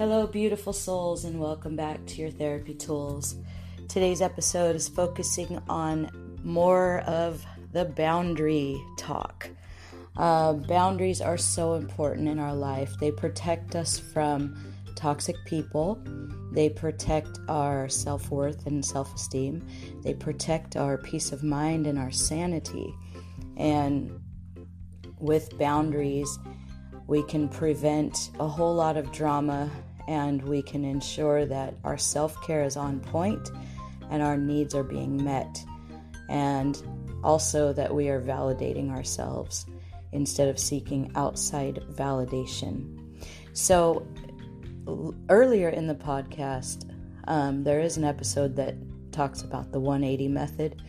Hello, 0.00 0.26
beautiful 0.26 0.72
souls, 0.72 1.26
and 1.26 1.38
welcome 1.38 1.76
back 1.76 2.06
to 2.06 2.22
your 2.22 2.30
therapy 2.30 2.72
tools. 2.72 3.36
Today's 3.86 4.22
episode 4.22 4.74
is 4.74 4.88
focusing 4.88 5.60
on 5.68 6.38
more 6.42 7.00
of 7.00 7.44
the 7.72 7.84
boundary 7.84 8.82
talk. 8.96 9.50
Uh, 10.16 10.54
boundaries 10.54 11.20
are 11.20 11.36
so 11.36 11.74
important 11.74 12.28
in 12.28 12.38
our 12.38 12.54
life, 12.54 12.90
they 12.98 13.10
protect 13.10 13.76
us 13.76 13.98
from 13.98 14.56
toxic 14.96 15.36
people, 15.44 16.02
they 16.52 16.70
protect 16.70 17.38
our 17.46 17.86
self 17.86 18.30
worth 18.30 18.64
and 18.64 18.82
self 18.82 19.14
esteem, 19.14 19.62
they 20.02 20.14
protect 20.14 20.76
our 20.76 20.96
peace 20.96 21.30
of 21.30 21.42
mind 21.42 21.86
and 21.86 21.98
our 21.98 22.10
sanity. 22.10 22.90
And 23.58 24.18
with 25.18 25.58
boundaries, 25.58 26.38
we 27.06 27.22
can 27.24 27.50
prevent 27.50 28.30
a 28.38 28.48
whole 28.48 28.74
lot 28.74 28.96
of 28.96 29.12
drama 29.12 29.70
and 30.08 30.42
we 30.42 30.62
can 30.62 30.84
ensure 30.84 31.46
that 31.46 31.74
our 31.84 31.98
self 31.98 32.40
care 32.42 32.62
is 32.62 32.76
on 32.76 33.00
point 33.00 33.50
and 34.10 34.22
our 34.22 34.36
needs 34.36 34.74
are 34.74 34.82
being 34.82 35.22
met, 35.22 35.64
and 36.28 36.82
also 37.22 37.72
that 37.72 37.94
we 37.94 38.08
are 38.08 38.20
validating 38.20 38.90
ourselves 38.90 39.66
instead 40.12 40.48
of 40.48 40.58
seeking 40.58 41.12
outside 41.14 41.82
validation. 41.92 42.96
So, 43.52 44.06
earlier 45.28 45.68
in 45.68 45.86
the 45.86 45.94
podcast, 45.94 46.90
um, 47.28 47.62
there 47.62 47.80
is 47.80 47.96
an 47.96 48.04
episode 48.04 48.56
that 48.56 48.74
talks 49.12 49.42
about 49.42 49.72
the 49.72 49.80
180 49.80 50.28
method. 50.28 50.82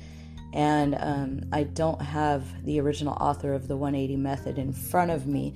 And 0.54 0.96
um, 1.00 1.42
I 1.54 1.64
don't 1.64 2.02
have 2.02 2.66
the 2.66 2.80
original 2.82 3.14
author 3.14 3.54
of 3.54 3.68
the 3.68 3.78
180 3.78 4.18
method 4.18 4.58
in 4.58 4.74
front 4.74 5.12
of 5.12 5.26
me, 5.26 5.54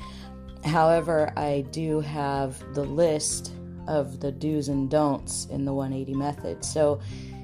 However, 0.65 1.31
I 1.37 1.63
do 1.69 1.99
have 2.01 2.57
the 2.73 2.83
list 2.83 3.53
of 3.87 4.19
the 4.19 4.31
do's 4.31 4.67
and 4.67 4.89
don'ts 4.89 5.45
in 5.45 5.63
the 5.63 5.73
180 5.73 6.17
method. 6.17 6.65
So, 6.65 6.99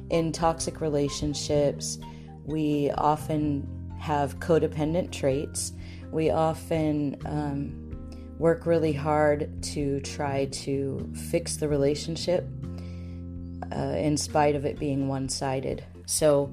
in 0.10 0.32
toxic 0.32 0.82
relationships, 0.82 2.00
we 2.46 2.90
often 2.92 3.96
have 4.00 4.40
codependent 4.40 5.12
traits. 5.12 5.74
We 6.12 6.32
often 6.32 7.16
um, 7.26 8.36
work 8.40 8.66
really 8.66 8.92
hard 8.92 9.62
to 9.64 10.00
try 10.02 10.46
to 10.46 11.08
fix 11.30 11.58
the 11.58 11.68
relationship 11.70 12.46
uh, 13.72 13.96
in 13.98 14.18
spite 14.18 14.56
of 14.56 14.66
it 14.66 14.80
being 14.80 15.08
one 15.08 15.30
sided. 15.30 15.86
So, 16.08 16.52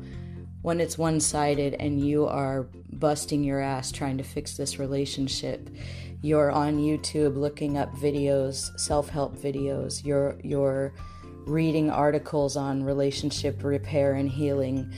when 0.69 0.81
it's 0.81 0.99
one 0.99 1.19
sided 1.19 1.73
and 1.81 1.99
you 1.99 2.27
are 2.27 2.69
busting 2.93 3.43
your 3.43 3.59
ass 3.59 3.91
trying 3.91 4.19
to 4.19 4.23
fix 4.23 4.59
this 4.59 4.79
relationship, 4.79 5.67
you're 6.21 6.51
on 6.51 6.77
YouTube 6.77 7.39
looking 7.39 7.79
up 7.79 7.91
videos, 7.95 8.79
self-help 8.79 9.35
videos, 9.35 10.05
you're 10.05 10.39
you're 10.45 10.93
reading 11.47 11.89
articles 11.89 12.55
on 12.55 12.85
relationship 12.85 13.65
repair 13.65 14.13
and 14.13 14.29
healing, 14.29 14.93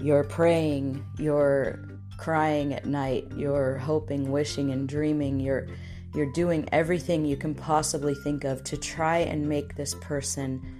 you're 0.00 0.24
praying, 0.24 1.04
you're 1.18 1.86
crying 2.16 2.72
at 2.72 2.86
night, 2.86 3.26
you're 3.36 3.76
hoping, 3.76 4.32
wishing 4.32 4.70
and 4.70 4.88
dreaming, 4.88 5.38
you're 5.38 5.68
you're 6.14 6.32
doing 6.32 6.66
everything 6.72 7.26
you 7.26 7.36
can 7.36 7.54
possibly 7.54 8.14
think 8.14 8.44
of 8.44 8.64
to 8.64 8.78
try 8.78 9.18
and 9.18 9.46
make 9.46 9.76
this 9.76 9.94
person 10.00 10.79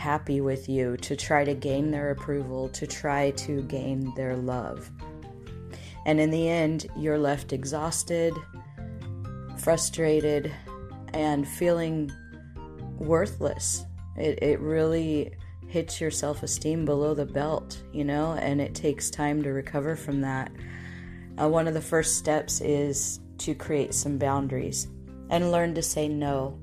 happy 0.00 0.40
with 0.40 0.66
you, 0.66 0.96
to 0.96 1.14
try 1.14 1.44
to 1.44 1.52
gain 1.52 1.90
their 1.90 2.10
approval, 2.10 2.70
to 2.70 2.86
try 2.86 3.30
to 3.32 3.60
gain 3.64 4.10
their 4.16 4.34
love. 4.34 4.90
And 6.06 6.18
in 6.18 6.30
the 6.30 6.48
end, 6.48 6.86
you're 6.96 7.18
left 7.18 7.52
exhausted, 7.52 8.32
frustrated 9.58 10.50
and 11.12 11.46
feeling 11.46 12.10
worthless. 12.96 13.84
It, 14.16 14.42
it 14.42 14.60
really 14.60 15.32
hits 15.68 16.00
your 16.00 16.10
self 16.10 16.42
esteem 16.42 16.86
below 16.86 17.12
the 17.12 17.26
belt, 17.26 17.82
you 17.92 18.04
know, 18.04 18.32
and 18.32 18.58
it 18.58 18.74
takes 18.74 19.10
time 19.10 19.42
to 19.42 19.50
recover 19.50 19.96
from 19.96 20.22
that. 20.22 20.50
Uh, 21.38 21.46
one 21.46 21.68
of 21.68 21.74
the 21.74 21.80
first 21.82 22.16
steps 22.16 22.62
is 22.62 23.20
to 23.36 23.54
create 23.54 23.92
some 23.92 24.16
boundaries 24.16 24.88
and 25.28 25.52
learn 25.52 25.74
to 25.74 25.82
say 25.82 26.08
no. 26.08 26.58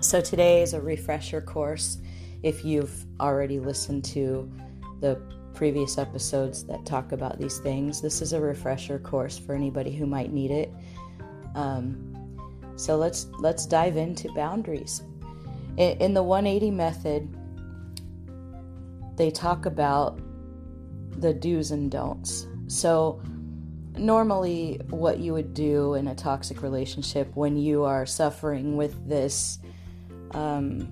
So, 0.00 0.20
today 0.20 0.62
is 0.62 0.74
a 0.74 0.80
refresher 0.80 1.40
course. 1.40 1.98
If 2.42 2.64
you've 2.64 3.06
already 3.20 3.60
listened 3.60 4.04
to 4.06 4.50
the 5.00 5.20
previous 5.54 5.98
episodes 5.98 6.64
that 6.64 6.84
talk 6.84 7.12
about 7.12 7.38
these 7.38 7.58
things, 7.58 8.00
this 8.00 8.22
is 8.22 8.32
a 8.32 8.40
refresher 8.40 8.98
course 8.98 9.38
for 9.38 9.54
anybody 9.54 9.92
who 9.92 10.06
might 10.06 10.32
need 10.32 10.50
it. 10.50 10.72
Um, 11.54 12.08
so 12.76 12.96
let's 12.96 13.26
let's 13.38 13.66
dive 13.66 13.96
into 13.96 14.32
boundaries. 14.32 15.02
In, 15.76 15.98
in 15.98 16.14
the 16.14 16.22
180 16.22 16.70
method, 16.70 17.36
they 19.16 19.30
talk 19.30 19.66
about 19.66 20.18
the 21.20 21.32
do's 21.32 21.70
and 21.70 21.90
don'ts. 21.90 22.46
So 22.66 23.20
normally 23.96 24.80
what 24.88 25.18
you 25.18 25.32
would 25.34 25.52
do 25.54 25.94
in 25.94 26.08
a 26.08 26.14
toxic 26.14 26.62
relationship 26.62 27.30
when 27.34 27.56
you 27.56 27.84
are 27.84 28.06
suffering 28.06 28.76
with 28.76 29.06
this 29.06 29.58
um, 30.32 30.90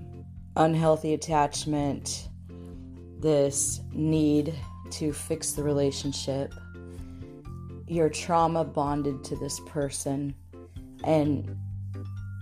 unhealthy 0.55 1.13
attachment, 1.13 2.29
this 3.19 3.81
need 3.93 4.53
to 4.91 5.13
fix 5.13 5.53
the 5.53 5.63
relationship, 5.63 6.53
you're 7.87 8.09
trauma 8.09 8.63
bonded 8.63 9.23
to 9.23 9.35
this 9.35 9.59
person 9.67 10.33
and 11.03 11.57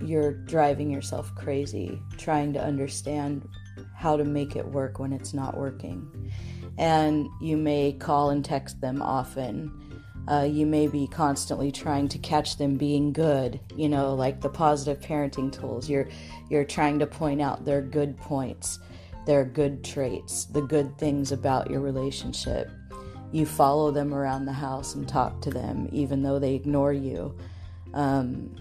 you're 0.02 0.32
driving 0.32 0.90
yourself 0.90 1.34
crazy 1.36 2.02
trying 2.18 2.54
to 2.54 2.64
understand 2.64 3.48
how 3.96 4.16
to 4.16 4.24
make 4.24 4.56
it 4.56 4.66
work 4.66 5.00
when 5.00 5.12
it's 5.12 5.34
not 5.34 5.58
working. 5.58 6.32
And 6.78 7.28
you 7.42 7.58
may 7.58 7.94
call 7.94 8.30
and 8.30 8.44
text 8.44 8.80
them 8.80 9.02
often. 9.02 9.89
Uh, 10.28 10.48
you 10.50 10.66
may 10.66 10.88
be 10.88 11.08
constantly 11.08 11.72
trying 11.72 12.08
to 12.08 12.18
catch 12.20 12.58
them 12.58 12.78
being 12.78 13.12
good, 13.12 13.60
you 13.76 13.90
know, 13.90 14.14
like 14.14 14.42
the 14.42 14.50
positive 14.50 15.02
parenting 15.02 15.52
tools. 15.52 15.90
You're 15.90 16.08
you're 16.50 16.66
trying 16.66 17.00
to 17.00 17.08
point 17.08 17.42
out 17.42 17.66
their 17.66 17.82
good 17.82 18.16
points, 18.18 18.80
their 19.26 19.44
good 19.44 19.84
traits, 19.84 20.46
the 20.46 20.62
good 20.62 20.98
things 20.98 21.32
about 21.32 21.70
your 21.72 21.82
relationship. 21.82 22.70
You 23.32 23.46
follow 23.46 23.92
them 23.92 24.14
around 24.14 24.46
the 24.46 24.54
house 24.54 24.96
and 24.96 25.08
talk 25.08 25.42
to 25.42 25.52
them, 25.52 25.90
even 25.92 26.22
though 26.22 26.40
they 26.40 26.56
ignore 26.56 26.94
you. 26.94 27.36
Um, 27.94 28.56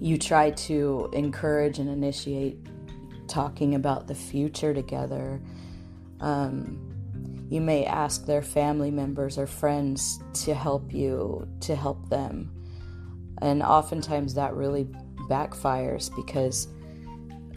you 0.00 0.18
try 0.18 0.50
to 0.50 1.10
encourage 1.12 1.78
and 1.78 1.88
initiate 1.88 2.58
talking 3.28 3.74
about 3.74 4.08
the 4.08 4.14
future 4.14 4.74
together. 4.74 5.40
Um, 6.20 6.91
you 7.52 7.60
may 7.60 7.84
ask 7.84 8.24
their 8.24 8.40
family 8.40 8.90
members 8.90 9.36
or 9.36 9.46
friends 9.46 10.18
to 10.32 10.54
help 10.54 10.90
you, 10.90 11.46
to 11.60 11.76
help 11.76 12.08
them. 12.08 12.50
And 13.42 13.62
oftentimes 13.62 14.32
that 14.34 14.54
really 14.54 14.86
backfires 15.28 16.10
because 16.16 16.66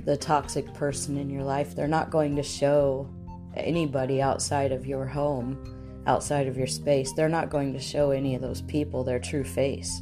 the 0.04 0.18
toxic 0.18 0.74
person 0.74 1.16
in 1.16 1.30
your 1.30 1.44
life, 1.44 1.78
they're 1.78 1.88
not 1.88 2.12
going 2.12 2.36
to 2.36 2.44
show 2.44 3.10
anybody 3.56 4.22
outside 4.22 4.74
of 4.74 4.86
your 4.86 5.06
home, 5.06 6.04
outside 6.08 6.48
of 6.48 6.58
your 6.58 6.68
space, 6.68 7.14
they're 7.14 7.30
not 7.30 7.50
going 7.50 7.72
to 7.72 7.80
show 7.80 8.12
any 8.12 8.36
of 8.36 8.42
those 8.42 8.64
people 8.64 9.06
their 9.06 9.18
true 9.18 9.46
face. 9.46 10.02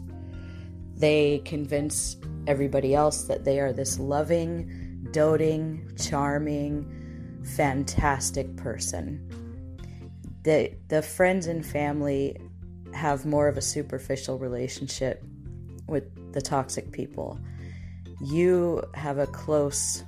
They 0.95 1.43
convince 1.45 2.17
everybody 2.47 2.95
else 2.95 3.25
that 3.25 3.43
they 3.43 3.59
are 3.59 3.71
this 3.71 3.99
loving, 3.99 5.07
doting, 5.11 5.87
charming, 5.99 7.43
fantastic 7.55 8.55
person. 8.55 9.29
The, 10.43 10.73
the 10.89 11.01
friends 11.01 11.47
and 11.47 11.65
family 11.65 12.37
have 12.93 13.25
more 13.25 13.47
of 13.47 13.57
a 13.57 13.61
superficial 13.61 14.37
relationship 14.37 15.23
with 15.87 16.03
the 16.33 16.41
toxic 16.41 16.91
people. 16.91 17.39
You 18.21 18.83
have 18.93 19.17
a 19.17 19.27
close 19.27 20.03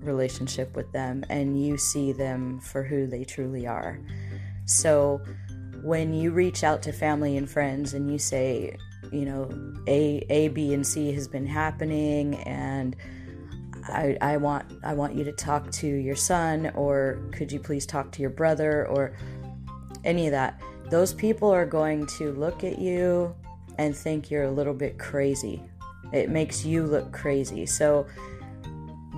relationship 0.00 0.74
with 0.74 0.90
them 0.92 1.24
and 1.28 1.62
you 1.62 1.76
see 1.76 2.12
them 2.12 2.60
for 2.60 2.82
who 2.82 3.06
they 3.06 3.24
truly 3.24 3.66
are. 3.66 4.00
So 4.64 5.20
when 5.82 6.14
you 6.14 6.30
reach 6.30 6.64
out 6.64 6.82
to 6.82 6.92
family 6.92 7.36
and 7.36 7.48
friends 7.48 7.94
and 7.94 8.10
you 8.10 8.18
say, 8.18 8.76
you 9.12 9.24
know, 9.24 9.50
A, 9.86 10.24
A, 10.30 10.48
B, 10.48 10.72
and 10.74 10.86
C 10.86 11.12
has 11.12 11.26
been 11.26 11.46
happening, 11.46 12.36
and 12.36 12.94
I, 13.88 14.16
I 14.20 14.36
want 14.36 14.70
I 14.84 14.94
want 14.94 15.14
you 15.14 15.24
to 15.24 15.32
talk 15.32 15.70
to 15.72 15.86
your 15.86 16.16
son, 16.16 16.70
or 16.74 17.18
could 17.32 17.50
you 17.50 17.58
please 17.58 17.86
talk 17.86 18.12
to 18.12 18.20
your 18.20 18.30
brother, 18.30 18.86
or 18.86 19.16
any 20.04 20.26
of 20.26 20.32
that. 20.32 20.60
Those 20.90 21.12
people 21.12 21.50
are 21.50 21.66
going 21.66 22.06
to 22.18 22.32
look 22.32 22.64
at 22.64 22.78
you 22.78 23.34
and 23.78 23.96
think 23.96 24.30
you're 24.30 24.44
a 24.44 24.50
little 24.50 24.74
bit 24.74 24.98
crazy. 24.98 25.62
It 26.12 26.28
makes 26.28 26.64
you 26.64 26.84
look 26.84 27.12
crazy. 27.12 27.66
So 27.66 28.06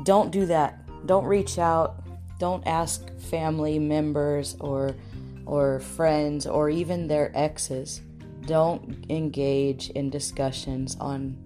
don't 0.05 0.31
do 0.31 0.46
that. 0.46 1.06
Don't 1.06 1.25
reach 1.25 1.58
out. 1.58 2.02
Don't 2.38 2.67
ask 2.67 3.17
family 3.19 3.79
members 3.79 4.56
or 4.61 4.94
or 5.44 5.81
friends 5.81 6.46
or 6.46 6.70
even 6.70 7.08
their 7.08 7.32
exes 7.37 8.00
don't 8.46 9.06
engage 9.08 9.90
in 9.90 10.11
discussions 10.11 10.96
on 11.00 11.37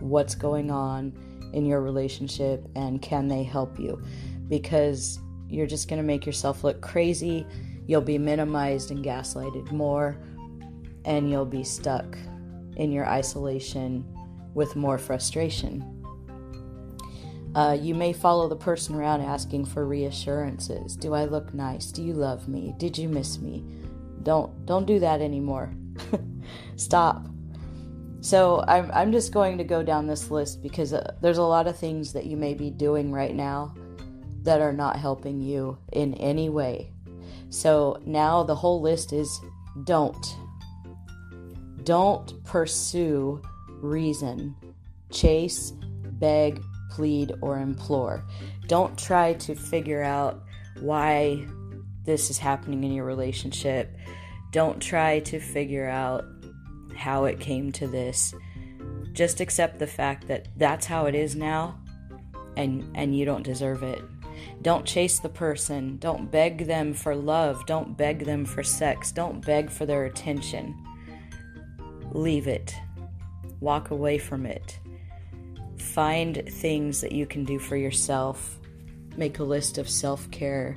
what's 0.00 0.34
going 0.34 0.70
on 0.70 1.12
in 1.52 1.64
your 1.64 1.80
relationship 1.80 2.64
and 2.74 3.00
can 3.00 3.28
they 3.28 3.42
help 3.42 3.78
you? 3.78 4.02
Because 4.48 5.18
you're 5.48 5.66
just 5.66 5.88
going 5.88 6.00
to 6.00 6.06
make 6.06 6.26
yourself 6.26 6.64
look 6.64 6.80
crazy. 6.80 7.46
You'll 7.88 8.02
be 8.02 8.18
minimized 8.18 8.90
and 8.90 9.02
gaslighted 9.02 9.72
more, 9.72 10.18
and 11.06 11.30
you'll 11.30 11.46
be 11.46 11.64
stuck 11.64 12.18
in 12.76 12.92
your 12.92 13.06
isolation 13.06 14.04
with 14.52 14.76
more 14.76 14.98
frustration. 14.98 15.82
Uh, 17.54 17.76
you 17.80 17.94
may 17.94 18.12
follow 18.12 18.46
the 18.46 18.56
person 18.56 18.94
around 18.94 19.22
asking 19.22 19.64
for 19.64 19.86
reassurances. 19.86 20.96
Do 20.96 21.14
I 21.14 21.24
look 21.24 21.54
nice? 21.54 21.90
Do 21.90 22.02
you 22.02 22.12
love 22.12 22.46
me? 22.46 22.74
Did 22.76 22.98
you 22.98 23.08
miss 23.08 23.38
me? 23.38 23.64
Don't 24.22 24.66
don't 24.66 24.84
do 24.84 25.00
that 25.00 25.22
anymore. 25.22 25.72
Stop. 26.76 27.26
So 28.20 28.62
I'm 28.68 28.90
I'm 28.92 29.12
just 29.12 29.32
going 29.32 29.56
to 29.56 29.64
go 29.64 29.82
down 29.82 30.06
this 30.06 30.30
list 30.30 30.62
because 30.62 30.92
uh, 30.92 31.14
there's 31.22 31.38
a 31.38 31.42
lot 31.42 31.66
of 31.66 31.78
things 31.78 32.12
that 32.12 32.26
you 32.26 32.36
may 32.36 32.52
be 32.52 32.68
doing 32.68 33.12
right 33.12 33.34
now 33.34 33.74
that 34.42 34.60
are 34.60 34.74
not 34.74 34.96
helping 34.96 35.40
you 35.40 35.78
in 35.92 36.12
any 36.14 36.50
way. 36.50 36.92
So 37.50 38.00
now 38.04 38.42
the 38.42 38.54
whole 38.54 38.80
list 38.80 39.12
is 39.12 39.40
don't. 39.84 40.36
Don't 41.84 42.44
pursue 42.44 43.40
reason. 43.68 44.54
Chase, 45.10 45.72
beg, 46.04 46.60
plead, 46.90 47.32
or 47.40 47.58
implore. 47.58 48.26
Don't 48.66 48.98
try 48.98 49.34
to 49.34 49.54
figure 49.54 50.02
out 50.02 50.42
why 50.80 51.46
this 52.04 52.30
is 52.30 52.38
happening 52.38 52.84
in 52.84 52.92
your 52.92 53.04
relationship. 53.04 53.96
Don't 54.52 54.80
try 54.80 55.20
to 55.20 55.40
figure 55.40 55.88
out 55.88 56.24
how 56.96 57.24
it 57.24 57.40
came 57.40 57.70
to 57.72 57.86
this. 57.86 58.34
Just 59.12 59.40
accept 59.40 59.78
the 59.78 59.86
fact 59.86 60.26
that 60.28 60.48
that's 60.56 60.86
how 60.86 61.06
it 61.06 61.14
is 61.14 61.34
now 61.34 61.78
and 62.56 62.84
and 62.94 63.16
you 63.16 63.24
don't 63.24 63.44
deserve 63.44 63.82
it. 63.82 64.02
Don't 64.62 64.84
chase 64.84 65.18
the 65.18 65.28
person. 65.28 65.98
Don't 65.98 66.30
beg 66.30 66.66
them 66.66 66.94
for 66.94 67.14
love. 67.14 67.64
Don't 67.66 67.96
beg 67.96 68.24
them 68.24 68.44
for 68.44 68.62
sex. 68.62 69.12
Don't 69.12 69.44
beg 69.44 69.70
for 69.70 69.86
their 69.86 70.04
attention. 70.04 70.74
Leave 72.12 72.48
it. 72.48 72.74
Walk 73.60 73.90
away 73.90 74.18
from 74.18 74.46
it. 74.46 74.78
Find 75.78 76.42
things 76.48 77.00
that 77.00 77.12
you 77.12 77.26
can 77.26 77.44
do 77.44 77.58
for 77.58 77.76
yourself. 77.76 78.58
Make 79.16 79.38
a 79.38 79.44
list 79.44 79.78
of 79.78 79.88
self 79.88 80.30
care 80.30 80.76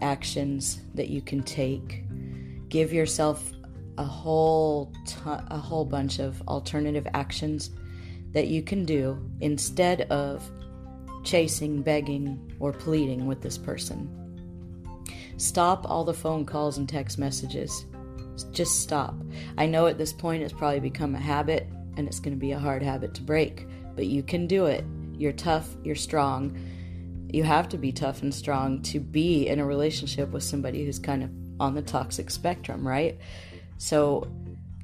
actions 0.00 0.80
that 0.94 1.08
you 1.08 1.22
can 1.22 1.42
take. 1.42 2.04
Give 2.68 2.92
yourself 2.92 3.52
a 3.96 4.04
whole 4.04 4.92
a 5.26 5.58
whole 5.58 5.84
bunch 5.84 6.18
of 6.18 6.40
alternative 6.46 7.06
actions 7.14 7.70
that 8.32 8.46
you 8.48 8.62
can 8.62 8.84
do 8.84 9.18
instead 9.40 10.02
of 10.02 10.50
chasing, 11.24 11.82
begging, 11.82 12.47
or 12.60 12.72
pleading 12.72 13.26
with 13.26 13.40
this 13.40 13.58
person. 13.58 14.08
Stop 15.36 15.88
all 15.88 16.04
the 16.04 16.14
phone 16.14 16.44
calls 16.44 16.78
and 16.78 16.88
text 16.88 17.18
messages. 17.18 17.86
Just 18.52 18.80
stop. 18.80 19.14
I 19.56 19.66
know 19.66 19.86
at 19.86 19.98
this 19.98 20.12
point 20.12 20.42
it's 20.42 20.52
probably 20.52 20.80
become 20.80 21.14
a 21.14 21.20
habit 21.20 21.68
and 21.96 22.06
it's 22.06 22.20
going 22.20 22.34
to 22.34 22.40
be 22.40 22.52
a 22.52 22.58
hard 22.58 22.82
habit 22.82 23.14
to 23.14 23.22
break, 23.22 23.66
but 23.94 24.06
you 24.06 24.22
can 24.22 24.46
do 24.46 24.66
it. 24.66 24.84
You're 25.16 25.32
tough, 25.32 25.76
you're 25.82 25.96
strong. 25.96 26.56
You 27.32 27.42
have 27.42 27.68
to 27.70 27.78
be 27.78 27.92
tough 27.92 28.22
and 28.22 28.34
strong 28.34 28.80
to 28.82 29.00
be 29.00 29.48
in 29.48 29.58
a 29.58 29.64
relationship 29.64 30.30
with 30.30 30.42
somebody 30.42 30.84
who's 30.84 30.98
kind 30.98 31.22
of 31.24 31.30
on 31.60 31.74
the 31.74 31.82
toxic 31.82 32.30
spectrum, 32.30 32.86
right? 32.86 33.18
So 33.76 34.30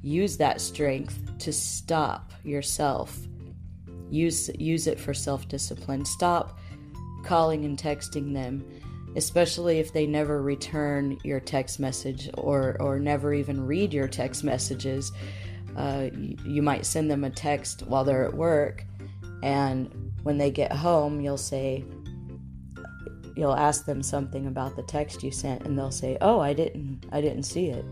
use 0.03 0.37
that 0.37 0.61
strength 0.61 1.39
to 1.39 1.53
stop 1.53 2.33
yourself. 2.43 3.19
Use 4.11 4.51
use 4.59 4.87
it 4.87 5.01
for 5.01 5.15
self-discipline. 5.15 6.05
Stop 6.05 6.59
calling 7.25 7.65
and 7.65 7.79
texting 7.79 8.33
them, 8.33 8.65
especially 9.17 9.79
if 9.79 9.93
they 9.93 10.07
never 10.07 10.43
return 10.43 11.19
your 11.25 11.41
text 11.41 11.81
message 11.81 12.31
or 12.39 12.77
or 12.81 12.99
never 12.99 13.35
even 13.35 13.67
read 13.67 13.93
your 13.93 14.09
text 14.09 14.45
messages. 14.45 15.13
Uh, 15.77 16.09
you, 16.17 16.37
you 16.45 16.63
might 16.63 16.87
send 16.87 17.11
them 17.11 17.25
a 17.25 17.31
text 17.31 17.83
while 17.83 18.05
they're 18.05 18.25
at 18.25 18.35
work 18.35 18.85
and 19.45 20.13
when 20.23 20.39
they 20.39 20.51
get 20.51 20.73
home, 20.73 21.21
you'll 21.21 21.37
say, 21.37 21.85
you'll 23.37 23.55
ask 23.55 23.85
them 23.85 24.03
something 24.03 24.47
about 24.47 24.75
the 24.75 24.83
text 24.85 25.23
you 25.23 25.31
sent, 25.31 25.67
and 25.67 25.79
they'll 25.79 25.91
say, 25.91 26.17
"Oh, 26.23 26.41
I 26.41 26.55
didn't, 26.55 27.05
I 27.13 27.21
didn't 27.21 27.43
see 27.43 27.67
it." 27.67 27.85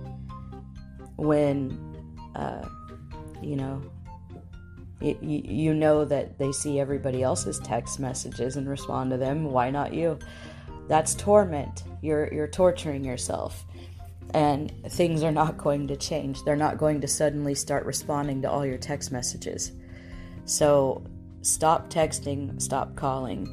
When, 1.17 1.79
uh, 2.34 2.67
you 3.43 3.56
know, 3.56 3.82
you, 5.02 5.43
you 5.44 5.75
know 5.75 6.04
that 6.04 6.38
they 6.38 6.52
see 6.52 6.78
everybody 6.78 7.22
else's 7.22 7.58
text 7.58 7.99
messages 7.99 8.56
and 8.56 8.69
respond 8.69 9.10
to 9.10 9.16
them. 9.16 9.44
Why 9.44 9.70
not 9.70 9.93
you? 9.93 10.19
That's 10.88 11.14
torment. 11.14 11.84
You're 12.00 12.32
you're 12.32 12.49
torturing 12.49 13.04
yourself, 13.04 13.64
and 14.34 14.72
things 14.90 15.22
are 15.22 15.32
not 15.32 15.58
going 15.58 15.88
to 15.88 15.96
change. 15.96 16.43
They're 16.44 16.56
not 16.56 16.78
going 16.78 17.00
to 17.00 17.08
suddenly 17.08 17.54
start 17.54 17.84
responding 17.87 18.43
to 18.43 18.50
all 18.50 18.64
your 18.66 18.78
text 18.78 19.12
messages. 19.12 19.72
So 20.44 21.05
Stop 21.43 21.90
texting, 21.90 22.62
stop 22.62 22.94
calling. 22.94 23.48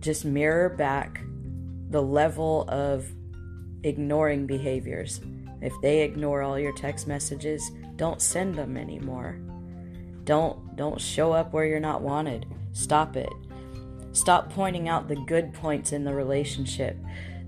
Just 0.00 0.26
mirror 0.26 0.68
back 0.68 1.22
the 1.88 2.02
level 2.02 2.66
of 2.68 3.10
ignoring 3.82 4.46
behaviors. 4.46 5.20
If 5.62 5.72
they 5.80 6.02
ignore 6.02 6.42
all 6.42 6.58
your 6.58 6.76
text 6.76 7.06
messages, 7.06 7.70
don't 7.96 8.20
send 8.20 8.56
them 8.56 8.76
anymore. 8.76 9.40
Don't 10.30 10.76
don't 10.76 11.00
show 11.00 11.32
up 11.32 11.52
where 11.52 11.64
you're 11.64 11.80
not 11.80 12.02
wanted. 12.02 12.46
Stop 12.72 13.16
it. 13.16 13.32
Stop 14.12 14.48
pointing 14.48 14.88
out 14.88 15.08
the 15.08 15.16
good 15.16 15.52
points 15.52 15.90
in 15.90 16.04
the 16.04 16.14
relationship. 16.14 16.96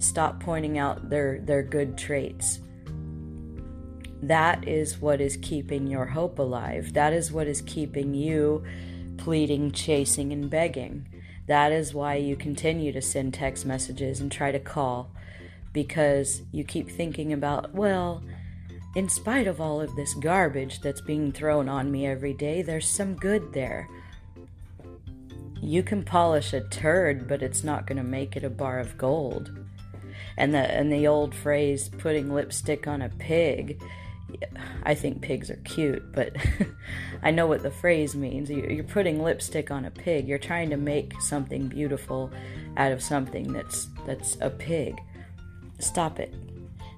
Stop 0.01 0.41
pointing 0.41 0.79
out 0.79 1.09
their 1.09 1.39
their 1.39 1.63
good 1.63 1.97
traits. 1.97 2.59
That 4.21 4.67
is 4.67 4.99
what 4.99 5.21
is 5.21 5.37
keeping 5.37 5.87
your 5.87 6.07
hope 6.07 6.41
alive. 6.41 6.93
That 6.95 7.13
is 7.13 7.31
what 7.31 7.47
is 7.47 7.63
keeping 7.63 8.15
you 8.15 8.65
pleading, 9.17 9.71
chasing, 9.71 10.33
and 10.33 10.51
begging. 10.51 11.07
That 11.47 11.71
is 11.71 11.95
why 11.95 12.17
you 12.17 12.35
continue 12.35 12.91
to 12.91 13.01
send 13.01 13.33
text 13.33 13.65
messages 13.65 14.19
and 14.19 14.33
try 14.33 14.51
to 14.51 14.59
call 14.59 15.13
because 15.73 16.43
you 16.51 16.65
keep 16.65 16.91
thinking 16.91 17.33
about, 17.33 17.73
well, 17.73 18.25
in 18.95 19.09
spite 19.09 19.47
of 19.47 19.61
all 19.61 19.81
of 19.81 19.95
this 19.97 20.15
garbage 20.15 20.81
that's 20.81 21.01
being 21.01 21.33
thrown 21.33 21.69
on 21.69 21.91
me 21.91 22.07
every 22.07 22.35
day, 22.35 22.63
there's 22.63 22.89
some 22.89 23.15
good 23.15 23.53
there. 23.53 23.89
You 25.61 25.83
can 25.83 26.03
polish 26.03 26.53
a 26.53 26.61
turd, 26.61 27.29
but 27.29 27.43
it's 27.43 27.63
not 27.63 27.87
going 27.87 27.99
to 27.99 28.03
make 28.03 28.37
it 28.37 28.45
a 28.45 28.51
bar 28.51 28.81
of 28.81 28.99
gold. 28.99 29.51
And 30.37 30.55
the 30.55 30.59
and 30.59 30.91
the 30.93 31.07
old 31.07 31.35
phrase 31.35 31.89
putting 31.89 32.33
lipstick 32.33 32.87
on 32.87 33.03
a 33.03 33.11
pig 33.11 33.81
I 34.85 34.95
think 34.95 35.21
pigs 35.21 35.51
are 35.51 35.57
cute, 35.57 36.13
but 36.13 36.35
I 37.23 37.31
know 37.31 37.47
what 37.47 37.63
the 37.63 37.71
phrase 37.71 38.15
means. 38.15 38.51
You're 38.51 38.85
putting 38.85 39.23
lipstick 39.23 39.71
on 39.71 39.85
a 39.85 39.91
pig. 39.91 40.27
You're 40.27 40.39
trying 40.39 40.71
to 40.71 40.77
make 40.77 41.21
something 41.21 41.69
beautiful 41.69 42.31
out 42.77 42.93
of 42.93 43.03
something 43.03 43.53
that's 43.53 43.89
that's 44.07 44.37
a 44.41 44.51
pig. 44.51 45.01
Stop 45.79 46.19
it. 46.19 46.35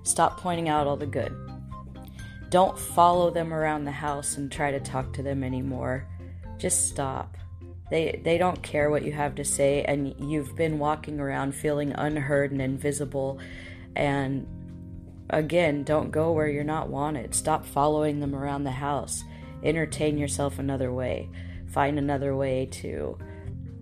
Stop 0.03 0.39
pointing 0.39 0.69
out 0.69 0.87
all 0.87 0.97
the 0.97 1.07
good. 1.07 1.35
Don't 2.55 2.79
follow 2.79 3.33
them 3.33 3.53
around 3.53 3.83
the 3.83 3.91
house 3.91 4.37
and 4.37 4.49
try 4.49 4.71
to 4.71 4.79
talk 4.79 5.13
to 5.15 5.25
them 5.25 5.43
anymore. 5.43 6.07
Just 6.57 6.89
stop. 6.89 7.37
They 7.91 8.21
they 8.23 8.39
don't 8.39 8.63
care 8.63 8.91
what 8.91 9.05
you 9.05 9.11
have 9.11 9.35
to 9.35 9.45
say 9.45 9.83
and 9.83 10.15
you've 10.21 10.55
been 10.55 10.79
walking 10.79 11.19
around 11.19 11.57
feeling 11.57 11.91
unheard 11.95 12.53
and 12.53 12.63
invisible 12.63 13.41
and 13.97 14.47
Again, 15.31 15.83
don't 15.83 16.13
go 16.13 16.31
where 16.31 16.47
you're 16.47 16.63
not 16.63 16.89
wanted. 16.89 17.35
Stop 17.35 17.67
following 17.67 18.21
them 18.21 18.37
around 18.37 18.63
the 18.63 18.71
house. 18.71 19.25
Entertain 19.65 20.17
yourself 20.17 20.61
another 20.61 20.93
way. 20.93 21.29
Find 21.73 21.99
another 21.99 22.37
way 22.37 22.67
to 22.67 23.19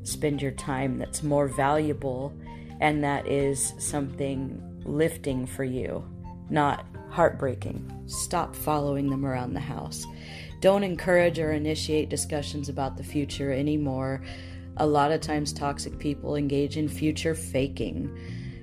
spend 0.02 0.40
your 0.40 0.52
time 0.52 0.96
that's 0.96 1.22
more 1.22 1.46
valuable 1.46 2.32
and 2.80 3.04
that 3.04 3.26
is 3.26 3.74
something 3.76 4.62
lifting 4.86 5.44
for 5.44 5.62
you, 5.62 6.02
not 6.48 6.86
heartbreaking. 7.12 8.04
Stop 8.06 8.56
following 8.56 9.10
them 9.10 9.26
around 9.26 9.52
the 9.52 9.60
house. 9.60 10.06
Don't 10.60 10.82
encourage 10.82 11.38
or 11.38 11.52
initiate 11.52 12.08
discussions 12.08 12.68
about 12.70 12.96
the 12.96 13.04
future 13.04 13.52
anymore. 13.52 14.22
A 14.78 14.86
lot 14.86 15.12
of 15.12 15.20
times, 15.20 15.52
toxic 15.52 15.98
people 15.98 16.36
engage 16.36 16.78
in 16.78 16.88
future 16.88 17.34
faking. 17.34 18.10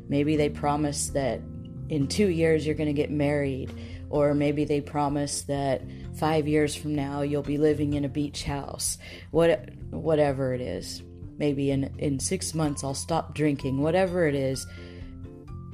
Maybe 0.08 0.36
they 0.36 0.50
promise 0.50 1.10
that 1.10 1.42
in 1.90 2.08
two 2.08 2.30
years 2.30 2.66
you're 2.66 2.76
going 2.76 2.88
to 2.88 2.94
get 2.94 3.12
married, 3.12 3.72
or 4.10 4.34
maybe 4.34 4.66
they 4.66 4.82
promise 4.82 5.44
that 5.44 5.84
five 6.16 6.48
years 6.48 6.76
from 6.76 6.96
now 6.96 7.22
you'll 7.22 7.44
be 7.44 7.60
living 7.60 7.94
in 7.94 8.06
a 8.06 8.10
beach 8.10 8.44
house. 8.44 8.98
What, 9.30 9.70
whatever 9.92 10.56
it 10.56 10.62
is. 10.62 11.04
Maybe 11.38 11.72
in 11.72 11.94
in 12.00 12.20
six 12.20 12.54
months 12.54 12.84
I'll 12.84 12.94
stop 12.94 13.36
drinking. 13.36 13.82
Whatever 13.82 14.28
it 14.28 14.36
is, 14.36 14.66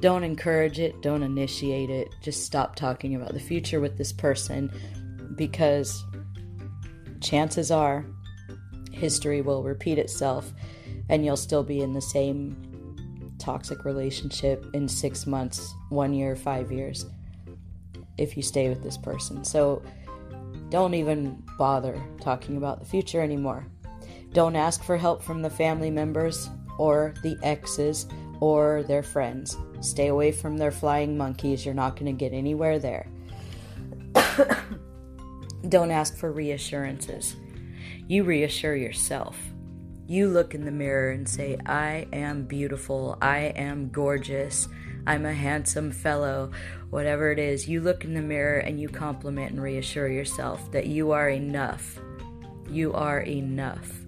don't 0.00 0.24
encourage 0.24 0.78
it. 0.78 1.00
Don't 1.02 1.22
initiate 1.22 1.90
it. 1.90 2.14
Just 2.22 2.44
stop 2.44 2.76
talking 2.76 3.14
about 3.14 3.32
the 3.32 3.40
future 3.40 3.80
with 3.80 3.96
this 3.96 4.12
person, 4.12 4.70
because 5.36 6.04
chances 7.20 7.70
are 7.70 8.06
history 8.92 9.42
will 9.42 9.62
repeat 9.62 9.98
itself 9.98 10.52
and 11.08 11.24
you'll 11.24 11.36
still 11.36 11.62
be 11.62 11.80
in 11.80 11.92
the 11.92 12.00
same 12.00 13.34
toxic 13.38 13.84
relationship 13.84 14.64
in 14.72 14.88
six 14.88 15.26
months, 15.26 15.74
one 15.90 16.12
year, 16.14 16.34
five 16.34 16.72
years 16.72 17.06
if 18.16 18.36
you 18.36 18.42
stay 18.42 18.68
with 18.68 18.82
this 18.82 18.96
person. 18.96 19.44
So 19.44 19.82
don't 20.70 20.94
even 20.94 21.42
bother 21.58 22.02
talking 22.20 22.56
about 22.56 22.80
the 22.80 22.86
future 22.86 23.20
anymore. 23.20 23.66
Don't 24.32 24.56
ask 24.56 24.82
for 24.82 24.96
help 24.96 25.22
from 25.22 25.42
the 25.42 25.50
family 25.50 25.90
members 25.90 26.48
or 26.78 27.14
the 27.22 27.38
exes 27.42 28.06
or 28.40 28.82
their 28.82 29.02
friends. 29.02 29.56
Stay 29.80 30.08
away 30.08 30.32
from 30.32 30.56
their 30.56 30.70
flying 30.70 31.16
monkeys. 31.16 31.64
You're 31.64 31.74
not 31.74 31.96
going 31.96 32.06
to 32.06 32.18
get 32.18 32.32
anywhere 32.32 32.78
there. 32.78 33.08
Don't 35.68 35.90
ask 35.90 36.16
for 36.16 36.32
reassurances. 36.32 37.36
You 38.08 38.24
reassure 38.24 38.76
yourself. 38.76 39.36
You 40.06 40.28
look 40.28 40.54
in 40.54 40.64
the 40.64 40.70
mirror 40.70 41.10
and 41.10 41.28
say, 41.28 41.58
I 41.66 42.06
am 42.12 42.44
beautiful. 42.44 43.18
I 43.20 43.52
am 43.56 43.88
gorgeous. 43.90 44.68
I'm 45.06 45.26
a 45.26 45.32
handsome 45.32 45.90
fellow. 45.90 46.52
Whatever 46.90 47.32
it 47.32 47.38
is, 47.38 47.68
you 47.68 47.80
look 47.80 48.04
in 48.04 48.14
the 48.14 48.22
mirror 48.22 48.58
and 48.58 48.80
you 48.80 48.88
compliment 48.88 49.52
and 49.52 49.62
reassure 49.62 50.08
yourself 50.08 50.70
that 50.70 50.86
you 50.86 51.10
are 51.10 51.28
enough. 51.28 51.98
You 52.70 52.92
are 52.92 53.20
enough. 53.20 54.05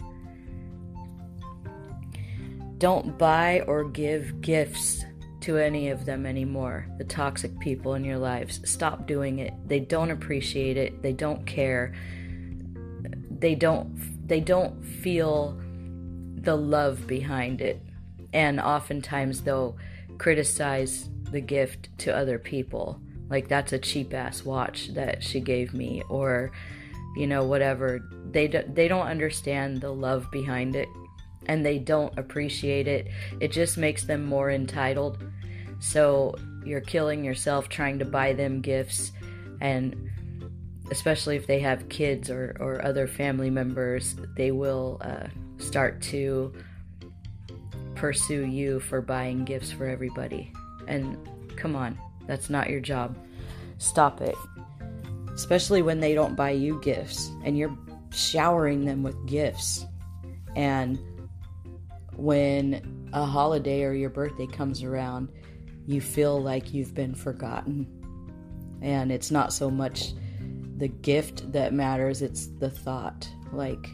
Don't 2.79 3.19
buy 3.19 3.63
or 3.67 3.85
give 3.85 4.41
gifts 4.41 5.05
to 5.41 5.57
any 5.57 5.89
of 5.89 6.05
them 6.05 6.27
anymore. 6.27 6.87
The 6.99 7.05
toxic 7.05 7.59
people 7.59 7.95
in 7.95 8.05
your 8.05 8.19
lives. 8.19 8.61
Stop 8.65 9.07
doing 9.07 9.41
it. 9.41 9.53
They 9.67 9.81
don't 9.81 10.11
appreciate 10.11 10.77
it. 10.77 11.03
They 11.03 11.13
don't 11.13 11.45
care. 11.47 11.95
They 13.39 13.55
don't 13.55 14.27
they 14.27 14.41
don't 14.41 14.85
feel 14.85 15.59
the 16.35 16.57
love 16.57 17.07
behind 17.07 17.61
it. 17.61 17.83
And 18.33 18.61
oftentimes 18.61 19.43
they'll 19.43 19.77
criticize 20.19 21.09
the 21.31 21.41
gift 21.41 21.89
to 21.99 22.15
other 22.15 22.39
people. 22.39 23.01
Like 23.31 23.49
that's 23.49 23.73
a 23.73 23.79
cheap 23.79 24.15
ass 24.15 24.45
watch 24.45 24.89
that 24.89 25.23
she 25.23 25.41
gave 25.41 25.73
me 25.75 26.03
or 26.09 26.53
you 27.17 27.27
know 27.27 27.45
whatever. 27.45 28.01
They 28.31 28.49
do, 28.49 28.63
they 28.73 28.89
don't 28.89 29.07
understand 29.07 29.81
the 29.81 29.91
love 29.93 30.31
behind 30.31 30.77
it 30.77 30.89
and 31.49 31.65
they 31.65 31.79
don't 31.79 32.17
appreciate 32.19 32.87
it. 32.87 33.09
It 33.41 33.53
just 33.53 33.77
makes 33.79 34.05
them 34.05 34.25
more 34.25 34.51
entitled. 34.51 35.19
So 35.81 36.35
you're 36.65 36.81
killing 36.81 37.25
yourself 37.25 37.69
trying 37.69 37.99
to 37.99 38.05
buy 38.05 38.35
them 38.35 38.61
gifts 38.61 39.13
and 39.61 40.09
especially 40.91 41.37
if 41.37 41.47
they 41.47 41.61
have 41.61 41.89
kids 41.89 42.31
or, 42.31 42.57
or 42.61 42.85
other 42.85 43.07
family 43.07 43.51
members, 43.51 44.17
they 44.37 44.51
will 44.51 45.01
uh, 45.03 45.27
start 45.59 46.01
to 46.01 46.53
pursue 47.95 48.47
you 48.47 48.81
for 48.81 49.01
buying 49.01 49.45
gifts 49.45 49.71
for 49.71 49.87
everybody. 49.87 50.53
And 50.87 51.17
come 51.57 51.77
on, 51.77 51.99
that's 52.27 52.49
not 52.49 52.71
your 52.71 52.81
job. 52.81 53.17
Stop 53.79 54.21
it. 54.21 54.37
Especially 55.35 55.83
when 55.83 56.01
they 56.01 56.15
don't 56.15 56.35
buy 56.35 56.51
you 56.51 56.81
gifts 56.81 57.31
and 57.45 57.59
you're 57.59 57.77
showering 58.11 58.85
them 58.85 59.03
with 59.03 59.27
gifts. 59.27 59.85
And 60.57 60.99
when 62.19 63.09
a 63.13 63.25
holiday 63.25 63.85
or 63.85 63.93
your 63.93 64.11
birthday 64.11 64.47
comes 64.47 64.83
around, 64.83 65.29
you 65.87 66.01
feel 66.01 66.43
like 66.43 66.75
you've 66.75 66.95
been 66.95 67.15
forgotten. 67.15 67.87
And 68.83 69.11
it's 69.11 69.31
not 69.31 69.53
so 69.53 69.71
much 69.71 70.13
the 70.77 70.89
gift 70.89 71.51
that 71.53 71.73
matters, 71.73 72.23
it's 72.23 72.49
the 72.59 72.71
thought. 72.71 73.29
Like 73.53 73.89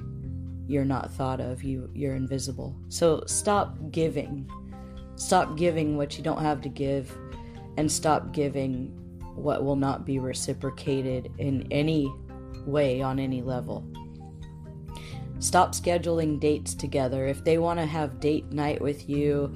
you're 0.66 0.84
not 0.84 1.12
thought 1.12 1.40
of, 1.40 1.62
you 1.62 1.90
you're 1.94 2.14
invisible. 2.14 2.74
So 2.88 3.22
stop 3.26 3.76
giving. 3.90 4.50
Stop 5.16 5.56
giving 5.56 5.96
what 5.96 6.16
you 6.18 6.24
don't 6.24 6.42
have 6.42 6.60
to 6.62 6.68
give 6.68 7.16
and 7.76 7.90
stop 7.90 8.32
giving 8.32 8.88
what 9.34 9.64
will 9.64 9.76
not 9.76 10.04
be 10.04 10.18
reciprocated 10.18 11.30
in 11.38 11.66
any 11.70 12.12
way 12.66 13.02
on 13.02 13.18
any 13.18 13.42
level. 13.42 13.84
Stop 15.38 15.72
scheduling 15.72 16.40
dates 16.40 16.74
together. 16.74 17.26
If 17.26 17.44
they 17.44 17.58
want 17.58 17.78
to 17.78 17.86
have 17.86 18.20
date 18.20 18.52
night 18.52 18.80
with 18.80 19.08
you, 19.08 19.54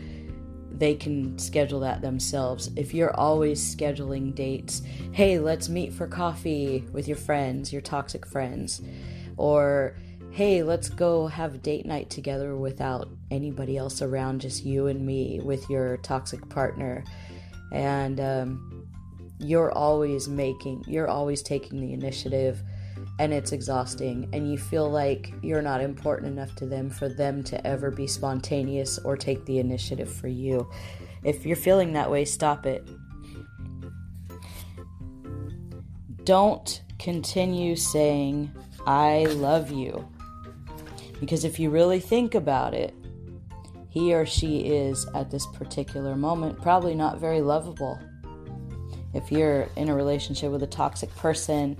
they 0.71 0.95
can 0.95 1.39
schedule 1.39 1.81
that 1.81 2.01
themselves. 2.01 2.71
If 2.77 2.95
you're 2.95 3.15
always 3.17 3.75
scheduling 3.75 4.35
dates, 4.35 4.83
hey, 5.13 5.39
let's 5.39 5.69
meet 5.69 5.93
for 5.93 6.07
coffee 6.07 6.85
with 6.93 7.09
your 7.09 7.17
friends, 7.17 7.73
your 7.73 7.83
toxic 7.83 8.27
friends, 8.27 8.83
or 9.37 9.97
hey, 10.31 10.63
let's 10.63 10.89
go 10.89 11.27
have 11.27 11.63
date 11.63 11.87
night 11.87 12.11
together 12.11 12.55
without 12.55 13.09
anybody 13.31 13.77
else 13.77 14.03
around, 14.03 14.41
just 14.41 14.65
you 14.65 14.87
and 14.87 15.05
me 15.05 15.41
with 15.43 15.69
your 15.69 15.97
toxic 15.99 16.49
partner. 16.49 17.03
And 17.73 18.21
um, 18.21 18.87
you're 19.39 19.73
always 19.73 20.29
making, 20.29 20.85
you're 20.87 21.09
always 21.09 21.43
taking 21.43 21.81
the 21.81 21.93
initiative 21.93 22.63
and 23.19 23.33
it's 23.33 23.53
exhausting 23.53 24.29
and 24.33 24.51
you 24.51 24.57
feel 24.57 24.89
like 24.89 25.33
you're 25.43 25.63
not 25.63 25.81
important 25.81 26.33
enough 26.33 26.55
to 26.57 26.67
them 26.67 26.89
for 26.89 27.09
them 27.09 27.43
to 27.45 27.67
ever 27.67 27.91
be 27.91 28.07
spontaneous 28.07 28.99
or 28.99 29.17
take 29.17 29.45
the 29.45 29.59
initiative 29.59 30.11
for 30.13 30.29
you. 30.29 30.69
If 31.25 31.45
you're 31.45 31.57
feeling 31.57 31.93
that 31.95 32.11
way, 32.11 32.25
stop 32.25 32.65
it. 32.65 32.87
Don't 36.25 36.83
continue 36.99 37.75
saying, 37.75 38.53
I 38.87 39.25
love 39.25 39.71
you. 39.71 40.09
Because 41.19 41.45
if 41.45 41.59
you 41.59 41.71
really 41.71 41.99
think 41.99 42.35
about 42.35 42.75
it, 42.75 42.95
he 43.89 44.15
or 44.15 44.27
she 44.27 44.61
is 44.61 45.07
at 45.15 45.31
this 45.31 45.47
particular 45.47 46.15
moment 46.15 46.61
probably 46.63 46.95
not 46.95 47.19
very 47.19 47.41
lovable. 47.41 47.99
If 49.15 49.33
you're 49.33 49.69
in 49.75 49.89
a 49.89 49.95
relationship 49.95 50.53
with 50.53 50.63
a 50.63 50.69
toxic 50.69 51.13
person 51.17 51.77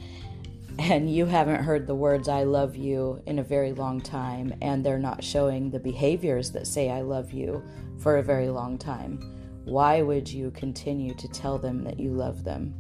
and 0.79 1.13
you 1.13 1.27
haven't 1.27 1.65
heard 1.65 1.87
the 1.87 1.95
words 1.95 2.29
I 2.29 2.45
love 2.45 2.77
you 2.77 3.23
in 3.27 3.39
a 3.39 3.45
very 3.45 3.73
long 3.73 4.01
time, 4.01 4.55
and 4.63 4.85
they're 4.85 4.99
not 4.99 5.25
showing 5.25 5.71
the 5.71 5.81
behaviors 5.81 6.51
that 6.53 6.67
say 6.67 6.91
I 6.91 7.01
love 7.01 7.33
you 7.33 7.63
for 7.99 8.19
a 8.19 8.23
very 8.23 8.49
long 8.49 8.79
time, 8.79 9.19
why 9.65 10.03
would 10.03 10.31
you 10.31 10.51
continue 10.53 11.15
to 11.15 11.29
tell 11.29 11.59
them 11.59 11.85
that 11.85 11.99
you 11.99 12.11
love 12.13 12.45
them? 12.45 12.75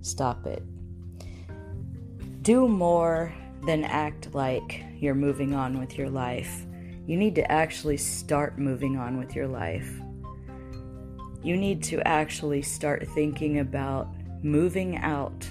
Stop 0.00 0.46
it. 0.46 0.62
Do 2.42 2.68
more 2.68 3.34
than 3.66 3.84
act 3.84 4.34
like 4.34 4.84
you're 4.96 5.14
moving 5.14 5.54
on 5.54 5.78
with 5.78 5.98
your 5.98 6.08
life. 6.08 6.64
You 7.06 7.16
need 7.16 7.34
to 7.34 7.50
actually 7.50 7.96
start 7.96 8.58
moving 8.58 8.96
on 8.96 9.18
with 9.18 9.34
your 9.34 9.48
life. 9.48 9.90
You 11.42 11.56
need 11.56 11.82
to 11.84 12.06
actually 12.06 12.62
start 12.62 13.06
thinking 13.08 13.58
about 13.58 14.08
moving 14.42 14.98
out 14.98 15.48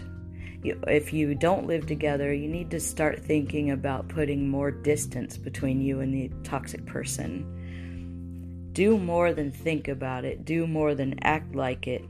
if 0.63 1.13
you 1.13 1.35
don't 1.35 1.67
live 1.67 1.85
together, 1.85 2.33
you 2.33 2.47
need 2.47 2.71
to 2.71 2.79
start 2.79 3.19
thinking 3.19 3.71
about 3.71 4.07
putting 4.07 4.49
more 4.49 4.71
distance 4.71 5.37
between 5.37 5.81
you 5.81 5.99
and 5.99 6.13
the 6.13 6.31
toxic 6.43 6.85
person. 6.85 8.69
Do 8.73 8.97
more 8.97 9.33
than 9.33 9.51
think 9.51 9.87
about 9.87 10.25
it, 10.25 10.45
do 10.45 10.67
more 10.67 10.93
than 10.95 11.23
act 11.23 11.55
like 11.55 11.87
it. 11.87 12.03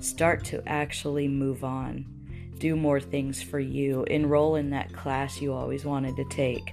Start 0.00 0.44
to 0.46 0.66
actually 0.68 1.28
move 1.28 1.62
on. 1.62 2.06
Do 2.58 2.76
more 2.76 3.00
things 3.00 3.42
for 3.42 3.60
you. 3.60 4.04
Enroll 4.04 4.56
in 4.56 4.70
that 4.70 4.92
class 4.92 5.40
you 5.40 5.52
always 5.52 5.84
wanted 5.84 6.16
to 6.16 6.24
take. 6.28 6.72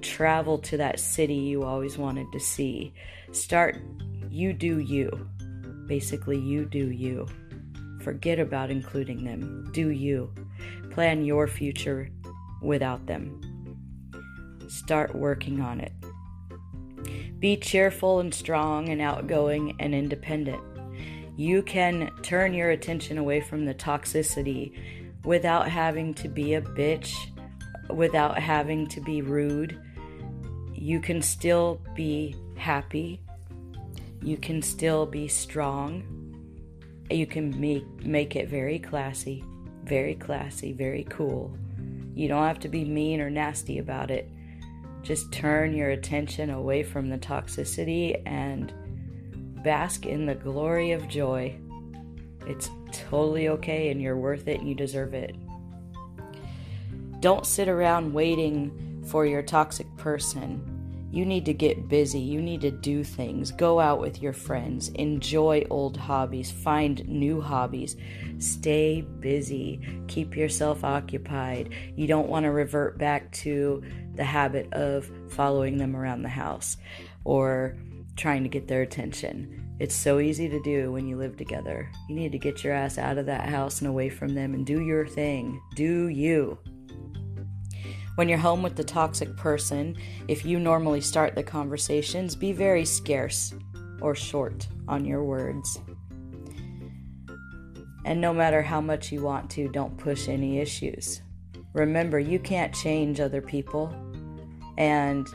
Travel 0.00 0.58
to 0.58 0.76
that 0.76 1.00
city 1.00 1.34
you 1.34 1.62
always 1.62 1.98
wanted 1.98 2.26
to 2.32 2.40
see. 2.40 2.92
Start, 3.32 3.80
you 4.30 4.52
do 4.52 4.78
you. 4.78 5.28
Basically, 5.86 6.38
you 6.38 6.64
do 6.64 6.90
you. 6.90 7.26
Forget 8.06 8.38
about 8.38 8.70
including 8.70 9.24
them. 9.24 9.68
Do 9.72 9.88
you. 9.88 10.32
Plan 10.92 11.24
your 11.24 11.48
future 11.48 12.08
without 12.62 13.04
them. 13.06 13.40
Start 14.68 15.16
working 15.16 15.60
on 15.60 15.80
it. 15.80 15.90
Be 17.40 17.56
cheerful 17.56 18.20
and 18.20 18.32
strong 18.32 18.90
and 18.90 19.00
outgoing 19.00 19.74
and 19.80 19.92
independent. 19.92 20.62
You 21.36 21.64
can 21.64 22.12
turn 22.22 22.54
your 22.54 22.70
attention 22.70 23.18
away 23.18 23.40
from 23.40 23.64
the 23.64 23.74
toxicity 23.74 24.72
without 25.24 25.68
having 25.68 26.14
to 26.14 26.28
be 26.28 26.54
a 26.54 26.62
bitch, 26.62 27.12
without 27.90 28.38
having 28.38 28.86
to 28.86 29.00
be 29.00 29.20
rude. 29.20 29.80
You 30.72 31.00
can 31.00 31.20
still 31.22 31.80
be 31.96 32.36
happy. 32.56 33.20
You 34.22 34.36
can 34.36 34.62
still 34.62 35.06
be 35.06 35.26
strong 35.26 36.15
you 37.10 37.26
can 37.26 37.58
make 37.60 37.84
make 38.04 38.36
it 38.36 38.48
very 38.48 38.78
classy, 38.78 39.44
very 39.84 40.14
classy, 40.14 40.72
very 40.72 41.04
cool. 41.08 41.56
You 42.14 42.28
don't 42.28 42.46
have 42.46 42.60
to 42.60 42.68
be 42.68 42.84
mean 42.84 43.20
or 43.20 43.30
nasty 43.30 43.78
about 43.78 44.10
it. 44.10 44.30
Just 45.02 45.30
turn 45.32 45.74
your 45.74 45.90
attention 45.90 46.50
away 46.50 46.82
from 46.82 47.08
the 47.08 47.18
toxicity 47.18 48.20
and 48.26 48.72
bask 49.62 50.06
in 50.06 50.26
the 50.26 50.34
glory 50.34 50.92
of 50.92 51.08
joy. 51.08 51.56
It's 52.46 52.70
totally 52.92 53.48
okay 53.48 53.90
and 53.90 54.00
you're 54.00 54.16
worth 54.16 54.48
it 54.48 54.60
and 54.60 54.68
you 54.68 54.74
deserve 54.74 55.14
it. 55.14 55.36
Don't 57.20 57.46
sit 57.46 57.68
around 57.68 58.12
waiting 58.12 59.02
for 59.06 59.26
your 59.26 59.42
toxic 59.42 59.86
person. 59.96 60.75
You 61.16 61.24
need 61.24 61.46
to 61.46 61.54
get 61.54 61.88
busy. 61.88 62.20
You 62.20 62.42
need 62.42 62.60
to 62.60 62.70
do 62.70 63.02
things. 63.02 63.50
Go 63.50 63.80
out 63.80 64.00
with 64.00 64.20
your 64.20 64.34
friends. 64.34 64.90
Enjoy 64.90 65.64
old 65.70 65.96
hobbies. 65.96 66.50
Find 66.50 67.08
new 67.08 67.40
hobbies. 67.40 67.96
Stay 68.38 69.00
busy. 69.00 69.80
Keep 70.08 70.36
yourself 70.36 70.84
occupied. 70.84 71.72
You 71.94 72.06
don't 72.06 72.28
want 72.28 72.44
to 72.44 72.50
revert 72.50 72.98
back 72.98 73.32
to 73.32 73.82
the 74.14 74.24
habit 74.24 74.70
of 74.74 75.10
following 75.30 75.78
them 75.78 75.96
around 75.96 76.20
the 76.20 76.28
house 76.28 76.76
or 77.24 77.78
trying 78.16 78.42
to 78.42 78.50
get 78.50 78.68
their 78.68 78.82
attention. 78.82 79.74
It's 79.80 79.94
so 79.94 80.18
easy 80.18 80.50
to 80.50 80.62
do 80.62 80.92
when 80.92 81.08
you 81.08 81.16
live 81.16 81.38
together. 81.38 81.90
You 82.10 82.14
need 82.14 82.32
to 82.32 82.38
get 82.38 82.62
your 82.62 82.74
ass 82.74 82.98
out 82.98 83.16
of 83.16 83.24
that 83.24 83.48
house 83.48 83.80
and 83.80 83.88
away 83.88 84.10
from 84.10 84.34
them 84.34 84.52
and 84.52 84.66
do 84.66 84.82
your 84.82 85.06
thing. 85.06 85.62
Do 85.74 86.08
you. 86.08 86.58
When 88.16 88.30
you're 88.30 88.38
home 88.38 88.62
with 88.62 88.76
the 88.76 88.84
toxic 88.84 89.36
person, 89.36 89.94
if 90.26 90.42
you 90.42 90.58
normally 90.58 91.02
start 91.02 91.34
the 91.34 91.42
conversations, 91.42 92.34
be 92.34 92.50
very 92.50 92.86
scarce 92.86 93.54
or 94.00 94.14
short 94.14 94.66
on 94.88 95.04
your 95.04 95.22
words. 95.22 95.78
And 98.06 98.18
no 98.18 98.32
matter 98.32 98.62
how 98.62 98.80
much 98.80 99.12
you 99.12 99.20
want 99.20 99.50
to, 99.50 99.68
don't 99.68 99.98
push 99.98 100.28
any 100.28 100.60
issues. 100.60 101.20
Remember, 101.74 102.18
you 102.18 102.38
can't 102.38 102.74
change 102.74 103.20
other 103.20 103.42
people. 103.42 103.94
And 104.78 105.28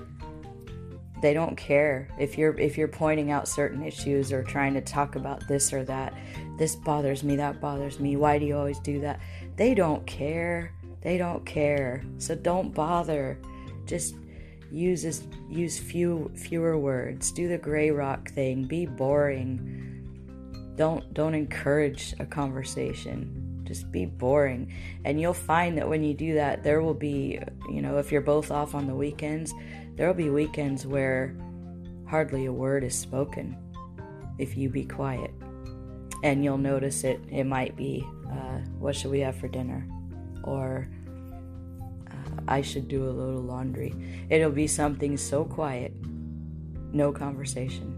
they 1.22 1.36
don't 1.36 1.56
care 1.56 2.10
if 2.20 2.36
you're 2.36 2.58
if 2.60 2.80
you're 2.80 2.88
pointing 2.88 3.30
out 3.30 3.48
certain 3.48 3.84
issues 3.84 4.34
or 4.34 4.44
trying 4.44 4.74
to 4.74 4.82
talk 4.82 5.16
about 5.16 5.48
this 5.48 5.72
or 5.72 5.84
that 5.84 6.16
this 6.58 6.76
bothers 6.76 7.24
me 7.24 7.36
that 7.36 7.62
bothers 7.62 8.00
me 8.00 8.16
why 8.16 8.40
do 8.40 8.46
you 8.46 8.58
always 8.58 8.80
do 8.80 9.00
that 9.00 9.20
they 9.56 9.76
don't 9.76 10.06
care 10.08 10.74
they 11.02 11.18
don't 11.18 11.46
care 11.46 12.04
so 12.18 12.36
don't 12.36 12.74
bother 12.74 13.38
just 13.86 14.16
use 14.72 15.04
this, 15.04 15.24
use 15.50 15.78
few 15.78 16.32
fewer 16.36 16.78
words 16.78 17.32
do 17.32 17.48
the 17.48 17.58
gray 17.58 17.92
rock 17.92 18.30
thing 18.32 18.64
be 18.64 18.86
boring 18.86 19.78
don't 20.76 21.14
don't 21.14 21.36
encourage 21.36 22.14
a 22.20 22.26
conversation 22.26 23.64
just 23.64 23.92
be 23.92 24.06
boring 24.06 24.72
and 25.06 25.20
you'll 25.20 25.34
find 25.34 25.78
that 25.78 25.88
when 25.88 26.04
you 26.04 26.14
do 26.14 26.34
that 26.36 26.64
there 26.64 26.82
will 26.82 26.94
be 26.94 27.40
you 27.70 27.82
know 27.82 27.98
if 27.98 28.12
you're 28.12 28.22
both 28.22 28.52
off 28.52 28.76
on 28.76 28.88
the 28.88 28.96
weekends 28.96 29.54
There'll 29.96 30.14
be 30.14 30.30
weekends 30.30 30.88
where 30.88 31.36
hardly 32.08 32.46
a 32.46 32.52
word 32.52 32.84
is 32.84 32.96
spoken 32.96 33.56
if 34.40 34.58
you 34.58 34.70
be 34.70 34.86
quiet. 34.86 35.32
And 36.24 36.44
you'll 36.44 36.58
notice 36.58 37.04
it. 37.04 37.20
It 37.30 37.46
might 37.46 37.76
be, 37.76 38.04
uh, 38.32 38.60
What 38.80 38.96
should 38.96 39.12
we 39.12 39.20
have 39.20 39.36
for 39.36 39.48
dinner? 39.48 39.88
Or, 40.44 40.88
uh, 42.10 42.42
I 42.48 42.62
should 42.62 42.88
do 42.88 43.08
a 43.08 43.12
little 43.12 43.42
laundry. 43.42 43.94
It'll 44.30 44.52
be 44.52 44.68
something 44.68 45.18
so 45.18 45.44
quiet, 45.46 45.94
no 46.92 47.12
conversation. 47.12 47.98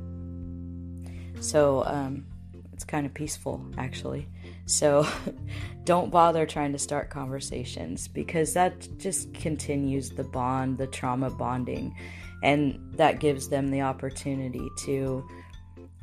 So, 1.39 1.83
um, 1.85 2.25
it's 2.73 2.83
kind 2.83 3.05
of 3.05 3.13
peaceful, 3.13 3.63
actually. 3.77 4.27
So 4.65 5.07
don't 5.85 6.11
bother 6.11 6.45
trying 6.45 6.73
to 6.73 6.79
start 6.79 7.09
conversations 7.09 8.07
because 8.07 8.53
that 8.53 8.87
just 8.97 9.33
continues 9.33 10.09
the 10.09 10.23
bond, 10.23 10.77
the 10.77 10.87
trauma 10.87 11.29
bonding, 11.29 11.95
and 12.41 12.79
that 12.95 13.19
gives 13.19 13.47
them 13.47 13.69
the 13.69 13.81
opportunity 13.81 14.67
to 14.85 15.25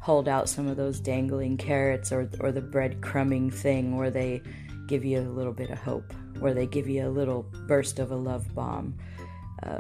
hold 0.00 0.28
out 0.28 0.48
some 0.48 0.66
of 0.66 0.76
those 0.76 1.00
dangling 1.00 1.58
carrots 1.58 2.12
or, 2.12 2.30
or 2.40 2.52
the 2.52 2.62
breadcrumbing 2.62 3.52
thing 3.52 3.96
where 3.96 4.10
they 4.10 4.40
give 4.86 5.04
you 5.04 5.20
a 5.20 5.28
little 5.28 5.52
bit 5.52 5.70
of 5.70 5.78
hope, 5.78 6.14
where 6.40 6.54
they 6.54 6.66
give 6.66 6.88
you 6.88 7.06
a 7.06 7.10
little 7.10 7.42
burst 7.66 7.98
of 7.98 8.10
a 8.10 8.16
love 8.16 8.54
bomb 8.54 8.96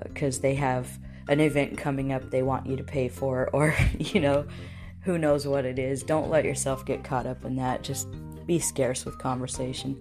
because 0.04 0.38
uh, 0.38 0.42
they 0.42 0.54
have 0.54 0.98
an 1.28 1.40
event 1.40 1.78
coming 1.78 2.12
up 2.12 2.28
they 2.30 2.42
want 2.42 2.66
you 2.66 2.76
to 2.76 2.84
pay 2.84 3.08
for, 3.08 3.48
or, 3.52 3.74
you 3.98 4.20
know, 4.20 4.46
who 5.02 5.16
knows 5.16 5.46
what 5.46 5.64
it 5.64 5.78
is. 5.78 6.02
Don't 6.02 6.28
let 6.28 6.44
yourself 6.44 6.84
get 6.84 7.04
caught 7.04 7.26
up 7.26 7.44
in 7.44 7.56
that. 7.56 7.82
Just 7.82 8.08
be 8.46 8.58
scarce 8.58 9.04
with 9.04 9.18
conversation. 9.18 9.98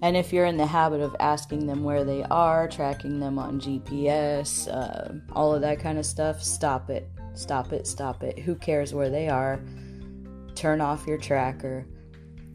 And 0.00 0.16
if 0.16 0.32
you're 0.32 0.44
in 0.44 0.56
the 0.56 0.66
habit 0.66 1.00
of 1.00 1.16
asking 1.18 1.66
them 1.66 1.82
where 1.82 2.04
they 2.04 2.22
are, 2.24 2.68
tracking 2.68 3.18
them 3.18 3.36
on 3.36 3.60
GPS, 3.60 4.68
uh, 4.72 5.14
all 5.32 5.52
of 5.52 5.60
that 5.62 5.80
kind 5.80 5.98
of 5.98 6.06
stuff, 6.06 6.40
stop 6.40 6.88
it. 6.88 7.10
Stop 7.34 7.72
it. 7.72 7.86
Stop 7.86 8.22
it. 8.22 8.38
Who 8.38 8.54
cares 8.54 8.94
where 8.94 9.10
they 9.10 9.28
are? 9.28 9.60
Turn 10.54 10.80
off 10.80 11.06
your 11.06 11.18
tracker. 11.18 11.84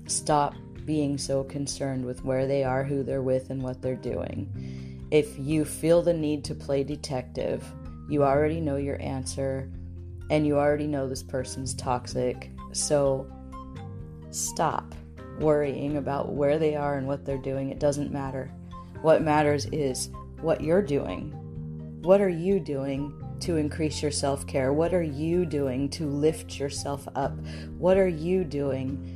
Stop 0.07 0.53
being 0.85 1.17
so 1.17 1.43
concerned 1.43 2.05
with 2.05 2.23
where 2.23 2.47
they 2.47 2.63
are, 2.63 2.83
who 2.83 3.03
they're 3.03 3.21
with, 3.21 3.49
and 3.49 3.61
what 3.61 3.81
they're 3.81 3.95
doing. 3.95 5.07
If 5.11 5.37
you 5.37 5.65
feel 5.65 6.01
the 6.01 6.13
need 6.13 6.43
to 6.45 6.55
play 6.55 6.83
detective, 6.83 7.63
you 8.09 8.23
already 8.23 8.59
know 8.59 8.77
your 8.77 9.01
answer 9.01 9.69
and 10.29 10.47
you 10.47 10.57
already 10.57 10.87
know 10.87 11.07
this 11.07 11.23
person's 11.23 11.73
toxic. 11.73 12.49
So 12.71 13.27
stop 14.31 14.95
worrying 15.39 15.97
about 15.97 16.33
where 16.33 16.57
they 16.57 16.75
are 16.75 16.97
and 16.97 17.07
what 17.07 17.25
they're 17.25 17.37
doing. 17.37 17.69
It 17.69 17.79
doesn't 17.79 18.11
matter. 18.11 18.51
What 19.01 19.21
matters 19.21 19.65
is 19.67 20.09
what 20.41 20.61
you're 20.61 20.81
doing. 20.81 21.31
What 22.01 22.21
are 22.21 22.29
you 22.29 22.59
doing 22.59 23.13
to 23.41 23.57
increase 23.57 24.01
your 24.01 24.11
self 24.11 24.47
care? 24.47 24.73
What 24.73 24.93
are 24.93 25.03
you 25.03 25.45
doing 25.45 25.89
to 25.89 26.05
lift 26.07 26.59
yourself 26.59 27.07
up? 27.15 27.37
What 27.77 27.97
are 27.97 28.07
you 28.07 28.43
doing 28.43 29.12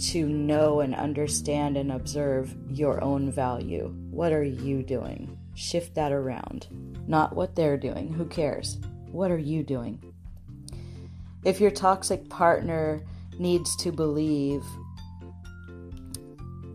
to 0.00 0.26
know 0.26 0.80
and 0.80 0.94
understand 0.94 1.76
and 1.76 1.92
observe 1.92 2.54
your 2.68 3.02
own 3.02 3.30
value? 3.30 3.94
What 4.10 4.32
are 4.32 4.44
you 4.44 4.82
doing? 4.82 5.38
Shift 5.54 5.94
that 5.94 6.12
around. 6.12 6.66
Not 7.06 7.34
what 7.34 7.54
they're 7.54 7.76
doing. 7.76 8.12
Who 8.12 8.24
cares? 8.26 8.78
What 9.10 9.30
are 9.30 9.38
you 9.38 9.62
doing? 9.62 10.02
If 11.44 11.60
your 11.60 11.70
toxic 11.70 12.28
partner 12.28 13.00
needs 13.38 13.74
to 13.76 13.92
believe 13.92 14.62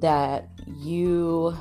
that 0.01 0.49
you 0.77 1.55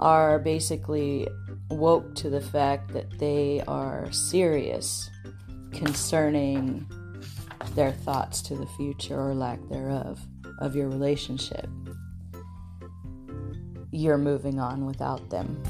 are 0.00 0.38
basically 0.38 1.28
woke 1.70 2.14
to 2.16 2.28
the 2.28 2.40
fact 2.40 2.92
that 2.92 3.18
they 3.18 3.62
are 3.68 4.10
serious 4.12 5.08
concerning 5.72 6.86
their 7.74 7.92
thoughts 7.92 8.42
to 8.42 8.56
the 8.56 8.66
future 8.66 9.18
or 9.18 9.34
lack 9.34 9.58
thereof 9.68 10.20
of 10.58 10.76
your 10.76 10.88
relationship. 10.88 11.68
You're 13.90 14.18
moving 14.18 14.58
on 14.58 14.86
without 14.86 15.28
them. 15.30 15.62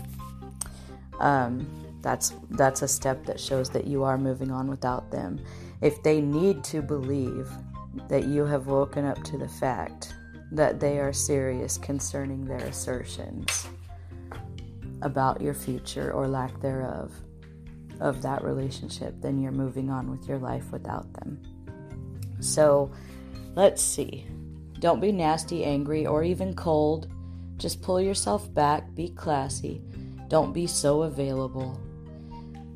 Um, 1.20 1.68
that's 2.02 2.34
that's 2.50 2.82
a 2.82 2.88
step 2.88 3.24
that 3.26 3.38
shows 3.38 3.70
that 3.70 3.86
you 3.86 4.02
are 4.02 4.18
moving 4.18 4.50
on 4.50 4.68
without 4.68 5.10
them 5.10 5.40
if 5.80 6.02
they 6.02 6.20
need 6.20 6.64
to 6.64 6.82
believe 6.82 7.50
that 8.08 8.24
you 8.24 8.44
have 8.44 8.66
woken 8.66 9.04
up 9.04 9.22
to 9.24 9.36
the 9.36 9.48
fact 9.48 10.14
that 10.52 10.80
they 10.80 10.98
are 10.98 11.12
serious 11.12 11.78
concerning 11.78 12.44
their 12.44 12.58
assertions 12.58 13.66
about 15.02 15.40
your 15.40 15.54
future 15.54 16.12
or 16.12 16.28
lack 16.28 16.58
thereof 16.60 17.12
of 18.00 18.22
that 18.22 18.42
relationship, 18.42 19.14
then 19.20 19.40
you're 19.40 19.52
moving 19.52 19.90
on 19.90 20.10
with 20.10 20.28
your 20.28 20.38
life 20.38 20.70
without 20.72 21.12
them. 21.14 21.40
So 22.42 22.92
let's 23.54 23.82
see. 23.82 24.26
Don't 24.78 25.00
be 25.00 25.12
nasty, 25.12 25.64
angry, 25.64 26.06
or 26.06 26.24
even 26.24 26.54
cold. 26.54 27.08
Just 27.56 27.82
pull 27.82 28.00
yourself 28.00 28.52
back, 28.52 28.94
be 28.94 29.08
classy. 29.08 29.80
Don't 30.28 30.52
be 30.52 30.66
so 30.66 31.02
available. 31.02 31.80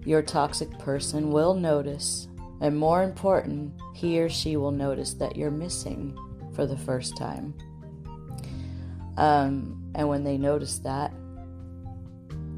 Your 0.04 0.22
toxic 0.22 0.78
person 0.78 1.32
will 1.32 1.54
notice 1.54 2.28
and 2.60 2.76
more 2.76 3.02
important, 3.02 3.72
he 3.94 4.20
or 4.20 4.28
she 4.28 4.56
will 4.56 4.70
notice 4.70 5.14
that 5.14 5.36
you're 5.36 5.50
missing 5.50 6.16
for 6.54 6.66
the 6.66 6.76
first 6.76 7.16
time. 7.16 7.54
Um, 9.16 9.90
and 9.94 10.08
when 10.08 10.24
they 10.24 10.38
notice 10.38 10.78
that, 10.80 11.12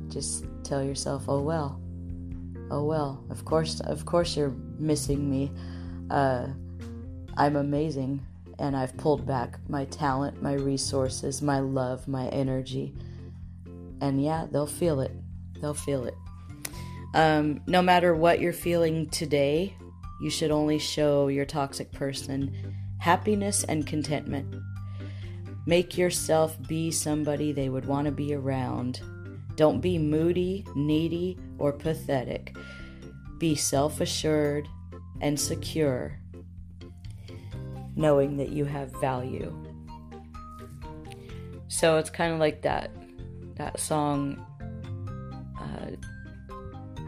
just 0.09 0.45
tell 0.63 0.83
yourself, 0.83 1.25
"Oh 1.29 1.41
well, 1.41 1.81
oh 2.71 2.85
well. 2.85 3.25
Of 3.31 3.45
course, 3.45 3.81
of 3.81 4.05
course, 4.07 4.37
you're 4.37 4.55
missing 4.79 5.29
me. 5.31 5.51
Uh, 6.11 6.49
I'm 7.39 7.55
amazing, 7.55 8.27
and 8.59 8.77
I've 8.77 8.97
pulled 8.97 9.25
back 9.25 9.61
my 9.69 9.85
talent, 9.85 10.43
my 10.43 10.55
resources, 10.55 11.41
my 11.41 11.61
love, 11.61 12.09
my 12.09 12.27
energy. 12.31 12.97
And 14.01 14.21
yeah, 14.21 14.47
they'll 14.51 14.67
feel 14.67 15.01
it. 15.01 15.13
They'll 15.61 15.73
feel 15.73 16.05
it. 16.05 16.15
Um, 17.15 17.63
no 17.69 17.81
matter 17.81 18.13
what 18.13 18.41
you're 18.41 18.53
feeling 18.53 19.09
today, 19.09 19.77
you 20.21 20.31
should 20.31 20.51
only 20.51 20.81
show 20.81 21.29
your 21.29 21.45
toxic 21.45 21.93
person 21.93 22.55
happiness 22.99 23.63
and 23.63 23.87
contentment. 23.87 24.57
Make 25.65 25.97
yourself 25.97 26.57
be 26.67 26.91
somebody 26.91 27.53
they 27.53 27.69
would 27.69 27.87
want 27.87 28.07
to 28.07 28.11
be 28.11 28.35
around. 28.35 29.01
Don't 29.55 29.81
be 29.81 29.97
moody, 29.97 30.67
needy, 30.75 31.39
or 31.59 31.73
pathetic. 31.73 32.57
Be 33.39 33.55
self 33.55 34.01
assured 34.01 34.67
and 35.21 35.39
secure, 35.39 36.19
knowing 37.99 38.39
that 38.39 38.49
you 38.49 38.65
have 38.65 38.91
value. 39.01 39.53
So 41.69 41.99
it's 41.99 42.09
kind 42.09 42.33
of 42.33 42.39
like 42.39 42.63
that 42.63 42.91
that 43.57 43.79
song 43.79 44.47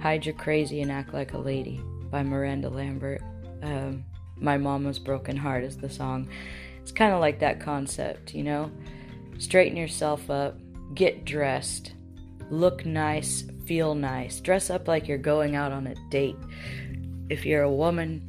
Hide 0.00 0.24
Your 0.24 0.34
Crazy 0.34 0.80
and 0.80 0.90
Act 0.90 1.12
Like 1.12 1.34
a 1.34 1.38
Lady 1.38 1.82
by 2.10 2.22
Miranda 2.22 2.70
Lambert. 2.70 3.22
Um, 3.62 4.02
My 4.36 4.56
Mama's 4.56 4.98
Broken 4.98 5.36
Heart 5.36 5.62
is 5.62 5.76
the 5.76 5.90
song. 5.90 6.30
It's 6.80 6.90
kind 6.90 7.12
of 7.12 7.20
like 7.20 7.38
that 7.40 7.60
concept, 7.60 8.34
you 8.34 8.42
know? 8.42 8.70
Straighten 9.38 9.76
yourself 9.76 10.30
up, 10.30 10.58
get 10.94 11.26
dressed, 11.26 11.92
look 12.48 12.86
nice, 12.86 13.44
feel 13.66 13.94
nice, 13.94 14.40
dress 14.40 14.70
up 14.70 14.88
like 14.88 15.06
you're 15.06 15.18
going 15.18 15.54
out 15.54 15.70
on 15.70 15.86
a 15.86 15.94
date. 16.08 16.36
If 17.28 17.44
you're 17.44 17.62
a 17.62 17.70
woman 17.70 18.26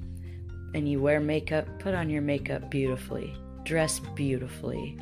and 0.73 0.87
you 0.89 1.01
wear 1.01 1.19
makeup, 1.19 1.67
put 1.79 1.93
on 1.93 2.09
your 2.09 2.21
makeup 2.21 2.69
beautifully, 2.69 3.35
dress 3.63 3.99
beautifully 4.15 4.97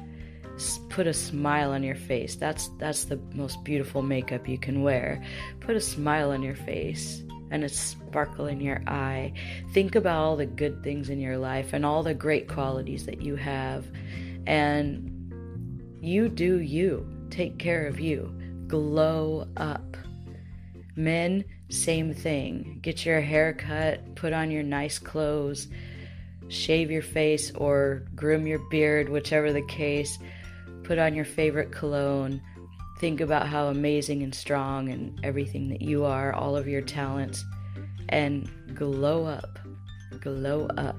put 0.90 1.08
a 1.08 1.14
smile 1.14 1.72
on 1.72 1.84
your 1.84 1.96
face. 1.96 2.36
That's 2.36 2.70
that's 2.78 3.06
the 3.06 3.20
most 3.34 3.64
beautiful 3.64 4.02
makeup 4.02 4.48
you 4.48 4.58
can 4.58 4.82
wear. 4.82 5.24
Put 5.60 5.76
a 5.76 5.82
smile 5.82 6.32
on 6.32 6.44
your 6.44 6.56
face 6.56 7.24
and 7.52 7.64
a 7.64 7.70
sparkle 7.70 8.48
in 8.48 8.60
your 8.60 8.84
eye. 8.88 9.34
Think 9.74 9.96
about 9.96 10.18
all 10.18 10.36
the 10.36 10.46
good 10.46 10.84
things 10.84 11.10
in 11.10 11.20
your 11.20 11.38
life 11.38 11.74
and 11.74 11.86
all 11.86 12.04
the 12.04 12.14
great 12.14 12.48
qualities 12.48 13.06
that 13.06 13.22
you 13.22 13.36
have 13.36 13.86
and 14.46 15.16
you 16.02 16.30
do 16.30 16.60
you. 16.60 17.08
Take 17.30 17.58
care 17.58 17.88
of 17.88 18.00
you. 18.00 18.34
Glow 18.68 19.48
up. 19.58 19.98
Men, 20.96 21.46
same 21.70 22.14
thing. 22.14 22.80
Get 22.82 23.06
your 23.06 23.22
hair 23.22 23.54
cut, 23.54 24.16
put 24.16 24.34
on 24.34 24.52
your 24.52 24.64
nice 24.64 25.00
clothes, 25.00 25.68
shave 26.48 26.92
your 26.92 27.02
face 27.02 27.52
or 27.56 28.04
groom 28.16 28.48
your 28.48 28.60
beard, 28.70 29.10
whichever 29.10 29.54
the 29.54 29.66
case 29.66 30.18
Put 30.90 30.98
on 30.98 31.14
your 31.14 31.24
favorite 31.24 31.72
cologne. 31.72 32.42
Think 33.00 33.22
about 33.22 33.48
how 33.48 33.68
amazing 33.68 34.24
and 34.24 34.34
strong 34.34 34.90
and 34.90 35.20
everything 35.24 35.70
that 35.70 35.84
you 35.84 36.04
are, 36.04 36.34
all 36.34 36.56
of 36.58 36.68
your 36.68 36.82
talents, 36.82 37.46
and 38.10 38.50
glow 38.74 39.26
up. 39.26 39.60
Glow 40.20 40.66
up. 40.78 40.98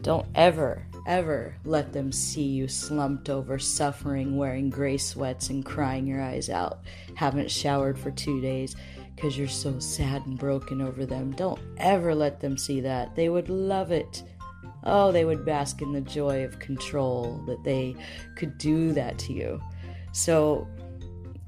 Don't 0.00 0.26
ever, 0.34 0.86
ever 1.06 1.54
let 1.64 1.92
them 1.92 2.12
see 2.12 2.42
you 2.44 2.68
slumped 2.68 3.28
over, 3.28 3.58
suffering, 3.58 4.36
wearing 4.36 4.70
gray 4.70 4.96
sweats 4.96 5.50
and 5.50 5.64
crying 5.64 6.06
your 6.06 6.20
eyes 6.20 6.48
out. 6.48 6.80
Haven't 7.14 7.50
showered 7.50 7.98
for 7.98 8.10
two 8.10 8.40
days 8.40 8.76
because 9.14 9.36
you're 9.36 9.48
so 9.48 9.78
sad 9.78 10.24
and 10.26 10.38
broken 10.38 10.80
over 10.80 11.04
them. 11.04 11.32
Don't 11.32 11.60
ever 11.76 12.14
let 12.14 12.40
them 12.40 12.56
see 12.56 12.80
that. 12.80 13.14
They 13.14 13.28
would 13.28 13.48
love 13.48 13.90
it. 13.92 14.22
Oh, 14.84 15.12
they 15.12 15.24
would 15.24 15.44
bask 15.44 15.82
in 15.82 15.92
the 15.92 16.00
joy 16.00 16.44
of 16.44 16.58
control 16.58 17.42
that 17.46 17.62
they 17.64 17.94
could 18.36 18.56
do 18.56 18.92
that 18.92 19.18
to 19.18 19.32
you. 19.32 19.60
So 20.12 20.66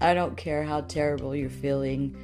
I 0.00 0.14
don't 0.14 0.36
care 0.36 0.64
how 0.64 0.82
terrible 0.82 1.34
you're 1.34 1.48
feeling. 1.48 2.16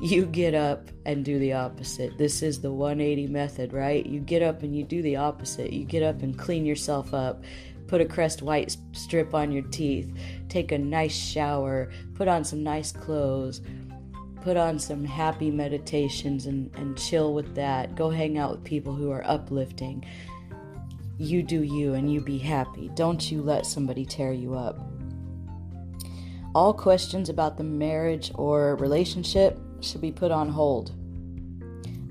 You 0.00 0.26
get 0.26 0.54
up 0.54 0.88
and 1.06 1.24
do 1.24 1.38
the 1.38 1.52
opposite. 1.52 2.18
This 2.18 2.42
is 2.42 2.60
the 2.60 2.72
180 2.72 3.26
method, 3.28 3.72
right? 3.72 4.04
You 4.04 4.20
get 4.20 4.42
up 4.42 4.62
and 4.62 4.76
you 4.76 4.84
do 4.84 5.02
the 5.02 5.16
opposite. 5.16 5.72
You 5.72 5.84
get 5.84 6.02
up 6.02 6.22
and 6.22 6.36
clean 6.38 6.66
yourself 6.66 7.14
up, 7.14 7.42
put 7.86 8.00
a 8.00 8.04
Crest 8.04 8.42
White 8.42 8.76
strip 8.92 9.34
on 9.34 9.52
your 9.52 9.62
teeth, 9.62 10.12
take 10.48 10.72
a 10.72 10.78
nice 10.78 11.14
shower, 11.14 11.90
put 12.14 12.28
on 12.28 12.44
some 12.44 12.62
nice 12.62 12.92
clothes, 12.92 13.60
put 14.42 14.56
on 14.56 14.78
some 14.78 15.04
happy 15.04 15.50
meditations 15.50 16.46
and, 16.46 16.74
and 16.76 16.98
chill 16.98 17.32
with 17.32 17.54
that. 17.54 17.94
Go 17.94 18.10
hang 18.10 18.36
out 18.36 18.50
with 18.50 18.64
people 18.64 18.94
who 18.94 19.10
are 19.10 19.24
uplifting 19.26 20.04
you 21.18 21.42
do 21.42 21.62
you 21.62 21.94
and 21.94 22.12
you 22.12 22.20
be 22.20 22.38
happy. 22.38 22.90
Don't 22.94 23.30
you 23.30 23.42
let 23.42 23.66
somebody 23.66 24.04
tear 24.04 24.32
you 24.32 24.54
up. 24.54 24.78
All 26.54 26.72
questions 26.72 27.28
about 27.28 27.56
the 27.56 27.64
marriage 27.64 28.30
or 28.34 28.76
relationship 28.76 29.58
should 29.84 30.00
be 30.00 30.12
put 30.12 30.30
on 30.30 30.48
hold 30.48 30.92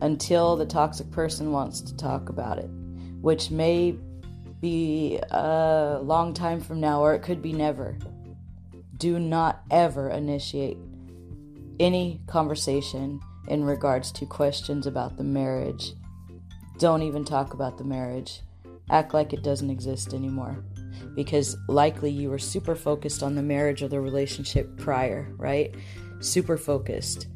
until 0.02 0.56
the 0.56 0.66
toxic 0.66 1.10
person 1.12 1.52
wants 1.52 1.82
to 1.82 1.96
talk 1.96 2.30
about 2.30 2.60
it, 2.60 2.70
which 3.22 3.52
may 3.52 3.96
be 4.62 5.20
a 5.32 6.00
long 6.02 6.34
time 6.34 6.62
from 6.62 6.80
now 6.80 7.02
or 7.02 7.14
it 7.14 7.22
could 7.22 7.42
be 7.42 7.54
never. 7.54 7.98
Do 8.98 9.20
not 9.20 9.64
ever 9.72 10.10
initiate 10.10 10.78
any 11.80 12.22
conversation 12.28 13.20
in 13.48 13.64
regards 13.64 14.12
to 14.14 14.26
questions 14.26 14.88
about 14.88 15.18
the 15.18 15.24
marriage. 15.24 15.94
Don't 16.80 17.02
even 17.02 17.26
talk 17.26 17.54
about 17.54 17.78
the 17.78 17.84
marriage 17.84 18.42
act 18.90 19.14
like 19.14 19.34
it 19.34 19.44
doesn't 19.44 19.70
exist 19.70 20.14
anymore. 20.14 20.64
Because 21.16 21.58
likely 21.68 22.12
you 22.12 22.30
were 22.30 22.40
super 22.40 22.76
focused 22.76 23.24
on 23.24 23.36
the 23.36 23.42
marriage 23.42 23.82
or 23.84 23.88
the 23.88 24.00
relationship 24.00 24.78
prior, 24.78 25.34
right? 25.38 25.76
Super 26.20 26.58
focused. 26.58 27.28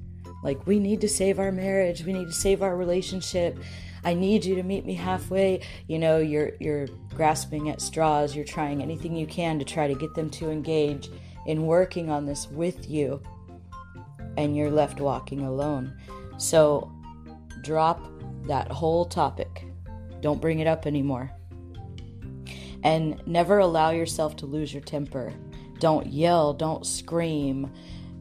Like, 0.43 0.65
we 0.67 0.79
need 0.79 1.01
to 1.01 1.09
save 1.09 1.39
our 1.39 1.51
marriage, 1.51 2.03
we 2.03 2.13
need 2.13 2.27
to 2.27 2.33
save 2.33 2.61
our 2.61 2.75
relationship. 2.75 3.57
I 4.03 4.13
need 4.13 4.45
you 4.45 4.55
to 4.55 4.63
meet 4.63 4.85
me 4.85 4.93
halfway. 4.93 5.61
You 5.87 5.99
know, 5.99 6.19
you're 6.19 6.51
you're 6.59 6.87
grasping 7.15 7.69
at 7.69 7.81
straws, 7.81 8.35
you're 8.35 8.45
trying 8.45 8.81
anything 8.81 9.15
you 9.15 9.27
can 9.27 9.59
to 9.59 9.65
try 9.65 9.87
to 9.87 9.95
get 9.95 10.13
them 10.13 10.29
to 10.31 10.49
engage 10.49 11.09
in 11.45 11.65
working 11.65 12.09
on 12.09 12.25
this 12.25 12.47
with 12.49 12.89
you. 12.89 13.21
And 14.37 14.55
you're 14.55 14.71
left 14.71 15.01
walking 15.01 15.41
alone. 15.41 15.93
So 16.37 16.91
drop 17.63 18.07
that 18.45 18.71
whole 18.71 19.05
topic. 19.05 19.65
Don't 20.21 20.39
bring 20.39 20.59
it 20.59 20.67
up 20.67 20.85
anymore. 20.85 21.31
And 22.83 23.21
never 23.25 23.59
allow 23.59 23.89
yourself 23.89 24.35
to 24.37 24.45
lose 24.45 24.73
your 24.73 24.83
temper. 24.83 25.33
Don't 25.79 26.07
yell, 26.07 26.53
don't 26.53 26.85
scream, 26.85 27.71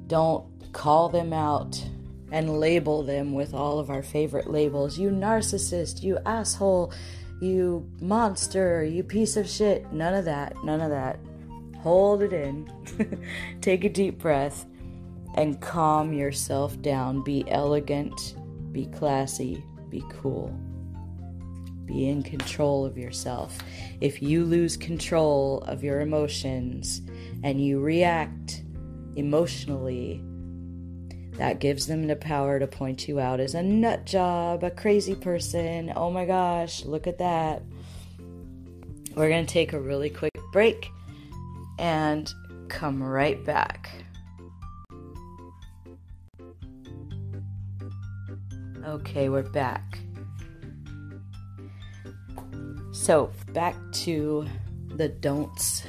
don't 0.07 0.47
call 0.73 1.09
them 1.09 1.33
out 1.33 1.83
and 2.33 2.59
label 2.59 3.03
them 3.03 3.33
with 3.33 3.55
all 3.55 3.79
of 3.79 3.91
our 3.91 4.03
favorite 4.03 4.51
labels. 4.51 4.99
You 4.99 5.11
narcissist, 5.11 6.03
you 6.03 6.19
asshole, 6.27 6.93
you 7.41 7.89
monster, 8.01 8.85
you 8.85 9.03
piece 9.03 9.37
of 9.37 9.49
shit. 9.49 9.93
None 9.93 10.15
of 10.15 10.25
that, 10.25 10.55
none 10.65 10.81
of 10.81 10.91
that. 10.91 11.19
Hold 11.79 12.23
it 12.23 12.33
in. 12.33 12.71
Take 13.61 13.85
a 13.85 13.89
deep 13.89 14.19
breath 14.19 14.67
and 15.35 15.61
calm 15.61 16.13
yourself 16.13 16.81
down. 16.83 17.23
Be 17.23 17.45
elegant, 17.49 18.37
be 18.73 18.87
classy, 18.87 19.63
be 19.89 20.03
cool. 20.11 20.59
Be 21.85 22.09
in 22.09 22.23
control 22.23 22.85
of 22.85 22.99
yourself. 22.99 23.59
If 24.01 24.21
you 24.21 24.45
lose 24.45 24.77
control 24.77 25.61
of 25.69 25.85
your 25.85 26.01
emotions 26.01 27.03
and 27.45 27.65
you 27.65 27.79
react 27.81 28.65
emotionally, 29.15 30.23
that 31.37 31.59
gives 31.59 31.87
them 31.87 32.07
the 32.07 32.17
power 32.17 32.59
to 32.59 32.67
point 32.67 33.07
you 33.09 33.21
out 33.21 33.41
as 33.41 33.55
a 33.55 33.63
nut 33.63 34.07
job, 34.07 34.65
a 34.65 34.71
crazy 34.71 35.15
person. 35.15 35.93
Oh 35.95 36.11
my 36.11 36.25
gosh, 36.25 36.85
look 36.85 37.07
at 37.07 37.19
that. 37.19 37.63
We're 39.15 39.29
going 39.29 39.47
to 39.47 39.53
take 39.53 39.73
a 39.73 39.81
really 39.81 40.11
quick 40.11 40.33
break 40.53 40.91
and 41.79 42.33
come 42.69 43.03
right 43.03 43.43
back. 43.45 43.91
Okay, 48.85 49.29
we're 49.29 49.43
back. 49.43 49.99
So, 52.93 53.31
back 53.53 53.75
to 53.93 54.47
the 54.89 55.09
don'ts. 55.09 55.83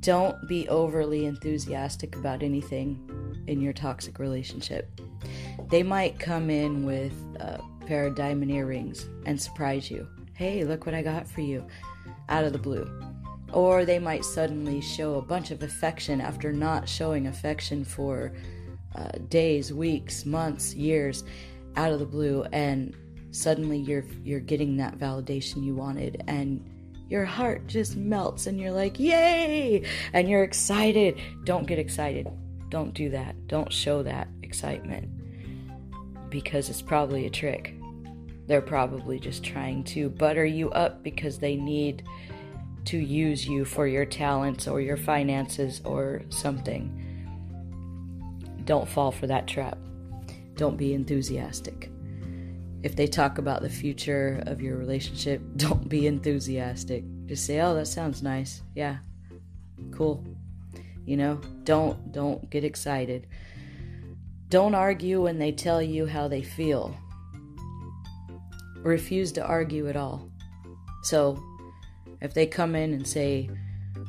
Don't 0.00 0.36
be 0.48 0.68
overly 0.68 1.26
enthusiastic 1.26 2.16
about 2.16 2.42
anything 2.42 3.05
in 3.46 3.60
your 3.60 3.72
toxic 3.72 4.18
relationship. 4.18 5.00
They 5.70 5.82
might 5.82 6.18
come 6.18 6.50
in 6.50 6.84
with 6.84 7.12
a 7.40 7.60
pair 7.86 8.06
of 8.06 8.14
diamond 8.14 8.50
earrings 8.50 9.08
and 9.24 9.40
surprise 9.40 9.90
you. 9.90 10.06
Hey, 10.34 10.64
look 10.64 10.86
what 10.86 10.94
I 10.94 11.02
got 11.02 11.26
for 11.26 11.40
you 11.40 11.66
out 12.28 12.44
of 12.44 12.52
the 12.52 12.58
blue. 12.58 12.90
Or 13.52 13.84
they 13.84 13.98
might 13.98 14.24
suddenly 14.24 14.80
show 14.80 15.14
a 15.14 15.22
bunch 15.22 15.50
of 15.50 15.62
affection 15.62 16.20
after 16.20 16.52
not 16.52 16.88
showing 16.88 17.26
affection 17.26 17.84
for 17.84 18.32
uh, 18.94 19.12
days, 19.28 19.72
weeks, 19.72 20.26
months, 20.26 20.74
years 20.74 21.24
out 21.76 21.92
of 21.92 21.98
the 21.98 22.06
blue 22.06 22.42
and 22.52 22.94
suddenly 23.30 23.78
you're 23.78 24.04
you're 24.24 24.40
getting 24.40 24.78
that 24.78 24.98
validation 24.98 25.62
you 25.62 25.74
wanted 25.74 26.22
and 26.26 26.64
your 27.08 27.24
heart 27.24 27.66
just 27.66 27.96
melts 27.96 28.46
and 28.46 28.58
you're 28.58 28.72
like 28.72 28.98
yay 28.98 29.84
and 30.14 30.28
you're 30.28 30.42
excited 30.42 31.20
don't 31.44 31.66
get 31.66 31.78
excited 31.78 32.26
don't 32.68 32.94
do 32.94 33.10
that 33.10 33.34
don't 33.46 33.72
show 33.72 34.02
that 34.02 34.28
excitement 34.42 35.08
because 36.30 36.68
it's 36.68 36.82
probably 36.82 37.26
a 37.26 37.30
trick 37.30 37.74
they're 38.46 38.62
probably 38.62 39.18
just 39.18 39.42
trying 39.42 39.82
to 39.82 40.08
butter 40.08 40.44
you 40.44 40.70
up 40.70 41.02
because 41.02 41.38
they 41.38 41.56
need 41.56 42.04
to 42.84 42.98
use 42.98 43.46
you 43.46 43.64
for 43.64 43.86
your 43.86 44.04
talents 44.04 44.68
or 44.68 44.80
your 44.80 44.96
finances 44.96 45.80
or 45.84 46.22
something 46.28 47.02
don't 48.64 48.88
fall 48.88 49.10
for 49.10 49.26
that 49.26 49.46
trap 49.46 49.78
don't 50.56 50.76
be 50.76 50.94
enthusiastic 50.94 51.90
if 52.86 52.94
they 52.94 53.08
talk 53.08 53.38
about 53.38 53.62
the 53.62 53.68
future 53.68 54.42
of 54.46 54.60
your 54.60 54.76
relationship, 54.76 55.42
don't 55.56 55.88
be 55.88 56.06
enthusiastic. 56.06 57.02
Just 57.26 57.44
say, 57.44 57.60
"Oh, 57.60 57.74
that 57.74 57.88
sounds 57.88 58.22
nice. 58.22 58.62
Yeah. 58.76 58.98
Cool." 59.90 60.24
You 61.06 61.16
know, 61.16 61.40
don't 61.64 62.12
don't 62.12 62.50
get 62.50 62.64
excited. 62.64 63.28
Don't 64.48 64.74
argue 64.74 65.22
when 65.22 65.38
they 65.38 65.52
tell 65.52 65.80
you 65.80 66.06
how 66.06 66.28
they 66.28 66.42
feel. 66.42 66.96
Refuse 68.82 69.32
to 69.32 69.44
argue 69.44 69.88
at 69.88 69.96
all. 69.96 70.28
So, 71.02 71.42
if 72.20 72.34
they 72.34 72.46
come 72.46 72.74
in 72.74 72.92
and 72.92 73.06
say 73.06 73.48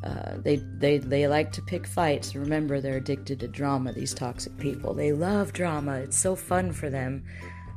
uh, 0.04 0.38
they 0.38 0.58
they 0.78 0.98
they 0.98 1.28
like 1.28 1.52
to 1.54 1.62
pick 1.62 1.88
fights, 1.88 2.36
remember 2.36 2.82
they're 2.82 2.98
addicted 2.98 3.40
to 3.40 3.48
drama. 3.48 3.94
These 3.94 4.14
toxic 4.14 4.58
people, 4.58 4.94
they 4.94 5.12
love 5.12 5.54
drama. 5.54 5.98
It's 5.98 6.18
so 6.18 6.36
fun 6.36 6.72
for 6.72 6.90
them. 6.90 7.26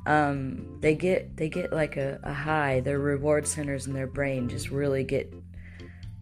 Um, 0.06 0.78
they 0.80 0.94
get 0.94 1.36
they 1.36 1.48
get 1.48 1.72
like 1.72 1.96
a, 1.96 2.18
a 2.22 2.32
high. 2.32 2.80
Their 2.80 2.98
reward 2.98 3.46
centers 3.46 3.86
in 3.86 3.92
their 3.92 4.06
brain 4.06 4.48
just 4.48 4.70
really 4.70 5.04
get 5.04 5.32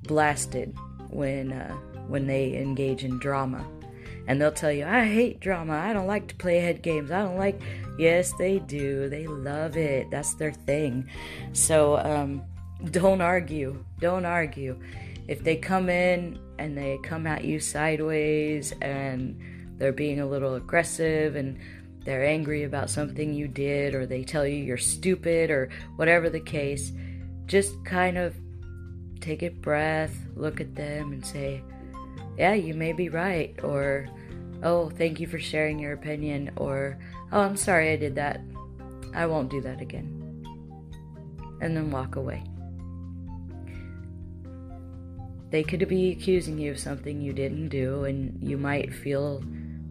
blasted 0.02 0.76
when 1.10 1.52
uh, 1.52 1.76
when 2.08 2.26
they 2.26 2.56
engage 2.56 3.04
in 3.04 3.18
drama. 3.18 3.64
And 4.26 4.40
they'll 4.40 4.52
tell 4.52 4.72
you, 4.72 4.84
I 4.84 5.06
hate 5.06 5.40
drama. 5.40 5.74
I 5.74 5.92
don't 5.92 6.06
like 6.06 6.28
to 6.28 6.34
play 6.34 6.58
head 6.58 6.82
games. 6.82 7.10
I 7.10 7.22
don't 7.22 7.38
like. 7.38 7.60
Yes, 7.98 8.32
they 8.34 8.58
do. 8.58 9.08
They 9.08 9.26
love 9.26 9.76
it. 9.76 10.10
That's 10.10 10.34
their 10.34 10.52
thing. 10.52 11.08
So 11.52 11.96
um, 11.96 12.42
don't 12.90 13.22
argue. 13.22 13.82
Don't 14.00 14.26
argue. 14.26 14.78
If 15.28 15.42
they 15.42 15.56
come 15.56 15.88
in 15.88 16.38
and 16.58 16.76
they 16.76 16.98
come 17.02 17.26
at 17.26 17.44
you 17.44 17.58
sideways 17.58 18.72
and 18.82 19.40
they're 19.78 19.92
being 19.92 20.20
a 20.20 20.26
little 20.26 20.56
aggressive 20.56 21.36
and 21.36 21.58
they're 22.04 22.24
angry 22.24 22.64
about 22.64 22.90
something 22.90 23.34
you 23.34 23.48
did 23.48 23.94
or 23.94 24.06
they 24.06 24.24
tell 24.24 24.46
you 24.46 24.56
you're 24.56 24.76
stupid 24.76 25.50
or 25.50 25.70
whatever 25.96 26.28
the 26.30 26.40
case, 26.40 26.92
just 27.46 27.72
kind 27.84 28.18
of 28.18 28.34
take 29.20 29.42
a 29.42 29.48
breath, 29.48 30.14
look 30.36 30.60
at 30.60 30.74
them, 30.74 31.12
and 31.12 31.24
say, 31.24 31.62
Yeah, 32.38 32.54
you 32.54 32.74
may 32.74 32.92
be 32.92 33.08
right. 33.08 33.58
Or, 33.62 34.08
Oh, 34.62 34.90
thank 34.90 35.20
you 35.20 35.26
for 35.26 35.38
sharing 35.38 35.78
your 35.78 35.92
opinion. 35.92 36.50
Or, 36.56 36.98
Oh, 37.32 37.40
I'm 37.40 37.56
sorry 37.56 37.92
I 37.92 37.96
did 37.96 38.14
that. 38.14 38.40
I 39.14 39.26
won't 39.26 39.50
do 39.50 39.60
that 39.62 39.80
again. 39.80 40.14
And 41.60 41.76
then 41.76 41.90
walk 41.90 42.16
away. 42.16 42.44
They 45.50 45.62
could 45.62 45.88
be 45.88 46.12
accusing 46.12 46.58
you 46.58 46.70
of 46.70 46.78
something 46.78 47.20
you 47.20 47.32
didn't 47.32 47.70
do, 47.70 48.04
and 48.04 48.38
you 48.42 48.58
might 48.58 48.92
feel 48.92 49.42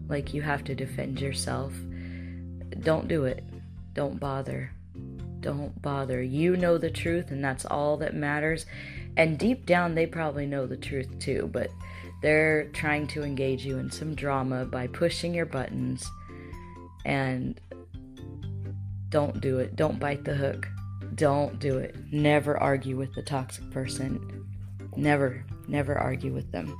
like 0.08 0.32
you 0.32 0.40
have 0.40 0.64
to 0.64 0.74
defend 0.74 1.20
yourself. 1.20 1.74
Don't 2.80 3.08
do 3.08 3.24
it. 3.24 3.44
Don't 3.92 4.20
bother. 4.20 4.72
Don't 5.40 5.80
bother. 5.82 6.22
You 6.22 6.56
know 6.56 6.78
the 6.78 6.90
truth, 6.90 7.30
and 7.30 7.44
that's 7.44 7.64
all 7.64 7.96
that 7.98 8.14
matters. 8.14 8.66
And 9.16 9.38
deep 9.38 9.66
down, 9.66 9.94
they 9.94 10.06
probably 10.06 10.46
know 10.46 10.66
the 10.66 10.76
truth 10.76 11.18
too, 11.18 11.50
but 11.52 11.70
they're 12.20 12.68
trying 12.68 13.06
to 13.08 13.22
engage 13.22 13.64
you 13.64 13.78
in 13.78 13.90
some 13.90 14.14
drama 14.14 14.64
by 14.64 14.86
pushing 14.88 15.34
your 15.34 15.46
buttons. 15.46 16.10
And 17.04 17.60
don't 19.08 19.40
do 19.40 19.58
it. 19.58 19.76
Don't 19.76 19.98
bite 19.98 20.24
the 20.24 20.34
hook. 20.34 20.68
Don't 21.14 21.58
do 21.58 21.78
it. 21.78 21.96
Never 22.12 22.58
argue 22.58 22.96
with 22.96 23.14
the 23.14 23.22
toxic 23.22 23.70
person. 23.70 24.46
Never, 24.96 25.44
never 25.68 25.96
argue 25.96 26.32
with 26.32 26.50
them. 26.52 26.76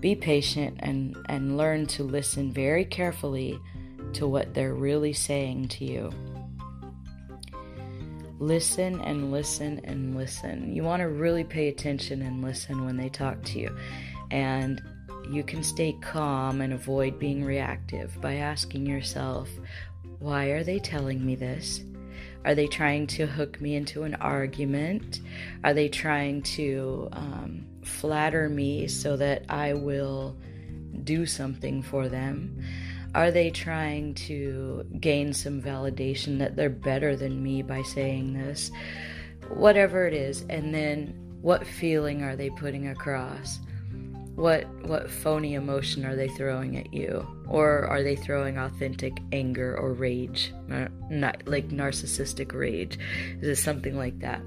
Be 0.00 0.14
patient 0.14 0.76
and, 0.80 1.16
and 1.28 1.56
learn 1.56 1.86
to 1.86 2.04
listen 2.04 2.52
very 2.52 2.84
carefully 2.84 3.58
to 4.12 4.28
what 4.28 4.54
they're 4.54 4.74
really 4.74 5.12
saying 5.12 5.68
to 5.68 5.84
you. 5.84 6.10
Listen 8.38 9.00
and 9.00 9.32
listen 9.32 9.80
and 9.84 10.14
listen. 10.14 10.74
You 10.74 10.82
want 10.82 11.00
to 11.00 11.08
really 11.08 11.44
pay 11.44 11.68
attention 11.68 12.20
and 12.22 12.42
listen 12.42 12.84
when 12.84 12.96
they 12.96 13.08
talk 13.08 13.42
to 13.44 13.58
you. 13.58 13.74
And 14.30 14.82
you 15.30 15.42
can 15.42 15.62
stay 15.62 15.96
calm 16.00 16.60
and 16.60 16.72
avoid 16.72 17.18
being 17.18 17.44
reactive 17.44 18.20
by 18.20 18.36
asking 18.36 18.86
yourself, 18.86 19.48
why 20.18 20.46
are 20.46 20.64
they 20.64 20.78
telling 20.78 21.24
me 21.24 21.34
this? 21.34 21.82
Are 22.44 22.54
they 22.54 22.68
trying 22.68 23.08
to 23.08 23.26
hook 23.26 23.60
me 23.60 23.74
into 23.74 24.04
an 24.04 24.14
argument? 24.16 25.20
Are 25.64 25.74
they 25.74 25.88
trying 25.88 26.42
to 26.42 27.08
um, 27.12 27.66
flatter 27.82 28.48
me 28.48 28.86
so 28.86 29.16
that 29.16 29.44
I 29.48 29.74
will 29.74 30.36
do 31.02 31.26
something 31.26 31.82
for 31.82 32.08
them? 32.08 32.62
Are 33.16 33.30
they 33.30 33.50
trying 33.50 34.14
to 34.14 34.86
gain 35.00 35.32
some 35.32 35.60
validation 35.60 36.38
that 36.38 36.54
they're 36.54 36.70
better 36.70 37.16
than 37.16 37.42
me 37.42 37.62
by 37.62 37.82
saying 37.82 38.34
this? 38.34 38.70
Whatever 39.48 40.06
it 40.06 40.14
is. 40.14 40.44
And 40.48 40.72
then 40.72 41.14
what 41.42 41.66
feeling 41.66 42.22
are 42.22 42.36
they 42.36 42.50
putting 42.50 42.88
across? 42.88 43.58
What 44.36 44.66
what 44.84 45.10
phony 45.10 45.54
emotion 45.54 46.04
are 46.04 46.14
they 46.14 46.28
throwing 46.28 46.76
at 46.76 46.92
you? 46.92 47.26
Or 47.48 47.86
are 47.86 48.02
they 48.02 48.16
throwing 48.16 48.58
authentic 48.58 49.18
anger 49.32 49.76
or 49.76 49.92
rage? 49.94 50.52
Not 50.68 51.46
like 51.46 51.70
narcissistic 51.70 52.52
rage. 52.52 52.98
Is 53.40 53.48
it 53.48 53.56
something 53.56 53.96
like 53.96 54.18
that? 54.20 54.42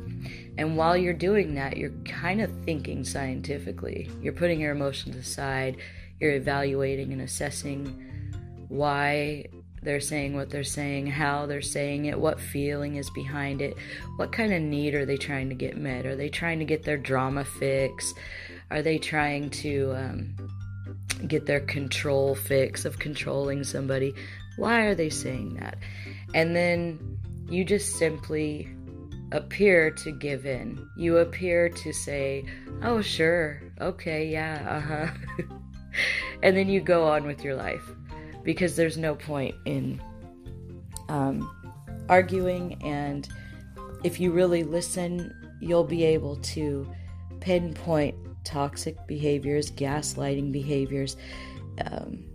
And 0.58 0.78
while 0.78 0.96
you're 0.96 1.14
doing 1.14 1.56
that, 1.56 1.78
you're 1.78 1.94
kind 2.06 2.40
of 2.40 2.52
thinking 2.66 3.04
scientifically. 3.04 4.12
You're 4.22 4.34
putting 4.34 4.60
your 4.60 4.74
emotions 4.74 5.16
aside, 5.16 5.78
you're 6.20 6.36
evaluating 6.36 7.12
and 7.12 7.22
assessing 7.22 8.06
why 8.68 9.46
they're 9.82 10.02
saying 10.02 10.36
what 10.36 10.50
they're 10.50 10.64
saying, 10.64 11.08
how 11.08 11.46
they're 11.46 11.62
saying 11.62 12.06
it, 12.06 12.20
what 12.20 12.40
feeling 12.40 12.98
is 12.98 13.10
behind 13.12 13.62
it, 13.62 13.76
what 14.18 14.32
kind 14.32 14.54
of 14.54 14.62
need 14.62 14.94
are 14.94 15.06
they 15.06 15.18
trying 15.18 15.50
to 15.50 15.56
get 15.56 15.78
met? 15.78 16.06
Are 16.06 16.16
they 16.16 16.30
trying 16.30 16.60
to 16.60 16.66
get 16.66 16.84
their 16.84 16.98
drama 16.98 17.46
fix? 17.46 18.14
Are 18.72 18.82
they 18.82 18.98
trying 18.98 19.50
to 19.50 19.94
um, 19.96 20.36
get 21.28 21.46
their 21.46 21.60
control 21.60 22.36
fix 22.36 22.86
of 22.86 23.00
controlling 23.00 23.64
somebody? 23.64 24.14
Why 24.58 24.82
are 24.82 24.96
they 24.96 25.10
saying 25.10 25.56
that? 25.56 25.78
And 26.34 26.56
then 26.56 27.20
you 27.50 27.66
just 27.66 27.96
simply 27.96 28.70
appear 29.32 29.92
to 29.92 30.12
give 30.12 30.46
in. 30.46 30.88
You 30.98 31.18
appear 31.18 31.70
to 31.70 31.94
say, 31.94 32.46
oh, 32.84 33.02
sure, 33.02 33.62
okay, 33.80 34.28
yeah, 34.28 34.66
uh 34.68 34.80
huh. 34.80 35.46
and 36.44 36.56
then 36.56 36.70
you 36.70 36.82
go 36.82 37.08
on 37.08 37.26
with 37.26 37.44
your 37.44 37.56
life 37.56 37.84
because 38.44 38.76
there's 38.76 38.98
no 38.98 39.16
point 39.16 39.56
in 39.66 40.02
um, 41.10 41.50
arguing. 42.08 42.82
And 42.84 43.28
if 44.04 44.20
you 44.20 44.32
really 44.32 44.64
listen, 44.64 45.34
you'll 45.60 45.84
be 45.84 46.04
able 46.04 46.38
to 46.38 46.88
pinpoint 47.40 48.16
toxic 48.50 48.98
behaviors, 49.06 49.70
gaslighting 49.70 50.52
behaviors, 50.52 51.18
um, 51.86 52.26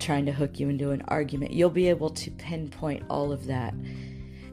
trying 0.00 0.26
to 0.26 0.32
hook 0.32 0.58
you 0.58 0.68
into 0.68 0.90
an 0.90 1.00
argument. 1.06 1.52
You'll 1.52 1.70
be 1.70 1.88
able 1.88 2.10
to 2.10 2.30
pinpoint 2.32 3.04
all 3.08 3.30
of 3.30 3.46
that. 3.46 3.72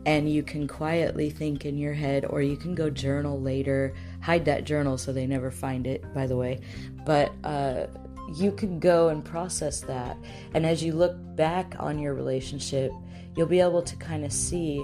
And 0.05 0.31
you 0.31 0.43
can 0.43 0.67
quietly 0.67 1.31
think 1.31 1.65
in 1.65 1.77
your 1.77 1.93
head, 1.93 2.25
or 2.25 2.43
you 2.43 2.55
can 2.55 2.75
go 2.75 2.89
journal 2.89 3.41
later. 3.41 3.95
Hide 4.21 4.45
that 4.45 4.63
journal 4.63 4.97
so 4.97 5.12
they 5.12 5.25
never 5.25 5.49
find 5.49 5.88
it, 5.88 6.01
by 6.13 6.27
the 6.27 6.36
way. 6.36 6.62
But 7.03 7.31
uh, 7.43 7.88
you 8.36 8.51
can 8.51 8.79
go 8.79 9.10
and 9.10 9.25
process 9.25 9.81
that. 9.81 10.17
And 10.53 10.65
as 10.67 10.84
you 10.84 10.93
look 10.93 11.15
back 11.36 11.75
on 11.79 11.97
your 11.97 12.13
relationship, 12.13 12.91
you'll 13.36 13.47
be 13.47 13.60
able 13.60 13.81
to 13.81 13.95
kind 13.95 14.23
of 14.23 14.31
see 14.31 14.84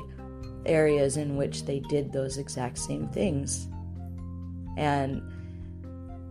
areas 0.66 1.18
in 1.18 1.36
which 1.36 1.66
they 1.66 1.80
did 1.82 2.12
those 2.12 2.38
exact 2.38 2.80
same 2.80 3.08
things. 3.10 3.68
And 4.78 5.22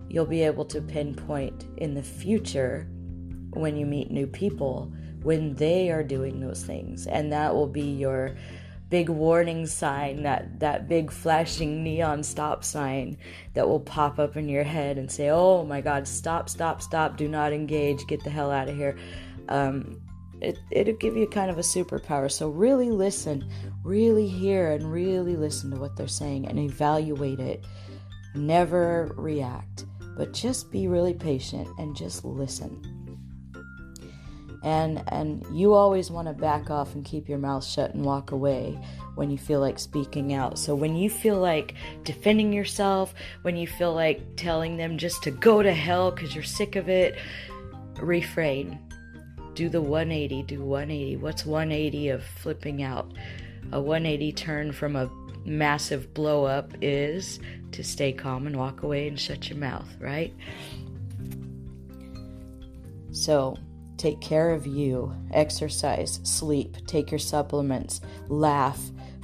you'll 0.09 0.25
be 0.25 0.43
able 0.43 0.65
to 0.65 0.81
pinpoint 0.81 1.67
in 1.77 1.93
the 1.93 2.03
future 2.03 2.89
when 3.51 3.77
you 3.77 3.85
meet 3.85 4.11
new 4.11 4.27
people 4.27 4.93
when 5.23 5.55
they 5.55 5.91
are 5.91 6.05
doing 6.05 6.39
those 6.39 6.63
things. 6.63 7.09
And 7.09 7.33
that 7.33 7.53
will 7.53 7.67
be 7.67 7.83
your 7.83 8.37
big 8.89 9.09
warning 9.09 9.67
sign, 9.67 10.23
that, 10.23 10.61
that 10.61 10.89
big 10.89 11.11
flashing 11.11 11.83
neon 11.83 12.23
stop 12.23 12.63
sign 12.63 13.19
that 13.55 13.69
will 13.69 13.81
pop 13.81 14.21
up 14.21 14.37
in 14.37 14.49
your 14.49 14.63
head 14.63 14.97
and 14.97 15.11
say, 15.11 15.31
oh 15.31 15.65
my 15.65 15.81
God, 15.81 16.07
stop, 16.07 16.49
stop, 16.49 16.81
stop, 16.81 17.17
do 17.17 17.27
not 17.27 17.53
engage, 17.53 18.07
get 18.07 18.23
the 18.23 18.31
hell 18.31 18.53
out 18.53 18.69
of 18.69 18.77
here. 18.77 18.97
Um, 19.49 20.01
it, 20.41 20.59
it'll 20.71 20.95
give 20.95 21.17
you 21.17 21.27
kind 21.27 21.51
of 21.51 21.59
a 21.59 21.63
superpower. 21.63 22.31
So 22.31 22.49
really 22.49 22.91
listen, 22.91 23.51
really 23.83 24.29
hear, 24.29 24.71
and 24.71 24.93
really 24.93 25.35
listen 25.35 25.73
to 25.73 25.77
what 25.77 25.97
they're 25.97 26.07
saying 26.07 26.47
and 26.47 26.59
evaluate 26.59 27.41
it. 27.41 27.65
Never 28.37 29.13
react, 29.17 29.87
but 30.17 30.33
just 30.33 30.71
be 30.71 30.89
really 30.89 31.15
patient 31.15 31.69
and 31.79 31.97
just 31.97 32.25
listen. 32.25 32.97
And 34.63 35.03
and 35.09 35.47
you 35.53 35.75
always 35.75 36.11
want 36.11 36.29
to 36.29 36.35
back 36.35 36.71
off 36.71 36.95
and 36.95 37.05
keep 37.05 37.29
your 37.29 37.39
mouth 37.39 37.65
shut 37.65 37.95
and 37.95 38.05
walk 38.05 38.33
away 38.33 38.79
when 39.15 39.31
you 39.31 39.39
feel 39.39 39.61
like 39.61 39.79
speaking 39.79 40.33
out. 40.33 40.59
So 40.59 40.75
when 40.75 40.97
you 40.97 41.09
feel 41.09 41.39
like 41.39 41.75
defending 42.05 42.53
yourself 42.53 43.15
when 43.43 43.57
you 43.57 43.67
feel 43.67 43.95
like 43.95 44.21
telling 44.37 44.77
them 44.77 44.99
just 44.99 45.23
to 45.23 45.31
go 45.31 45.63
to 45.63 45.73
hell 45.73 46.11
because 46.11 46.35
you're 46.35 46.45
sick 46.45 46.77
of 46.77 46.89
it 46.89 47.17
refrain. 48.01 48.79
Do 49.55 49.69
the 49.69 49.81
180 49.81 50.43
do 50.43 50.63
180 50.63 51.17
what's 51.17 51.47
180 51.47 52.09
of 52.11 52.25
flipping 52.25 52.83
out? 52.83 53.13
A 53.73 53.81
180 53.81 54.33
turn 54.33 54.73
from 54.73 54.97
a 54.97 55.11
massive 55.47 56.13
blow 56.13 56.45
up 56.45 56.73
is 56.81 57.39
to 57.73 57.83
stay 57.83 58.13
calm 58.13 58.47
and 58.47 58.57
walk 58.57 58.83
away 58.83 59.09
and 59.09 59.19
shut 59.19 59.49
your 59.49 59.59
mouth 59.59 59.89
right 60.01 60.35
so 63.11 63.57
Take 63.97 64.21
care 64.21 64.51
of 64.51 64.67
you, 64.67 65.15
exercise, 65.33 66.21
sleep, 66.23 66.77
take 66.87 67.11
your 67.11 67.19
supplements, 67.19 68.03
laugh, 68.29 68.79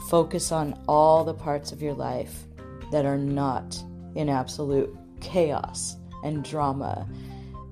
focus 0.08 0.50
on 0.50 0.80
all 0.88 1.24
the 1.24 1.34
parts 1.34 1.72
of 1.72 1.82
your 1.82 1.92
life 1.92 2.44
that 2.90 3.04
are 3.04 3.18
not 3.18 3.82
in 4.14 4.30
absolute 4.30 4.94
chaos 5.20 5.96
and 6.24 6.42
drama. 6.42 7.06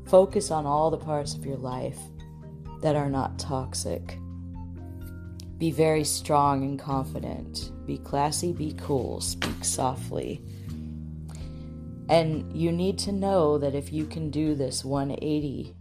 Focus 0.09 0.51
on 0.51 0.67
all 0.67 0.91
the 0.91 0.99
parts 0.99 1.35
of 1.35 1.47
your 1.47 1.57
life 1.57 1.99
that 2.83 2.97
are 2.97 3.11
not 3.11 3.39
toxic. 3.39 4.19
Be 5.57 5.71
very 5.71 6.05
strong 6.05 6.65
and 6.65 6.79
confident. 6.79 7.73
Be 7.91 7.99
classy, 7.99 8.53
be 8.53 8.73
cool, 8.75 9.21
speak 9.21 9.65
softly. 9.65 10.41
And 12.09 12.57
you 12.57 12.71
need 12.71 13.01
to 13.01 13.11
know 13.11 13.59
that 13.59 13.75
if 13.75 13.93
you 13.93 14.07
can 14.07 14.31
do 14.31 14.55
this 14.55 14.85
180, 14.85 15.75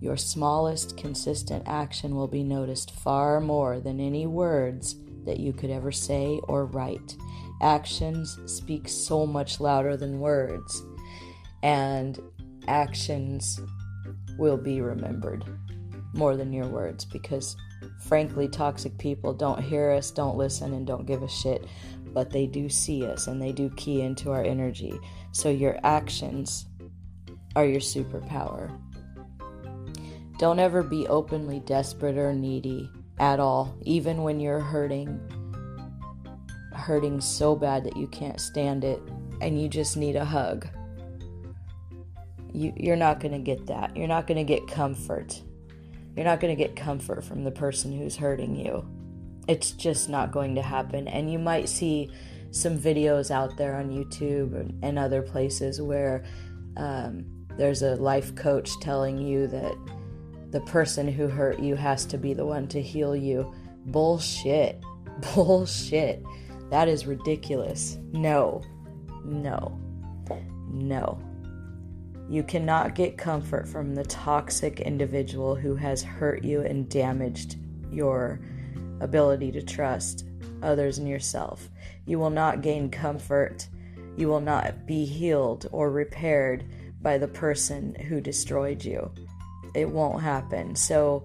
your 0.00 0.16
smallest 0.16 0.96
consistent 0.96 1.64
action 1.66 2.14
will 2.14 2.28
be 2.28 2.44
noticed 2.44 2.92
far 2.92 3.40
more 3.40 3.80
than 3.80 3.98
any 3.98 4.28
words 4.28 4.94
that 5.24 5.40
you 5.40 5.52
could 5.52 5.70
ever 5.70 5.90
say 5.90 6.38
or 6.44 6.66
write. 6.66 7.16
Actions 7.62 8.38
speak 8.46 8.88
so 8.88 9.26
much 9.26 9.58
louder 9.58 9.96
than 9.96 10.20
words, 10.20 10.84
and 11.64 12.20
actions 12.68 13.58
will 14.38 14.56
be 14.56 14.80
remembered 14.80 15.44
more 16.14 16.36
than 16.36 16.52
your 16.52 16.68
words 16.68 17.04
because, 17.04 17.56
frankly, 17.98 18.48
toxic 18.48 18.96
people 18.98 19.32
don't 19.32 19.62
hear 19.62 19.90
us, 19.90 20.10
don't 20.10 20.36
listen, 20.36 20.72
and 20.72 20.86
don't 20.86 21.06
give 21.06 21.22
a 21.22 21.28
shit, 21.28 21.66
but 22.12 22.30
they 22.30 22.46
do 22.46 22.68
see 22.68 23.04
us 23.06 23.26
and 23.26 23.40
they 23.40 23.52
do 23.52 23.70
key 23.70 24.00
into 24.00 24.30
our 24.30 24.42
energy. 24.42 24.98
So, 25.32 25.50
your 25.50 25.78
actions 25.82 26.66
are 27.56 27.66
your 27.66 27.80
superpower. 27.80 28.76
Don't 30.38 30.60
ever 30.60 30.82
be 30.82 31.06
openly 31.08 31.60
desperate 31.60 32.16
or 32.16 32.32
needy 32.32 32.90
at 33.18 33.40
all, 33.40 33.76
even 33.82 34.22
when 34.22 34.38
you're 34.38 34.60
hurting, 34.60 35.20
hurting 36.72 37.20
so 37.20 37.56
bad 37.56 37.84
that 37.84 37.96
you 37.96 38.06
can't 38.06 38.40
stand 38.40 38.84
it 38.84 39.02
and 39.40 39.60
you 39.60 39.68
just 39.68 39.96
need 39.96 40.14
a 40.16 40.24
hug. 40.24 40.68
You, 42.52 42.72
you're 42.76 42.96
not 42.96 43.20
going 43.20 43.32
to 43.32 43.38
get 43.38 43.66
that. 43.66 43.96
You're 43.96 44.08
not 44.08 44.26
going 44.26 44.38
to 44.38 44.44
get 44.44 44.66
comfort. 44.68 45.42
You're 46.18 46.24
not 46.24 46.40
going 46.40 46.56
to 46.56 46.60
get 46.60 46.74
comfort 46.74 47.22
from 47.22 47.44
the 47.44 47.52
person 47.52 47.96
who's 47.96 48.16
hurting 48.16 48.56
you. 48.56 48.84
It's 49.46 49.70
just 49.70 50.08
not 50.08 50.32
going 50.32 50.56
to 50.56 50.62
happen. 50.62 51.06
And 51.06 51.30
you 51.30 51.38
might 51.38 51.68
see 51.68 52.10
some 52.50 52.76
videos 52.76 53.30
out 53.30 53.56
there 53.56 53.76
on 53.76 53.90
YouTube 53.90 54.76
and 54.82 54.98
other 54.98 55.22
places 55.22 55.80
where 55.80 56.24
um, 56.76 57.24
there's 57.56 57.82
a 57.82 57.94
life 57.94 58.34
coach 58.34 58.68
telling 58.80 59.16
you 59.18 59.46
that 59.46 59.76
the 60.50 60.60
person 60.62 61.06
who 61.06 61.28
hurt 61.28 61.60
you 61.60 61.76
has 61.76 62.04
to 62.06 62.18
be 62.18 62.34
the 62.34 62.44
one 62.44 62.66
to 62.66 62.82
heal 62.82 63.14
you. 63.14 63.54
Bullshit. 63.86 64.82
Bullshit. 65.36 66.24
That 66.70 66.88
is 66.88 67.06
ridiculous. 67.06 67.96
No. 68.10 68.64
No. 69.24 69.78
No. 70.68 71.22
You 72.28 72.42
cannot 72.42 72.94
get 72.94 73.16
comfort 73.16 73.68
from 73.68 73.94
the 73.94 74.04
toxic 74.04 74.80
individual 74.80 75.54
who 75.54 75.74
has 75.76 76.02
hurt 76.02 76.44
you 76.44 76.60
and 76.60 76.88
damaged 76.88 77.56
your 77.90 78.40
ability 79.00 79.52
to 79.52 79.62
trust 79.62 80.26
others 80.62 80.98
and 80.98 81.08
yourself. 81.08 81.70
You 82.04 82.18
will 82.18 82.30
not 82.30 82.60
gain 82.60 82.90
comfort. 82.90 83.68
You 84.16 84.28
will 84.28 84.40
not 84.40 84.86
be 84.86 85.04
healed 85.04 85.68
or 85.72 85.90
repaired 85.90 86.64
by 87.00 87.18
the 87.18 87.28
person 87.28 87.94
who 87.94 88.20
destroyed 88.20 88.84
you 88.84 89.10
it 89.74 89.88
won't 89.88 90.22
happen. 90.22 90.74
So 90.74 91.24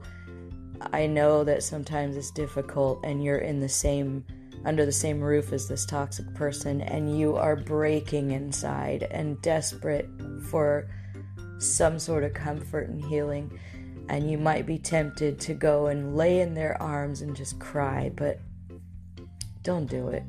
I 0.91 1.07
know 1.07 1.43
that 1.43 1.63
sometimes 1.63 2.15
it's 2.15 2.31
difficult 2.31 2.99
and 3.03 3.23
you're 3.23 3.37
in 3.37 3.59
the 3.59 3.69
same 3.69 4.25
under 4.65 4.85
the 4.85 4.91
same 4.91 5.19
roof 5.19 5.51
as 5.51 5.67
this 5.67 5.85
toxic 5.85 6.33
person 6.33 6.81
and 6.81 7.17
you 7.17 7.35
are 7.35 7.55
breaking 7.55 8.31
inside 8.31 9.03
and 9.11 9.41
desperate 9.41 10.09
for 10.49 10.87
some 11.59 11.99
sort 11.99 12.23
of 12.23 12.33
comfort 12.33 12.89
and 12.89 13.03
healing 13.03 13.59
and 14.09 14.29
you 14.29 14.37
might 14.37 14.65
be 14.65 14.77
tempted 14.77 15.39
to 15.39 15.53
go 15.53 15.87
and 15.87 16.15
lay 16.15 16.41
in 16.41 16.53
their 16.53 16.81
arms 16.81 17.21
and 17.21 17.35
just 17.35 17.59
cry, 17.59 18.11
but 18.15 18.39
don't 19.61 19.89
do 19.89 20.09
it. 20.09 20.23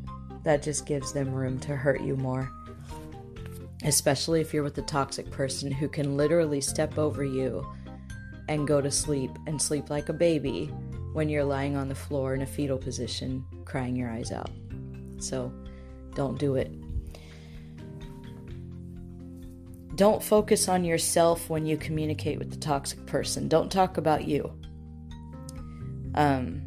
That 0.44 0.62
just 0.62 0.86
gives 0.86 1.12
them 1.12 1.32
room 1.32 1.58
to 1.60 1.74
hurt 1.74 2.00
you 2.00 2.16
more. 2.16 2.50
Especially 3.82 4.40
if 4.40 4.54
you're 4.54 4.62
with 4.62 4.78
a 4.78 4.82
toxic 4.82 5.30
person 5.30 5.70
who 5.70 5.88
can 5.88 6.16
literally 6.16 6.60
step 6.60 6.98
over 6.98 7.24
you 7.24 7.66
and 8.48 8.66
go 8.68 8.80
to 8.80 8.90
sleep 8.90 9.30
and 9.46 9.60
sleep 9.60 9.90
like 9.90 10.08
a 10.08 10.12
baby 10.12 10.70
when 11.14 11.28
you're 11.28 11.44
lying 11.44 11.76
on 11.76 11.88
the 11.88 11.94
floor 11.94 12.34
in 12.34 12.42
a 12.42 12.46
fetal 12.46 12.76
position, 12.76 13.44
crying 13.64 13.94
your 13.94 14.10
eyes 14.10 14.32
out. 14.32 14.50
So 15.18 15.52
don't 16.14 16.38
do 16.38 16.56
it. 16.56 16.70
Don't 19.94 20.20
focus 20.20 20.68
on 20.68 20.84
yourself 20.84 21.48
when 21.48 21.66
you 21.66 21.76
communicate 21.76 22.40
with 22.40 22.50
the 22.50 22.56
toxic 22.56 23.06
person. 23.06 23.46
Don't 23.46 23.70
talk 23.70 23.96
about 23.96 24.24
you. 24.24 24.52
Um, 26.16 26.62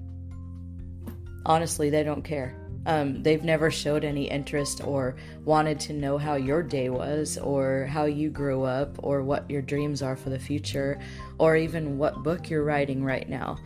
honestly, 1.46 1.90
they 1.90 2.04
don't 2.04 2.24
care. 2.24 2.56
Um, 2.86 3.22
they've 3.22 3.44
never 3.44 3.70
showed 3.70 4.06
any 4.06 4.30
interest 4.30 4.82
or 4.82 5.18
wanted 5.44 5.78
to 5.82 5.94
know 5.94 6.18
how 6.18 6.36
your 6.36 6.64
day 6.64 6.90
was 6.90 7.38
or 7.38 7.86
how 7.92 8.06
you 8.06 8.30
grew 8.30 8.64
up 8.64 8.96
or 9.04 9.24
what 9.24 9.50
your 9.52 9.62
dreams 9.62 10.02
are 10.02 10.16
for 10.16 10.30
the 10.30 10.40
future 10.40 10.98
or 11.38 11.58
even 11.58 11.98
what 11.98 12.24
book 12.24 12.50
you're 12.50 12.64
writing 12.64 13.04
right 13.04 13.28
now. 13.28 13.58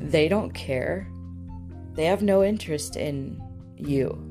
They 0.00 0.28
don't 0.28 0.52
care. 0.52 1.08
They 1.94 2.04
have 2.04 2.22
no 2.22 2.42
interest 2.42 2.96
in 2.96 3.40
you. 3.76 4.30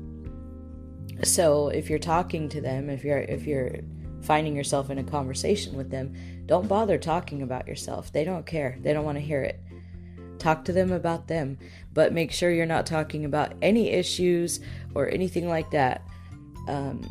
So 1.22 1.68
if 1.68 1.88
you're 1.88 1.98
talking 1.98 2.48
to 2.50 2.60
them, 2.60 2.90
if 2.90 3.04
you're 3.04 3.18
if 3.18 3.46
you're 3.46 3.76
finding 4.22 4.56
yourself 4.56 4.90
in 4.90 4.98
a 4.98 5.04
conversation 5.04 5.76
with 5.76 5.90
them, 5.90 6.14
don't 6.46 6.68
bother 6.68 6.98
talking 6.98 7.42
about 7.42 7.68
yourself. 7.68 8.12
They 8.12 8.24
don't 8.24 8.46
care. 8.46 8.78
They 8.80 8.92
don't 8.92 9.04
want 9.04 9.16
to 9.16 9.24
hear 9.24 9.42
it. 9.42 9.60
Talk 10.38 10.64
to 10.64 10.72
them 10.72 10.92
about 10.92 11.28
them, 11.28 11.58
but 11.92 12.12
make 12.12 12.32
sure 12.32 12.50
you're 12.50 12.66
not 12.66 12.86
talking 12.86 13.24
about 13.24 13.54
any 13.62 13.90
issues 13.90 14.60
or 14.94 15.08
anything 15.08 15.48
like 15.48 15.70
that. 15.70 16.02
Um, 16.68 17.02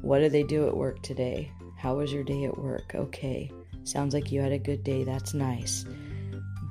what 0.00 0.20
did 0.20 0.32
they 0.32 0.42
do 0.42 0.66
at 0.66 0.76
work 0.76 1.02
today? 1.02 1.52
How 1.76 1.96
was 1.96 2.12
your 2.12 2.24
day 2.24 2.44
at 2.44 2.58
work? 2.58 2.94
Okay. 2.94 3.50
Sounds 3.84 4.14
like 4.14 4.30
you 4.30 4.40
had 4.40 4.52
a 4.52 4.58
good 4.58 4.84
day. 4.84 5.04
That's 5.04 5.34
nice. 5.34 5.84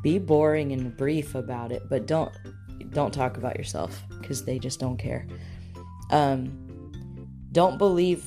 Be 0.01 0.17
boring 0.17 0.71
and 0.71 0.95
brief 0.95 1.35
about 1.35 1.71
it, 1.71 1.83
but 1.89 2.07
don't 2.07 2.31
don't 2.89 3.13
talk 3.13 3.37
about 3.37 3.57
yourself 3.57 4.03
because 4.19 4.43
they 4.43 4.59
just 4.59 4.79
don't 4.79 4.97
care. 4.97 5.27
Um, 6.09 6.67
don't 7.51 7.77
believe 7.77 8.25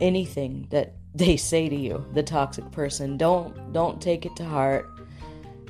anything 0.00 0.66
that 0.70 0.94
they 1.14 1.36
say 1.36 1.68
to 1.68 1.76
you, 1.76 2.04
the 2.14 2.22
toxic 2.22 2.70
person. 2.70 3.16
Don't 3.16 3.72
don't 3.72 4.00
take 4.00 4.26
it 4.26 4.36
to 4.36 4.44
heart. 4.44 4.88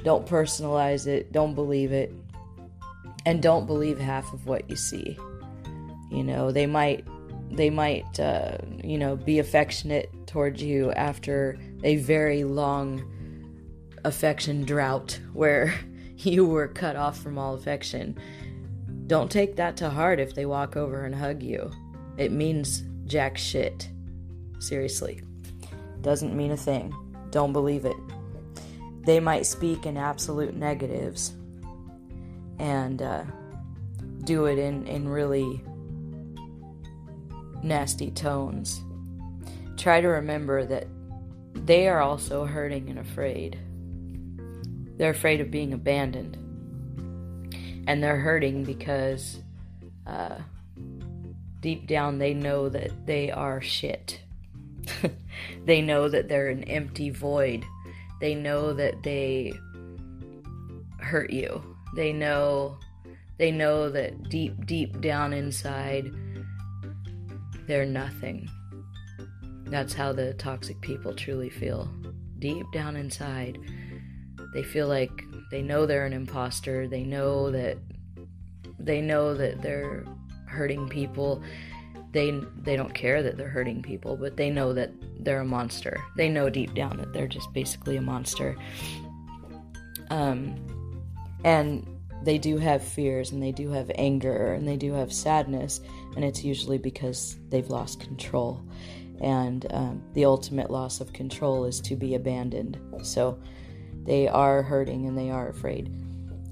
Don't 0.05 0.27
personalize 0.27 1.07
it. 1.07 1.33
Don't 1.33 1.55
believe 1.55 1.92
it. 1.92 2.12
And 3.27 3.42
don't 3.42 3.66
believe 3.66 3.99
half 3.99 4.33
of 4.33 4.46
what 4.46 4.68
you 4.70 4.77
see. 4.77 5.18
You 6.11 6.25
know, 6.25 6.51
they 6.51 6.66
might 6.66 7.07
they 7.51 7.70
might 7.70 8.18
uh, 8.18 8.59
you 8.83 8.99
know 8.99 9.16
be 9.16 9.38
affectionate 9.38 10.11
towards 10.27 10.62
you 10.62 10.92
after 10.92 11.59
a 11.85 11.96
very 11.96 12.44
long 12.44 13.02
affection 14.05 14.65
drought 14.65 15.19
where 15.33 15.75
you 16.17 16.46
were 16.46 16.69
cut 16.69 16.96
off 16.96 17.19
from 17.19 17.38
all 17.38 17.55
affection. 17.55 18.19
Don't 19.07 19.31
take 19.31 19.57
that 19.57 19.77
to 19.79 19.90
heart 19.90 20.21
if 20.21 20.35
they 20.35 20.46
walk 20.46 20.77
over 20.77 21.05
and 21.05 21.15
hug 21.15 21.42
you. 21.42 21.71
It 22.17 22.33
means 22.33 22.85
jack 23.07 23.37
shit. 23.37 23.88
Seriously. 24.59 25.23
Doesn't 26.03 26.37
mean 26.37 26.53
a 26.53 26.57
thing. 26.57 26.94
Don't 27.31 27.53
believe 27.53 27.85
it. 27.85 27.96
They 29.05 29.21
might 29.21 29.46
speak 29.46 29.87
in 29.87 29.96
absolute 29.96 30.55
negatives 30.55 31.35
and 32.59 33.01
uh, 33.01 33.25
do 34.25 34.44
it 34.44 34.59
in, 34.59 34.87
in 34.87 35.09
really 35.09 35.65
nasty 37.63 38.11
tones. 38.11 38.83
Try 39.77 40.01
to 40.01 40.09
remember 40.09 40.65
that 40.67 40.87
they 41.55 41.88
are 41.88 42.01
also 42.01 42.44
hurting 42.44 42.90
and 42.90 42.98
afraid. 42.98 43.59
They're 45.01 45.13
afraid 45.13 45.40
of 45.40 45.51
being 45.51 45.73
abandoned. 45.73 46.37
And 47.87 48.03
they're 48.03 48.19
hurting 48.19 48.65
because 48.65 49.38
uh, 50.07 50.37
deep 51.61 51.87
down 51.87 52.19
they 52.19 52.35
know 52.35 52.69
that 52.69 53.07
they 53.07 53.31
are 53.31 53.63
shit. 53.63 54.21
they 55.65 55.81
know 55.81 56.07
that 56.11 56.29
they're 56.29 56.48
an 56.51 56.65
empty 56.65 57.09
void. 57.09 57.65
They 58.21 58.35
know 58.35 58.75
that 58.75 59.03
they 59.03 59.55
hurt 60.98 61.31
you. 61.31 61.63
They 61.96 62.13
know 62.13 62.77
they 63.38 63.51
know 63.51 63.88
that 63.88 64.29
deep 64.29 64.67
deep 64.67 65.01
down 65.01 65.33
inside 65.33 66.13
they're 67.67 67.87
nothing. 67.87 68.51
That's 69.65 69.94
how 69.94 70.13
the 70.13 70.35
toxic 70.35 70.79
people 70.83 71.15
truly 71.15 71.48
feel. 71.48 71.90
Deep 72.38 72.67
down 72.71 72.96
inside, 72.96 73.59
they 74.53 74.63
feel 74.63 74.88
like 74.88 75.25
they 75.51 75.63
know 75.63 75.87
they're 75.87 76.07
an 76.07 76.13
imposter. 76.13 76.88
They 76.88 77.03
know 77.03 77.51
that 77.51 77.79
they 78.79 79.01
know 79.01 79.35
that 79.35 79.63
they're 79.63 80.05
hurting 80.46 80.88
people. 80.88 81.42
They 82.13 82.31
they 82.63 82.77
don't 82.77 82.94
care 82.94 83.23
that 83.23 83.37
they're 83.37 83.48
hurting 83.48 83.83
people, 83.83 84.17
but 84.17 84.37
they 84.37 84.51
know 84.51 84.73
that 84.73 84.90
they're 85.21 85.40
a 85.40 85.44
monster. 85.44 86.03
They 86.17 86.29
know 86.29 86.51
deep 86.51 86.75
down 86.75 86.96
that 86.96 87.13
they're 87.13 87.29
just 87.29 87.53
basically 87.53 87.96
a 87.96 88.03
monster. 88.03 88.57
Um 90.11 90.57
and 91.44 91.87
they 92.23 92.38
do 92.38 92.59
have 92.59 92.83
fears 92.83 93.33
and 93.33 93.42
they 93.42 93.53
do 93.53 93.71
have 93.71 93.90
anger 93.94 94.53
and 94.53 94.69
they 94.69 94.77
do 94.77 94.92
have 94.92 95.13
sadness 95.13 95.81
and 96.17 96.25
it's 96.25 96.44
usually 96.44 96.79
because 96.79 97.38
they've 97.48 97.71
lost 97.71 98.01
control 98.01 98.63
and 99.21 99.67
um, 99.71 100.03
the 100.15 100.25
ultimate 100.25 100.71
loss 100.71 101.01
of 101.01 101.13
control 101.13 101.65
is 101.65 101.81
to 101.81 101.96
be 101.96 102.15
abandoned 102.15 102.79
so 103.03 103.38
they 104.05 104.29
are 104.29 104.63
hurting 104.63 105.07
and 105.07 105.17
they 105.17 105.31
are 105.31 105.48
afraid. 105.48 105.94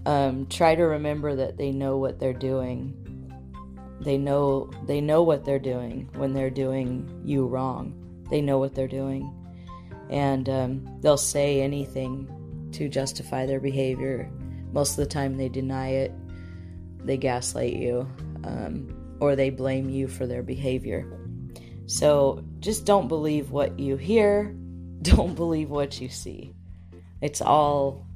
Um, 0.06 0.46
try 0.46 0.74
to 0.74 0.84
remember 0.84 1.34
that 1.36 1.56
they 1.56 1.70
know 1.70 1.96
what 1.96 2.18
they're 2.18 2.32
doing. 2.32 2.94
They 4.00 4.16
know 4.16 4.70
they 4.86 5.00
know 5.00 5.22
what 5.22 5.44
they're 5.44 5.58
doing 5.58 6.08
when 6.14 6.32
they're 6.32 6.50
doing 6.50 7.22
you 7.24 7.46
wrong. 7.46 7.94
They 8.30 8.40
know 8.40 8.58
what 8.58 8.74
they're 8.74 8.88
doing. 8.88 9.34
And 10.08 10.48
um, 10.48 10.98
they'll 11.00 11.16
say 11.16 11.60
anything 11.60 12.70
to 12.72 12.88
justify 12.88 13.44
their 13.44 13.60
behavior. 13.60 14.30
Most 14.72 14.92
of 14.92 14.96
the 14.96 15.06
time 15.06 15.36
they 15.36 15.48
deny 15.48 15.90
it. 15.90 16.12
They 17.04 17.16
gaslight 17.16 17.74
you 17.74 18.08
um, 18.44 19.16
or 19.20 19.34
they 19.34 19.50
blame 19.50 19.88
you 19.88 20.08
for 20.08 20.26
their 20.26 20.42
behavior. 20.42 21.10
So 21.86 22.44
just 22.60 22.84
don't 22.84 23.08
believe 23.08 23.50
what 23.50 23.78
you 23.78 23.96
hear. 23.96 24.54
Don't 25.02 25.36
believe 25.36 25.70
what 25.70 26.00
you 26.00 26.08
see 26.08 26.57
it's 27.20 27.40
all 27.40 28.06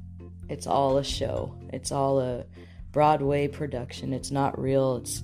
it's 0.49 0.67
all 0.67 0.97
a 0.97 1.03
show. 1.03 1.55
It's 1.71 1.91
all 1.91 2.19
a 2.19 2.45
broadway 2.91 3.47
production. 3.47 4.13
It's 4.13 4.31
not 4.31 4.59
real. 4.59 4.97
It's 4.97 5.23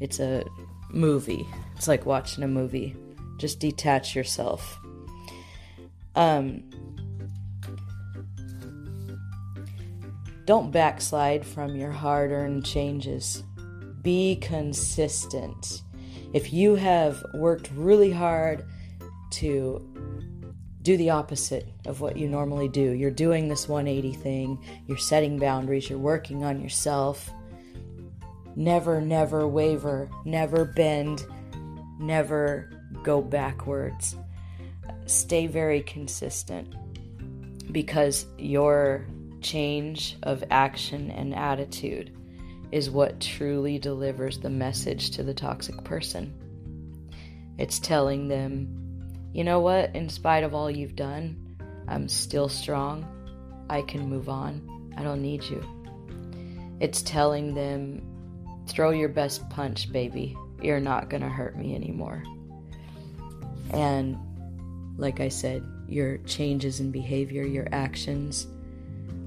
it's 0.00 0.20
a 0.20 0.44
movie. 0.90 1.46
It's 1.76 1.88
like 1.88 2.06
watching 2.06 2.44
a 2.44 2.48
movie. 2.48 2.96
Just 3.38 3.60
detach 3.60 4.14
yourself. 4.14 4.78
Um 6.14 6.64
don't 10.44 10.70
backslide 10.70 11.44
from 11.44 11.76
your 11.76 11.90
hard-earned 11.90 12.64
changes. 12.64 13.42
Be 14.00 14.36
consistent. 14.36 15.82
If 16.32 16.54
you 16.54 16.74
have 16.76 17.22
worked 17.34 17.70
really 17.74 18.10
hard 18.10 18.64
to 19.32 19.86
do 20.88 20.96
the 20.96 21.10
opposite 21.10 21.68
of 21.84 22.00
what 22.00 22.16
you 22.16 22.26
normally 22.26 22.66
do. 22.66 22.92
You're 22.92 23.10
doing 23.10 23.46
this 23.46 23.68
180 23.68 24.10
thing, 24.16 24.58
you're 24.86 24.96
setting 24.96 25.38
boundaries, 25.38 25.90
you're 25.90 25.98
working 25.98 26.44
on 26.44 26.62
yourself. 26.62 27.30
Never, 28.56 28.98
never 28.98 29.46
waver, 29.46 30.08
never 30.24 30.64
bend, 30.64 31.26
never 31.98 32.70
go 33.02 33.20
backwards. 33.20 34.16
Stay 35.04 35.46
very 35.46 35.82
consistent 35.82 36.74
because 37.70 38.24
your 38.38 39.06
change 39.42 40.16
of 40.22 40.42
action 40.50 41.10
and 41.10 41.34
attitude 41.34 42.16
is 42.72 42.88
what 42.88 43.20
truly 43.20 43.78
delivers 43.78 44.38
the 44.38 44.48
message 44.48 45.10
to 45.10 45.22
the 45.22 45.34
toxic 45.34 45.84
person. 45.84 46.32
It's 47.58 47.78
telling 47.78 48.28
them 48.28 48.87
you 49.32 49.44
know 49.44 49.60
what? 49.60 49.94
In 49.94 50.08
spite 50.08 50.44
of 50.44 50.54
all 50.54 50.70
you've 50.70 50.96
done, 50.96 51.56
I'm 51.86 52.08
still 52.08 52.48
strong. 52.48 53.06
I 53.70 53.82
can 53.82 54.08
move 54.08 54.28
on. 54.28 54.92
I 54.96 55.02
don't 55.02 55.22
need 55.22 55.44
you. 55.44 55.64
It's 56.80 57.02
telling 57.02 57.54
them, 57.54 58.02
throw 58.66 58.90
your 58.90 59.08
best 59.08 59.48
punch, 59.50 59.92
baby. 59.92 60.36
You're 60.62 60.80
not 60.80 61.10
going 61.10 61.22
to 61.22 61.28
hurt 61.28 61.56
me 61.56 61.74
anymore. 61.74 62.22
And 63.70 64.18
like 64.96 65.20
I 65.20 65.28
said, 65.28 65.64
your 65.86 66.18
changes 66.18 66.80
in 66.80 66.90
behavior, 66.90 67.44
your 67.44 67.68
actions 67.72 68.46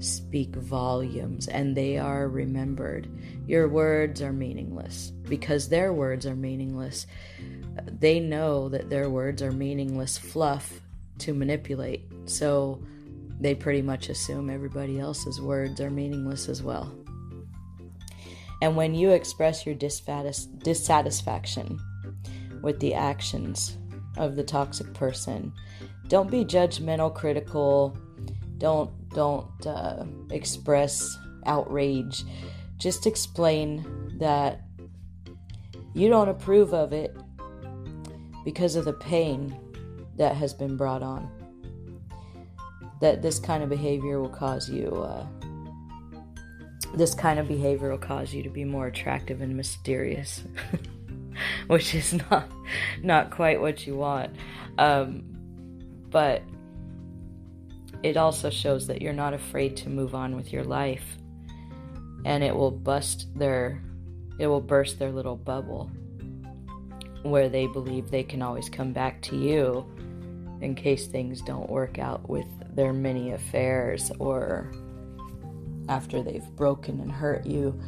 speak 0.02 0.54
volumes 0.54 1.48
and 1.48 1.76
they 1.76 1.98
are 1.98 2.28
remembered. 2.28 3.08
Your 3.46 3.68
words 3.68 4.20
are 4.20 4.32
meaningless 4.32 5.12
because 5.28 5.68
their 5.68 5.92
words 5.92 6.26
are 6.26 6.36
meaningless 6.36 7.06
they 7.86 8.20
know 8.20 8.68
that 8.68 8.90
their 8.90 9.08
words 9.10 9.42
are 9.42 9.52
meaningless 9.52 10.18
fluff 10.18 10.80
to 11.18 11.34
manipulate. 11.34 12.04
So 12.26 12.82
they 13.40 13.54
pretty 13.54 13.82
much 13.82 14.08
assume 14.08 14.50
everybody 14.50 15.00
else's 15.00 15.40
words 15.40 15.80
are 15.80 15.90
meaningless 15.90 16.48
as 16.48 16.62
well. 16.62 16.92
And 18.60 18.76
when 18.76 18.94
you 18.94 19.10
express 19.10 19.66
your 19.66 19.74
dissatisfaction 19.74 21.80
with 22.62 22.78
the 22.78 22.94
actions 22.94 23.76
of 24.16 24.36
the 24.36 24.44
toxic 24.44 24.94
person, 24.94 25.52
don't 26.06 26.30
be 26.30 26.44
judgmental, 26.44 27.12
critical. 27.12 27.98
Don't 28.58 28.92
don't 29.14 29.66
uh, 29.66 30.04
express 30.30 31.16
outrage. 31.46 32.24
Just 32.78 33.06
explain 33.06 34.16
that 34.18 34.62
you 35.94 36.08
don't 36.08 36.28
approve 36.28 36.72
of 36.72 36.92
it 36.92 37.16
because 38.44 38.76
of 38.76 38.84
the 38.84 38.92
pain 38.92 39.56
that 40.16 40.36
has 40.36 40.52
been 40.54 40.76
brought 40.76 41.02
on. 41.02 41.30
That 43.00 43.22
this 43.22 43.38
kind 43.38 43.62
of 43.62 43.68
behavior 43.68 44.20
will 44.20 44.28
cause 44.28 44.70
you, 44.70 44.88
uh, 44.88 45.26
this 46.94 47.14
kind 47.14 47.38
of 47.38 47.48
behavior 47.48 47.90
will 47.90 47.98
cause 47.98 48.32
you 48.32 48.42
to 48.42 48.50
be 48.50 48.64
more 48.64 48.86
attractive 48.86 49.40
and 49.40 49.56
mysterious, 49.56 50.42
which 51.66 51.94
is 51.94 52.14
not 52.30 52.48
not 53.02 53.30
quite 53.30 53.60
what 53.60 53.86
you 53.86 53.96
want. 53.96 54.36
Um, 54.78 55.24
but 56.10 56.42
it 58.02 58.16
also 58.16 58.50
shows 58.50 58.86
that 58.86 59.00
you're 59.00 59.12
not 59.12 59.34
afraid 59.34 59.76
to 59.78 59.88
move 59.88 60.14
on 60.14 60.34
with 60.34 60.52
your 60.52 60.64
life, 60.64 61.04
and 62.24 62.42
it 62.42 62.54
will 62.54 62.70
bust 62.70 63.28
their, 63.36 63.82
it 64.38 64.46
will 64.46 64.60
burst 64.60 64.98
their 64.98 65.12
little 65.12 65.36
bubble 65.36 65.90
where 67.22 67.48
they 67.48 67.66
believe 67.68 68.10
they 68.10 68.24
can 68.24 68.42
always 68.42 68.68
come 68.68 68.92
back 68.92 69.22
to 69.22 69.36
you 69.36 69.86
in 70.60 70.74
case 70.74 71.06
things 71.06 71.40
don't 71.42 71.70
work 71.70 71.98
out 71.98 72.28
with 72.28 72.46
their 72.74 72.92
many 72.92 73.32
affairs 73.32 74.10
or 74.18 74.72
after 75.88 76.22
they've 76.22 76.48
broken 76.56 77.00
and 77.00 77.12
hurt 77.12 77.46
you. 77.46 77.80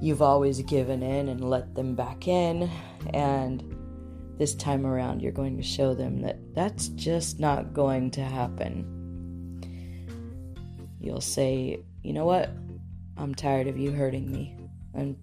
You've 0.00 0.22
always 0.22 0.62
given 0.62 1.02
in 1.02 1.28
and 1.28 1.48
let 1.48 1.74
them 1.74 1.94
back 1.94 2.26
in, 2.26 2.70
and 3.12 3.76
this 4.38 4.54
time 4.54 4.86
around, 4.86 5.20
you're 5.20 5.32
going 5.32 5.56
to 5.58 5.62
show 5.62 5.94
them 5.94 6.22
that 6.22 6.38
that's 6.54 6.88
just 6.88 7.38
not 7.38 7.74
going 7.74 8.10
to 8.12 8.22
happen. 8.22 8.99
You'll 11.00 11.20
say, 11.20 11.80
You 12.02 12.12
know 12.12 12.26
what? 12.26 12.50
I'm 13.16 13.34
tired 13.34 13.66
of 13.66 13.76
you 13.76 13.90
hurting 13.90 14.30
me. 14.30 14.56
I'm 14.94 15.16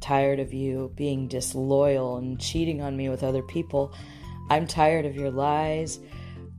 tired 0.00 0.40
of 0.40 0.52
you 0.52 0.92
being 0.96 1.28
disloyal 1.28 2.16
and 2.16 2.40
cheating 2.40 2.82
on 2.82 2.96
me 2.96 3.08
with 3.08 3.22
other 3.22 3.42
people. 3.42 3.94
I'm 4.50 4.66
tired 4.66 5.06
of 5.06 5.16
your 5.16 5.30
lies. 5.30 6.00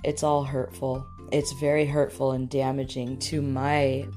It's 0.03 0.23
all 0.23 0.43
hurtful. 0.43 1.05
It's 1.31 1.51
very 1.53 1.85
hurtful 1.85 2.31
and 2.31 2.49
damaging 2.49 3.19
to 3.19 3.41
my 3.41 4.07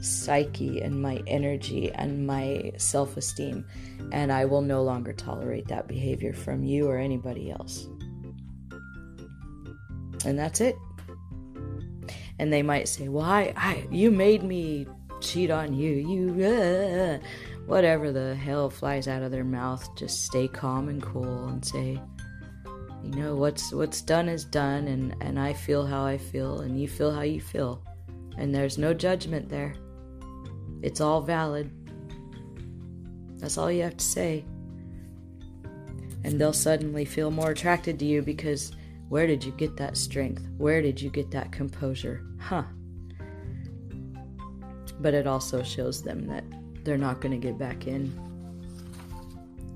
psyche 0.00 0.80
and 0.80 1.02
my 1.02 1.22
energy 1.26 1.90
and 1.92 2.26
my 2.26 2.72
self 2.76 3.16
esteem. 3.16 3.66
And 4.12 4.32
I 4.32 4.44
will 4.44 4.62
no 4.62 4.82
longer 4.82 5.12
tolerate 5.12 5.68
that 5.68 5.88
behavior 5.88 6.32
from 6.32 6.62
you 6.62 6.88
or 6.88 6.98
anybody 6.98 7.50
else. 7.50 7.88
And 10.24 10.38
that's 10.38 10.60
it. 10.60 10.76
And 12.38 12.52
they 12.52 12.62
might 12.62 12.88
say, 12.88 13.08
"Well, 13.08 13.24
I, 13.24 13.52
I 13.56 13.86
you 13.90 14.10
made 14.10 14.42
me 14.42 14.86
cheat 15.20 15.50
on 15.50 15.74
you. 15.74 15.92
You, 15.92 16.44
uh, 16.44 17.18
whatever 17.66 18.12
the 18.12 18.34
hell 18.34 18.70
flies 18.70 19.08
out 19.08 19.22
of 19.22 19.30
their 19.30 19.44
mouth, 19.44 19.88
just 19.96 20.24
stay 20.24 20.48
calm 20.48 20.88
and 20.88 21.02
cool 21.02 21.48
and 21.48 21.64
say, 21.64 22.00
you 23.02 23.10
know, 23.10 23.34
what's 23.34 23.72
what's 23.72 24.02
done 24.02 24.28
is 24.28 24.44
done 24.44 24.88
and 24.88 25.14
and 25.20 25.38
I 25.38 25.52
feel 25.52 25.86
how 25.86 26.04
I 26.04 26.18
feel 26.18 26.60
and 26.60 26.80
you 26.80 26.88
feel 26.88 27.12
how 27.12 27.22
you 27.22 27.40
feel. 27.40 27.82
And 28.36 28.54
there's 28.54 28.78
no 28.78 28.94
judgment 28.94 29.48
there. 29.48 29.74
It's 30.82 31.00
all 31.00 31.20
valid. 31.20 31.70
That's 33.36 33.58
all 33.58 33.70
you 33.70 33.82
have 33.82 33.96
to 33.96 34.04
say. 34.04 34.44
And 36.24 36.40
they'll 36.40 36.52
suddenly 36.52 37.04
feel 37.04 37.30
more 37.30 37.50
attracted 37.50 37.98
to 38.00 38.04
you 38.04 38.22
because 38.22 38.72
where 39.08 39.26
did 39.26 39.42
you 39.42 39.52
get 39.52 39.76
that 39.76 39.96
strength? 39.96 40.46
Where 40.58 40.82
did 40.82 41.00
you 41.00 41.10
get 41.10 41.30
that 41.30 41.50
composure? 41.52 42.22
Huh. 42.38 42.64
But 45.00 45.14
it 45.14 45.26
also 45.26 45.62
shows 45.62 46.02
them 46.02 46.26
that 46.26 46.44
they're 46.84 46.98
not 46.98 47.20
going 47.20 47.32
to 47.32 47.46
get 47.46 47.58
back 47.58 47.86
in 47.86 48.12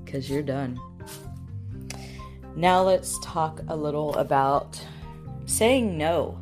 because 0.04 0.28
you're 0.28 0.42
done. 0.42 0.78
Now 2.54 2.82
let's 2.82 3.18
talk 3.20 3.60
a 3.68 3.76
little 3.76 4.14
about 4.16 4.84
saying 5.46 5.96
no 5.96 6.38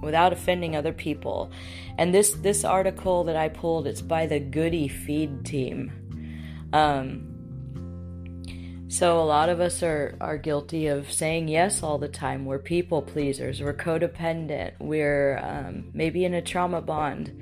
without 0.00 0.32
offending 0.32 0.76
other 0.76 0.92
people. 0.92 1.50
And 1.98 2.14
this 2.14 2.30
this 2.34 2.64
article 2.64 3.24
that 3.24 3.34
I 3.34 3.48
pulled, 3.48 3.88
it's 3.88 4.02
by 4.02 4.26
the 4.26 4.38
Goody 4.38 4.86
Feed 4.86 5.44
team. 5.44 5.90
Um, 6.72 7.27
so 8.88 9.20
a 9.20 9.22
lot 9.22 9.50
of 9.50 9.60
us 9.60 9.82
are 9.82 10.16
are 10.18 10.38
guilty 10.38 10.86
of 10.86 11.12
saying 11.12 11.48
yes 11.48 11.82
all 11.82 11.98
the 11.98 12.08
time. 12.08 12.46
We're 12.46 12.58
people 12.58 13.02
pleasers. 13.02 13.60
We're 13.60 13.74
codependent. 13.74 14.72
We're 14.78 15.38
um, 15.38 15.90
maybe 15.92 16.24
in 16.24 16.32
a 16.32 16.40
trauma 16.40 16.80
bond 16.80 17.38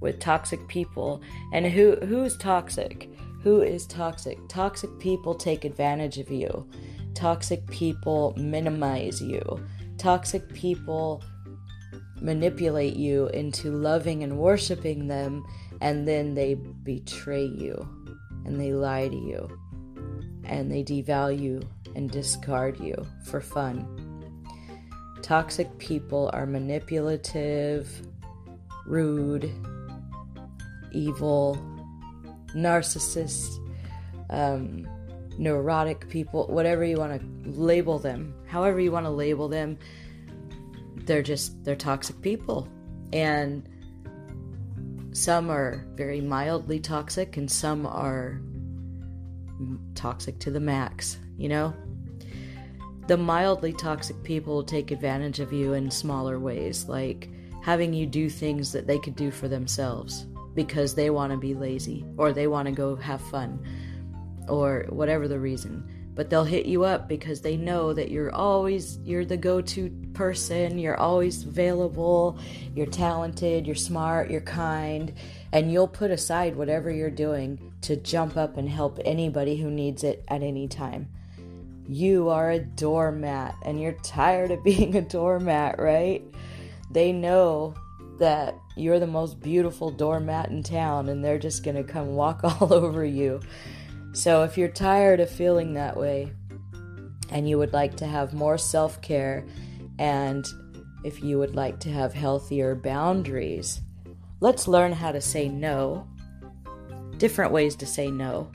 with 0.00 0.20
toxic 0.20 0.68
people. 0.68 1.22
And 1.54 1.66
who 1.66 1.96
who's 1.96 2.36
toxic? 2.36 3.08
Who 3.42 3.62
is 3.62 3.86
toxic? 3.86 4.38
Toxic 4.48 4.98
people 4.98 5.34
take 5.34 5.64
advantage 5.64 6.18
of 6.18 6.30
you. 6.30 6.68
Toxic 7.14 7.66
people 7.68 8.34
minimize 8.36 9.22
you. 9.22 9.42
Toxic 9.96 10.46
people 10.52 11.22
manipulate 12.20 12.96
you 12.96 13.28
into 13.28 13.70
loving 13.70 14.22
and 14.22 14.38
worshiping 14.38 15.08
them, 15.08 15.44
and 15.80 16.06
then 16.06 16.34
they 16.34 16.54
betray 16.54 17.44
you 17.44 17.88
and 18.44 18.60
they 18.60 18.74
lie 18.74 19.08
to 19.08 19.16
you 19.16 19.48
and 20.46 20.70
they 20.70 20.82
devalue 20.82 21.66
and 21.94 22.10
discard 22.10 22.78
you 22.80 22.94
for 23.24 23.40
fun. 23.40 23.86
Toxic 25.22 25.78
people 25.78 26.30
are 26.32 26.46
manipulative, 26.46 27.88
rude, 28.86 29.50
evil, 30.92 31.58
narcissists, 32.54 33.58
um, 34.30 34.86
neurotic 35.38 36.08
people, 36.08 36.46
whatever 36.48 36.84
you 36.84 36.96
want 36.96 37.20
to 37.20 37.50
label 37.50 37.98
them, 37.98 38.34
however 38.46 38.80
you 38.80 38.92
want 38.92 39.06
to 39.06 39.10
label 39.10 39.48
them, 39.48 39.78
they're 41.06 41.22
just 41.22 41.62
they're 41.64 41.76
toxic 41.76 42.20
people 42.22 42.68
and 43.12 43.68
some 45.12 45.48
are 45.50 45.86
very 45.94 46.20
mildly 46.20 46.80
toxic 46.80 47.36
and 47.36 47.50
some 47.50 47.86
are 47.86 48.40
toxic 49.94 50.38
to 50.40 50.50
the 50.50 50.60
max 50.60 51.18
you 51.36 51.48
know? 51.48 51.74
The 53.06 53.16
mildly 53.16 53.72
toxic 53.72 54.22
people 54.22 54.62
take 54.62 54.90
advantage 54.90 55.40
of 55.40 55.52
you 55.52 55.74
in 55.74 55.90
smaller 55.90 56.38
ways 56.38 56.88
like 56.88 57.28
having 57.62 57.92
you 57.92 58.06
do 58.06 58.30
things 58.30 58.72
that 58.72 58.86
they 58.86 58.98
could 58.98 59.16
do 59.16 59.30
for 59.30 59.48
themselves 59.48 60.26
because 60.54 60.94
they 60.94 61.10
want 61.10 61.32
to 61.32 61.38
be 61.38 61.54
lazy 61.54 62.04
or 62.16 62.32
they 62.32 62.46
want 62.46 62.66
to 62.66 62.72
go 62.72 62.96
have 62.96 63.20
fun 63.20 63.62
or 64.48 64.86
whatever 64.88 65.28
the 65.28 65.38
reason. 65.38 65.86
But 66.14 66.30
they'll 66.30 66.44
hit 66.44 66.66
you 66.66 66.84
up 66.84 67.08
because 67.08 67.40
they 67.40 67.56
know 67.56 67.92
that 67.92 68.10
you're 68.10 68.32
always 68.32 68.98
you're 68.98 69.24
the 69.24 69.36
go-to 69.36 69.90
person 70.14 70.78
you're 70.78 70.96
always 70.96 71.42
available 71.44 72.38
you're 72.76 72.86
talented 72.86 73.66
you're 73.66 73.74
smart 73.74 74.30
you're 74.30 74.40
kind 74.40 75.12
and 75.54 75.70
you'll 75.70 75.86
put 75.86 76.10
aside 76.10 76.56
whatever 76.56 76.90
you're 76.90 77.08
doing 77.08 77.72
to 77.80 77.94
jump 77.94 78.36
up 78.36 78.56
and 78.56 78.68
help 78.68 78.98
anybody 79.04 79.56
who 79.56 79.70
needs 79.70 80.02
it 80.02 80.24
at 80.26 80.42
any 80.42 80.66
time. 80.66 81.08
You 81.88 82.28
are 82.28 82.50
a 82.50 82.58
doormat 82.58 83.54
and 83.64 83.80
you're 83.80 83.96
tired 84.02 84.50
of 84.50 84.64
being 84.64 84.96
a 84.96 85.00
doormat 85.00 85.78
right? 85.78 86.24
They 86.90 87.12
know 87.12 87.74
that 88.18 88.56
you're 88.76 88.98
the 88.98 89.06
most 89.06 89.40
beautiful 89.40 89.92
doormat 89.92 90.50
in 90.50 90.64
town 90.64 91.08
and 91.08 91.24
they're 91.24 91.38
just 91.38 91.62
going 91.62 91.76
to 91.76 91.84
come 91.84 92.16
walk 92.16 92.40
all 92.60 92.74
over 92.74 93.04
you. 93.04 93.40
So, 94.12 94.42
if 94.42 94.58
you're 94.58 94.68
tired 94.68 95.20
of 95.20 95.30
feeling 95.30 95.74
that 95.74 95.96
way 95.96 96.32
and 97.30 97.48
you 97.48 97.58
would 97.58 97.72
like 97.72 97.96
to 97.96 98.06
have 98.06 98.34
more 98.34 98.58
self 98.58 99.00
care 99.02 99.44
and 100.00 100.44
if 101.04 101.22
you 101.22 101.38
would 101.38 101.54
like 101.54 101.78
to 101.80 101.90
have 101.90 102.12
healthier 102.12 102.74
boundaries, 102.74 103.80
let's 104.44 104.68
learn 104.68 104.92
how 104.92 105.10
to 105.10 105.22
say 105.22 105.48
no. 105.48 106.06
Different 107.16 107.50
ways 107.50 107.74
to 107.76 107.86
say 107.86 108.10
no. 108.10 108.46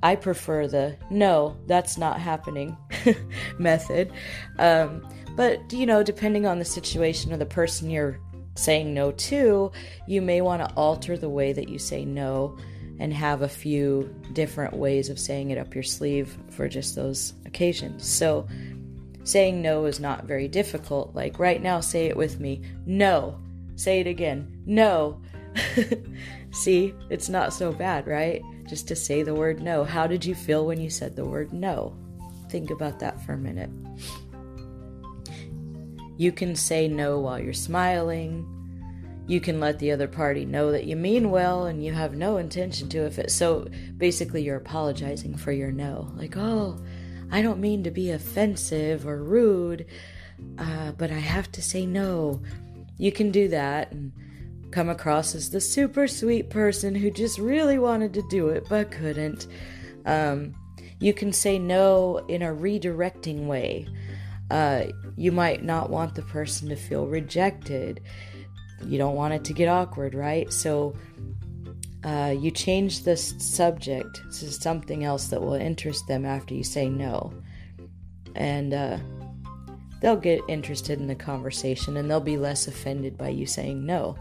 I 0.00 0.14
prefer 0.14 0.68
the 0.68 0.96
no, 1.10 1.56
that's 1.66 1.98
not 1.98 2.20
happening 2.20 2.76
method. 3.58 4.12
Um, 4.60 5.04
but, 5.34 5.72
you 5.72 5.86
know, 5.86 6.04
depending 6.04 6.46
on 6.46 6.60
the 6.60 6.64
situation 6.64 7.32
or 7.32 7.36
the 7.36 7.44
person 7.44 7.90
you're 7.90 8.20
saying 8.54 8.94
no 8.94 9.10
to, 9.10 9.72
you 10.06 10.22
may 10.22 10.40
want 10.40 10.62
to 10.62 10.72
alter 10.76 11.16
the 11.16 11.28
way 11.28 11.52
that 11.52 11.68
you 11.68 11.80
say 11.80 12.04
no 12.04 12.56
and 13.00 13.12
have 13.12 13.42
a 13.42 13.48
few 13.48 14.14
different 14.32 14.72
ways 14.72 15.08
of 15.08 15.18
saying 15.18 15.50
it 15.50 15.58
up 15.58 15.74
your 15.74 15.82
sleeve 15.82 16.38
for 16.48 16.68
just 16.68 16.94
those 16.94 17.32
occasions. 17.44 18.06
So, 18.06 18.46
saying 19.24 19.62
no 19.62 19.84
is 19.86 19.98
not 19.98 20.26
very 20.26 20.46
difficult. 20.46 21.12
Like 21.12 21.40
right 21.40 21.60
now, 21.60 21.80
say 21.80 22.06
it 22.06 22.16
with 22.16 22.38
me 22.38 22.62
no. 22.86 23.40
Say 23.76 24.00
it 24.00 24.06
again 24.06 24.62
no. 24.66 25.20
See, 26.52 26.94
it's 27.10 27.28
not 27.28 27.52
so 27.52 27.72
bad, 27.72 28.06
right? 28.06 28.42
Just 28.68 28.88
to 28.88 28.96
say 28.96 29.22
the 29.22 29.34
word 29.34 29.62
no. 29.62 29.84
How 29.84 30.06
did 30.06 30.24
you 30.24 30.34
feel 30.34 30.66
when 30.66 30.80
you 30.80 30.90
said 30.90 31.16
the 31.16 31.24
word 31.24 31.52
no? 31.52 31.96
Think 32.50 32.70
about 32.70 32.98
that 33.00 33.20
for 33.24 33.32
a 33.32 33.38
minute. 33.38 33.70
You 36.18 36.32
can 36.32 36.54
say 36.54 36.88
no 36.88 37.18
while 37.18 37.38
you're 37.38 37.52
smiling 37.54 38.46
you 39.26 39.40
can 39.40 39.60
let 39.60 39.78
the 39.78 39.92
other 39.92 40.08
party 40.08 40.44
know 40.44 40.72
that 40.72 40.84
you 40.84 40.96
mean 40.96 41.30
well 41.30 41.66
and 41.66 41.84
you 41.84 41.92
have 41.92 42.14
no 42.14 42.38
intention 42.38 42.88
to 42.88 43.04
it 43.04 43.30
so 43.30 43.66
basically 43.96 44.42
you're 44.42 44.56
apologizing 44.56 45.36
for 45.36 45.52
your 45.52 45.70
no 45.70 46.10
like 46.16 46.36
oh 46.36 46.78
i 47.30 47.40
don't 47.40 47.60
mean 47.60 47.84
to 47.84 47.90
be 47.90 48.10
offensive 48.10 49.06
or 49.06 49.22
rude 49.22 49.86
uh, 50.58 50.90
but 50.92 51.10
i 51.10 51.18
have 51.18 51.50
to 51.52 51.62
say 51.62 51.86
no 51.86 52.42
you 53.02 53.12
can 53.12 53.30
do 53.30 53.48
that 53.48 53.90
and 53.92 54.12
come 54.70 54.88
across 54.88 55.34
as 55.34 55.50
the 55.50 55.60
super 55.60 56.06
sweet 56.08 56.48
person 56.48 56.94
who 56.94 57.10
just 57.10 57.38
really 57.38 57.78
wanted 57.78 58.14
to 58.14 58.22
do 58.30 58.48
it 58.48 58.64
but 58.68 58.90
couldn't 58.90 59.46
um, 60.06 60.54
you 61.00 61.12
can 61.12 61.32
say 61.32 61.58
no 61.58 62.18
in 62.28 62.42
a 62.42 62.54
redirecting 62.54 63.46
way 63.46 63.86
uh, 64.50 64.84
you 65.16 65.32
might 65.32 65.62
not 65.62 65.90
want 65.90 66.14
the 66.14 66.22
person 66.22 66.68
to 66.68 66.76
feel 66.76 67.06
rejected 67.06 68.00
you 68.86 68.98
don't 68.98 69.14
want 69.14 69.34
it 69.34 69.44
to 69.44 69.52
get 69.52 69.68
awkward, 69.68 70.14
right? 70.14 70.52
So 70.52 70.94
uh, 72.04 72.34
you 72.36 72.50
change 72.50 73.04
the 73.04 73.16
subject 73.16 74.22
to 74.32 74.50
something 74.50 75.04
else 75.04 75.28
that 75.28 75.40
will 75.40 75.54
interest 75.54 76.06
them 76.08 76.24
after 76.24 76.54
you 76.54 76.64
say 76.64 76.88
no. 76.88 77.32
And 78.34 78.74
uh, 78.74 78.98
they'll 80.02 80.16
get 80.16 80.40
interested 80.48 80.98
in 80.98 81.06
the 81.06 81.14
conversation 81.14 81.96
and 81.96 82.10
they'll 82.10 82.20
be 82.20 82.36
less 82.36 82.68
offended 82.68 83.16
by 83.16 83.28
you 83.28 83.46
saying 83.46 83.86
no. 83.86 84.16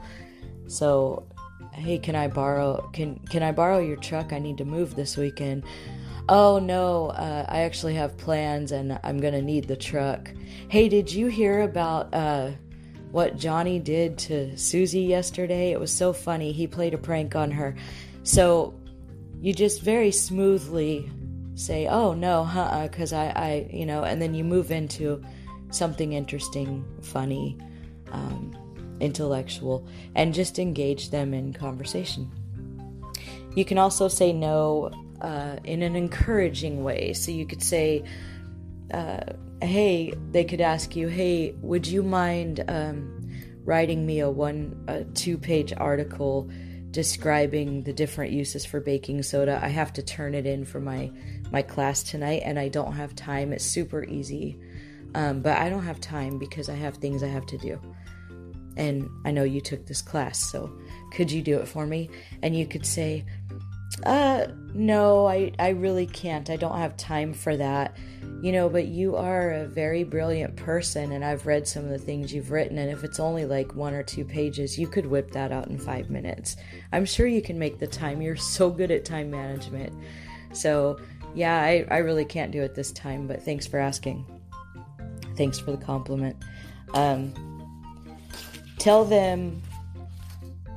So, 0.68 1.28
hey, 1.74 1.98
can 1.98 2.16
I 2.16 2.28
borrow 2.30 2.90
can 2.94 3.20
can 3.30 3.44
I 3.44 3.52
borrow 3.52 3.80
your 3.80 3.98
truck? 3.98 4.32
I 4.32 4.40
need 4.40 4.58
to 4.60 4.66
move 4.66 4.96
this 4.96 5.18
weekend. 5.18 5.64
Oh 6.30 6.60
no, 6.60 7.08
uh, 7.08 7.46
I 7.50 7.62
actually 7.62 7.96
have 7.96 8.16
plans 8.18 8.72
and 8.72 8.98
I'm 9.04 9.20
gonna 9.20 9.42
need 9.42 9.68
the 9.68 9.76
truck. 9.76 10.32
Hey, 10.70 10.88
did 10.88 11.12
you 11.12 11.28
hear 11.28 11.62
about 11.62 12.14
uh, 12.14 12.52
what 13.12 13.38
Johnny 13.38 13.80
did 13.80 14.18
to 14.18 14.58
Susie 14.58 15.02
yesterday. 15.02 15.72
It 15.72 15.80
was 15.80 15.92
so 15.92 16.14
funny. 16.14 16.52
He 16.52 16.66
played 16.68 16.94
a 16.94 16.98
prank 16.98 17.36
on 17.36 17.52
her. 17.52 17.76
So 18.24 18.74
you 19.42 19.54
just 19.54 19.82
very 19.82 20.12
smoothly 20.12 21.12
say, 21.56 21.88
"Oh 21.88 22.14
no, 22.14 22.44
huh?" 22.44 22.88
Because 22.90 23.12
I, 23.12 23.28
I, 23.36 23.70
you 23.72 23.86
know, 23.86 24.04
and 24.04 24.22
then 24.22 24.34
you 24.34 24.44
move 24.44 24.72
into 24.72 25.24
something 25.72 26.14
interesting, 26.14 26.86
funny, 27.02 27.58
um, 28.12 28.56
intellectual, 29.00 29.88
and 30.16 30.34
just 30.34 30.60
engage 30.60 31.10
them 31.10 31.34
in 31.34 31.54
conversation. 31.54 32.32
You 33.56 33.66
can 33.66 33.78
also 33.78 34.08
say 34.08 34.32
no 34.32 34.92
uh, 35.22 35.58
in 35.64 35.82
an 35.82 35.96
encouraging 35.96 36.84
way. 36.84 37.14
So 37.14 37.32
you 37.32 37.46
could 37.46 37.62
say, 37.62 38.04
uh, 38.94 39.22
hey, 39.62 40.14
they 40.32 40.44
could 40.44 40.62
ask 40.62 40.96
you, 40.96 41.08
hey, 41.08 41.56
would 41.62 41.86
you 41.86 42.04
mind 42.04 42.64
um, 42.68 43.30
writing 43.64 44.06
me 44.06 44.20
a 44.20 44.30
one, 44.30 44.84
a 44.88 45.04
two 45.04 45.38
page 45.38 45.74
article 45.76 46.50
describing 46.92 47.84
the 47.84 47.94
different 47.94 48.32
uses 48.32 48.66
for 48.66 48.80
baking 48.80 49.24
soda? 49.24 49.60
I 49.62 49.70
have 49.70 49.94
to 49.94 50.04
turn 50.04 50.34
it 50.34 50.46
in 50.46 50.66
for 50.66 50.80
my 50.80 51.12
my 51.52 51.62
class 51.62 52.04
tonight, 52.04 52.42
and 52.46 52.58
I 52.58 52.70
don't 52.70 52.94
have 52.94 53.14
time. 53.16 53.52
It's 53.52 53.66
super 53.66 54.06
easy, 54.06 54.60
um, 55.16 55.42
but 55.42 55.58
I 55.58 55.70
don't 55.70 55.84
have 55.84 56.00
time 56.00 56.38
because 56.38 56.70
I 56.70 56.76
have 56.76 56.98
things 56.98 57.24
I 57.24 57.28
have 57.28 57.46
to 57.48 57.58
do. 57.58 57.80
And 58.78 59.10
I 59.26 59.32
know 59.32 59.44
you 59.44 59.62
took 59.62 59.86
this 59.86 60.02
class, 60.02 60.40
so 60.40 60.72
could 61.12 61.32
you 61.32 61.42
do 61.42 61.60
it 61.60 61.68
for 61.68 61.86
me? 61.86 62.10
And 62.42 62.56
you 62.56 62.66
could 62.66 62.86
say, 62.86 63.26
uh, 64.06 64.48
no, 64.74 65.28
I, 65.28 65.52
I 65.60 65.70
really 65.70 66.06
can't. 66.06 66.50
I 66.50 66.56
don't 66.56 66.78
have 66.78 66.96
time 66.96 67.34
for 67.34 67.58
that 67.58 67.98
you 68.42 68.52
know, 68.52 68.68
but 68.68 68.88
you 68.88 69.16
are 69.16 69.52
a 69.52 69.68
very 69.68 70.04
brilliant 70.04 70.56
person, 70.56 71.12
and 71.12 71.24
I've 71.24 71.46
read 71.46 71.68
some 71.68 71.84
of 71.84 71.92
the 71.92 72.00
things 72.00 72.34
you've 72.34 72.50
written, 72.50 72.80
and 72.80 72.92
if 72.92 73.04
it's 73.04 73.20
only 73.20 73.46
like 73.46 73.76
one 73.76 73.94
or 73.94 74.02
two 74.02 74.26
pages, 74.26 74.80
you 74.80 74.88
could 74.88 75.06
whip 75.06 75.32
that 75.32 75.52
out 75.52 75.68
in 75.68 75.78
five 75.78 76.10
minutes. 76.10 76.56
I'm 76.92 77.06
sure 77.06 77.28
you 77.28 77.44
can 77.44 77.60
make 77.60 77.78
the 77.78 77.88
time. 77.88 78.20
You're 78.20 78.36
so 78.36 78.72
good 78.72 78.90
at 78.90 79.06
time 79.06 79.30
management. 79.30 79.94
So 80.54 81.00
yeah, 81.36 81.62
I, 81.62 81.86
I 81.92 81.98
really 81.98 82.26
can't 82.26 82.52
do 82.52 82.64
it 82.64 82.74
this 82.74 82.92
time, 82.92 83.28
but 83.28 83.44
thanks 83.44 83.68
for 83.68 83.78
asking. 83.78 84.26
Thanks 85.36 85.60
for 85.60 85.72
the 85.72 85.84
compliment. 85.84 86.36
Um, 86.94 87.34
tell 88.78 89.06
them 89.06 89.62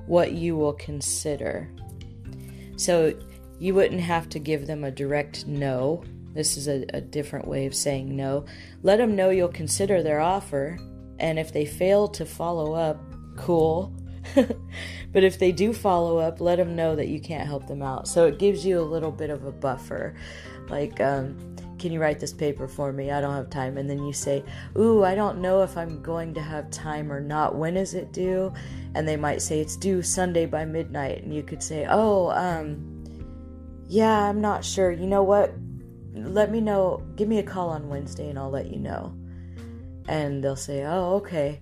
what 0.07 0.33
you 0.33 0.57
will 0.57 0.75
consider. 0.75 1.69
So 2.77 3.15
you 3.59 3.75
wouldn't 3.75 4.01
have 4.01 4.29
to 4.31 4.39
give 4.39 4.67
them 4.67 4.85
a 4.85 4.91
direct 4.91 5.47
no. 5.47 6.05
This 6.33 6.57
is 6.57 6.69
a, 6.69 6.85
a 6.93 7.01
different 7.01 7.47
way 7.47 7.67
of 7.67 7.75
saying 7.75 8.15
no. 8.15 8.45
Let 8.83 8.97
them 8.97 9.15
know 9.15 9.31
you'll 9.31 9.49
consider 9.49 10.03
their 10.03 10.21
offer, 10.21 10.79
and 11.19 11.39
if 11.39 11.53
they 11.53 11.65
fail 11.65 12.09
to 12.09 12.27
follow 12.27 12.75
up, 12.75 13.01
cool. 13.37 13.95
but 14.35 15.23
if 15.23 15.39
they 15.39 15.53
do 15.53 15.73
follow 15.73 16.19
up, 16.19 16.41
let 16.41 16.57
them 16.57 16.75
know 16.75 16.97
that 16.97 17.09
you 17.09 17.21
can't 17.21 17.47
help 17.47 17.67
them 17.69 17.83
out. 17.83 18.09
So 18.09 18.27
it 18.27 18.39
gives 18.39 18.67
you 18.67 18.81
a 18.81 18.83
little 18.83 19.13
bit 19.13 19.31
of 19.31 19.45
a 19.45 19.53
buffer. 19.53 20.17
Like, 20.69 21.01
um, 21.01 21.54
can 21.85 21.93
you 21.93 22.01
write 22.01 22.19
this 22.19 22.33
paper 22.33 22.67
for 22.67 22.95
me? 22.95 23.11
I 23.11 23.21
don't 23.21 23.35
have 23.35 23.51
time. 23.51 23.77
And 23.77 23.91
then 23.91 24.07
you 24.07 24.15
say, 24.15 24.43
Ooh, 24.75 25.05
I 25.05 25.15
don't 25.15 25.43
know 25.43 25.63
if 25.63 25.77
I'm 25.77 26.01
going 26.03 26.33
to 26.33 26.41
have 26.41 26.71
time 26.71 27.13
or 27.13 27.21
not. 27.21 27.57
When 27.57 27.77
is 27.77 27.93
it 27.93 28.11
due? 28.11 28.55
And 28.95 29.07
they 29.07 29.17
might 29.17 29.43
say, 29.43 29.61
It's 29.61 29.77
due 29.77 30.01
Sunday 30.01 30.47
by 30.47 30.65
midnight. 30.65 31.25
And 31.25 31.35
you 31.35 31.43
could 31.43 31.63
say, 31.63 31.87
Oh, 31.87 32.31
um, 32.31 33.05
yeah, 33.87 34.19
I'm 34.19 34.41
not 34.41 34.65
sure. 34.65 34.93
You 34.93 35.07
know 35.07 35.23
what? 35.23 35.53
Let 36.15 36.51
me 36.51 36.63
know. 36.63 37.03
Give 37.17 37.29
me 37.29 37.39
a 37.39 37.43
call 37.43 37.69
on 37.69 37.91
Wednesday 37.91 38.31
and 38.31 38.39
I'll 38.39 38.49
let 38.49 38.71
you 38.71 38.79
know. 38.79 39.15
And 40.09 40.43
they'll 40.43 40.57
say, 40.57 40.87
Oh, 40.87 41.17
okay. 41.17 41.61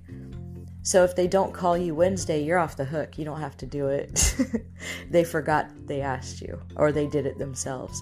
So 0.85 1.03
if 1.03 1.17
they 1.17 1.27
don't 1.27 1.53
call 1.53 1.77
you 1.77 1.97
Wednesday, 1.97 2.45
you're 2.45 2.61
off 2.61 2.77
the 2.77 2.85
hook. 2.85 3.19
You 3.19 3.25
don't 3.25 3.41
have 3.41 3.57
to 3.57 3.67
do 3.67 3.89
it. 3.89 4.37
they 5.11 5.25
forgot 5.25 5.69
they 5.89 6.01
asked 6.01 6.41
you 6.41 6.61
or 6.77 6.93
they 6.93 7.09
did 7.09 7.27
it 7.27 7.39
themselves. 7.39 8.01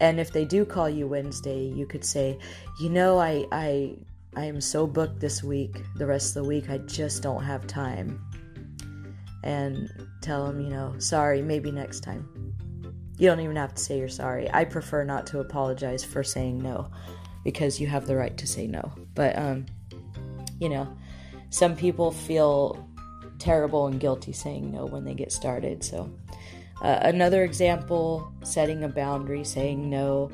And 0.00 0.18
if 0.18 0.32
they 0.32 0.44
do 0.44 0.64
call 0.64 0.88
you 0.88 1.06
Wednesday, 1.06 1.64
you 1.64 1.86
could 1.86 2.04
say, 2.04 2.38
"You 2.80 2.88
know, 2.88 3.18
I 3.18 3.46
I 3.52 3.96
I 4.34 4.44
am 4.44 4.60
so 4.60 4.86
booked 4.86 5.20
this 5.20 5.42
week, 5.42 5.82
the 5.96 6.06
rest 6.06 6.36
of 6.36 6.42
the 6.42 6.48
week. 6.48 6.70
I 6.70 6.78
just 6.78 7.22
don't 7.22 7.42
have 7.42 7.66
time." 7.66 8.20
And 9.42 9.90
tell 10.22 10.46
them, 10.46 10.60
you 10.60 10.70
know, 10.70 10.94
"Sorry, 10.98 11.42
maybe 11.42 11.70
next 11.70 12.00
time." 12.00 12.28
You 13.18 13.28
don't 13.28 13.40
even 13.40 13.56
have 13.56 13.74
to 13.74 13.82
say 13.82 13.98
you're 13.98 14.08
sorry. 14.08 14.50
I 14.50 14.64
prefer 14.64 15.04
not 15.04 15.26
to 15.28 15.40
apologize 15.40 16.02
for 16.02 16.22
saying 16.24 16.58
no 16.58 16.90
because 17.44 17.78
you 17.78 17.86
have 17.86 18.06
the 18.06 18.16
right 18.16 18.36
to 18.38 18.46
say 18.46 18.66
no. 18.66 18.92
But 19.14 19.38
um 19.38 19.66
you 20.58 20.68
know, 20.68 20.86
some 21.50 21.74
people 21.74 22.12
feel 22.12 22.86
terrible 23.38 23.86
and 23.86 23.98
guilty 23.98 24.32
saying 24.32 24.70
no 24.70 24.86
when 24.86 25.04
they 25.04 25.14
get 25.14 25.32
started. 25.32 25.82
So, 25.82 26.10
uh, 26.82 26.98
another 27.02 27.44
example 27.44 28.32
setting 28.42 28.84
a 28.84 28.88
boundary, 28.88 29.44
saying 29.44 29.88
no. 29.88 30.30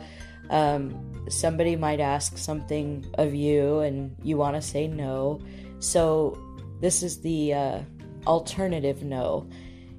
Um, 0.51 1.25
somebody 1.29 1.75
might 1.75 1.99
ask 1.99 2.39
something 2.39 3.05
of 3.15 3.35
you 3.35 3.81
and 3.81 4.15
you 4.23 4.37
want 4.37 4.55
to 4.57 4.63
say 4.63 4.87
no. 4.87 5.41
So, 5.81 6.39
this 6.81 7.03
is 7.03 7.21
the 7.21 7.55
uh, 7.55 7.81
alternative 8.27 9.03
no. 9.03 9.49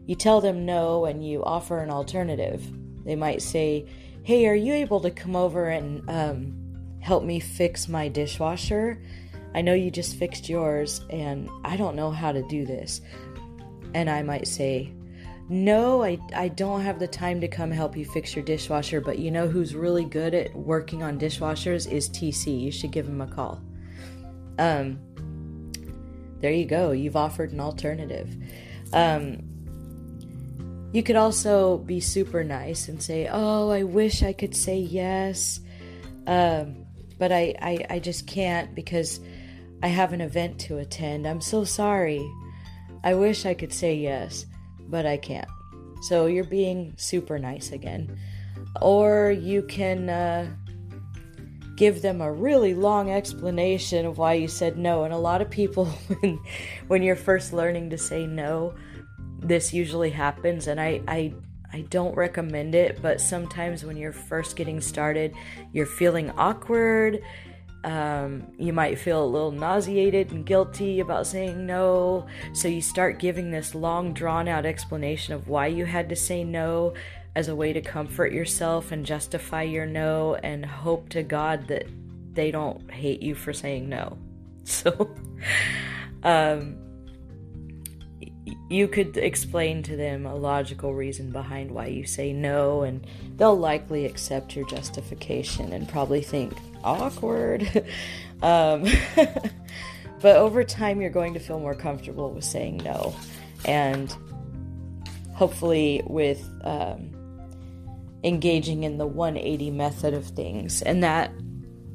You 0.06 0.16
tell 0.16 0.40
them 0.40 0.66
no 0.66 1.06
and 1.06 1.26
you 1.26 1.44
offer 1.44 1.80
an 1.80 1.90
alternative. 1.90 2.64
They 3.04 3.16
might 3.16 3.42
say, 3.42 3.88
Hey, 4.24 4.48
are 4.48 4.56
you 4.56 4.74
able 4.74 5.00
to 5.02 5.12
come 5.12 5.36
over 5.36 5.70
and 5.70 6.10
um, 6.10 6.98
help 7.02 7.24
me 7.24 7.40
fix 7.40 7.88
my 7.88 8.08
dishwasher? 8.08 9.02
I 9.54 9.62
know 9.62 9.74
you 9.74 9.90
just 9.90 10.18
fixed 10.18 10.50
yours 10.50 11.02
and 11.10 11.50
I 11.64 11.78
don't 11.78 11.96
know 11.96 12.12
how 12.12 12.32
to 12.32 12.42
do 12.44 12.66
this. 12.66 13.02
And 13.94 14.10
I 14.10 14.24
might 14.24 14.48
say, 14.48 14.94
No, 15.50 16.04
I, 16.04 16.20
I 16.36 16.50
don't 16.50 16.82
have 16.82 17.00
the 17.00 17.08
time 17.08 17.40
to 17.42 17.48
come 17.48 17.72
help 17.72 17.96
you 17.96 18.06
fix 18.06 18.36
your 18.36 18.44
dishwasher, 18.44 19.00
but 19.00 19.18
you 19.18 19.32
know 19.32 19.48
who's 19.48 19.76
really 19.76 20.04
good 20.04 20.34
at 20.34 20.54
working 20.54 21.04
on 21.04 21.18
dishwashers 21.18 21.90
is 21.90 22.10
TC. 22.10 22.60
You 22.60 22.72
should 22.72 22.92
give 22.92 23.08
him 23.08 23.22
a 23.22 23.28
call. 23.28 23.62
Um, 24.60 25.00
there 26.42 26.52
you 26.52 26.66
go. 26.66 26.92
You've 26.92 27.16
offered 27.16 27.54
an 27.54 27.62
alternative. 27.62 28.36
Um, 28.92 29.44
you 30.92 31.02
could 31.02 31.16
also 31.16 31.78
be 31.78 32.00
super 32.00 32.44
nice 32.44 32.90
and 32.90 33.02
say, 33.02 33.30
Oh, 33.32 33.70
I 33.70 33.84
wish 33.84 34.24
I 34.24 34.34
could 34.34 34.56
say 34.56 34.78
yes. 34.78 35.62
Um, 36.26 36.86
but 37.18 37.32
I, 37.32 37.56
I, 37.62 37.86
I 37.90 38.00
just 38.00 38.28
can't 38.28 38.76
because 38.76 39.20
I 39.82 39.88
have 39.88 40.14
an 40.14 40.22
event 40.22 40.60
to 40.62 40.78
attend. 40.78 41.28
I'm 41.28 41.42
so 41.42 41.64
sorry. 41.64 42.30
I 43.04 43.14
wish 43.14 43.46
I 43.46 43.54
could 43.54 43.72
say 43.72 43.96
yes, 43.96 44.46
but 44.90 45.06
I 45.06 45.18
can't. 45.18 45.50
So 46.02 46.28
you're 46.28 46.44
being 46.44 46.94
super 46.98 47.40
nice 47.40 47.72
again. 47.72 48.18
Or 48.82 49.32
you 49.32 49.64
can 49.64 50.10
uh, 50.10 50.52
give 51.76 52.02
them 52.02 52.22
a 52.22 52.32
really 52.32 52.74
long 52.74 53.12
explanation 53.12 54.06
of 54.06 54.18
why 54.18 54.34
you 54.34 54.48
said 54.48 54.78
no. 54.78 55.04
And 55.04 55.14
a 55.14 55.18
lot 55.18 55.42
of 55.42 55.50
people, 55.50 55.86
when, 56.20 56.40
when 56.88 57.04
you're 57.04 57.16
first 57.16 57.54
learning 57.54 57.90
to 57.92 57.98
say 57.98 58.28
no, 58.28 58.74
this 59.40 59.74
usually 59.74 60.10
happens. 60.10 60.68
And 60.68 60.80
I, 60.80 61.02
I, 61.08 61.34
I 61.74 61.82
don't 61.90 62.16
recommend 62.16 62.76
it, 62.76 63.02
but 63.02 63.20
sometimes 63.20 63.84
when 63.84 63.98
you're 63.98 64.12
first 64.12 64.56
getting 64.56 64.82
started, 64.82 65.34
you're 65.74 65.86
feeling 65.86 66.32
awkward 66.32 67.22
um, 67.88 68.52
you 68.58 68.74
might 68.74 69.00
feel 69.00 69.24
a 69.24 69.26
little 69.26 69.52
nauseated 69.52 70.34
and 70.34 70.46
guilty 70.46 71.00
about 71.00 71.26
saying 71.26 71.66
no, 71.66 72.28
so 72.52 72.68
you 72.68 72.82
start 72.82 73.18
giving 73.18 73.50
this 73.50 73.74
long, 73.74 74.12
drawn 74.12 74.50
out 74.50 74.66
explanation 74.66 75.34
of 75.34 75.48
why 75.48 75.68
you 75.68 75.86
had 75.86 76.10
to 76.10 76.16
say 76.16 76.44
no 76.44 76.94
as 77.34 77.48
a 77.48 77.56
way 77.56 77.72
to 77.72 77.80
comfort 77.80 78.34
yourself 78.34 78.92
and 78.92 79.06
justify 79.06 79.62
your 79.62 79.86
no 79.86 80.36
and 80.36 80.66
hope 80.66 81.08
to 81.08 81.24
God 81.24 81.70
that 81.70 81.86
they 82.34 82.52
don't 82.52 82.92
hate 82.92 83.22
you 83.24 83.36
for 83.36 83.54
saying 83.54 83.88
no. 83.88 84.18
So, 84.66 85.16
um, 86.24 86.76
you 88.70 88.88
could 88.88 89.18
explain 89.18 89.84
to 89.84 89.96
them 89.96 90.26
a 90.26 90.36
logical 90.36 90.94
reason 90.94 91.32
behind 91.32 91.72
why 91.72 91.88
you 91.88 92.06
say 92.06 92.34
no, 92.34 92.84
and 92.84 93.06
they'll 93.36 93.58
likely 93.58 94.06
accept 94.06 94.56
your 94.56 94.68
justification 94.68 95.74
and 95.74 95.88
probably 95.88 96.22
think, 96.22 96.54
awkward. 96.84 97.64
um, 98.42 98.86
but 100.22 100.36
over 100.38 100.64
time, 100.64 101.02
you're 101.02 101.10
going 101.10 101.34
to 101.34 101.40
feel 101.40 101.60
more 101.60 101.76
comfortable 101.76 102.32
with 102.32 102.44
saying 102.44 102.78
no. 102.78 103.16
And 103.66 104.16
hopefully, 105.34 106.02
with 106.06 106.48
um, 106.64 107.12
engaging 108.24 108.84
in 108.84 108.98
the 108.98 109.08
180 109.08 109.72
method 109.72 110.14
of 110.14 110.26
things. 110.26 110.82
And 110.82 111.04
that, 111.04 111.32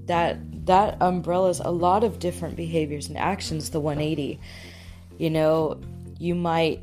that, 0.06 0.66
that 0.66 0.96
umbrellas 1.00 1.60
a 1.60 1.70
lot 1.70 2.04
of 2.04 2.18
different 2.18 2.56
behaviors 2.56 3.08
and 3.08 3.18
actions, 3.18 3.70
the 3.70 3.80
180. 3.80 4.38
You 5.18 5.30
know, 5.30 5.80
you 6.22 6.36
might 6.36 6.80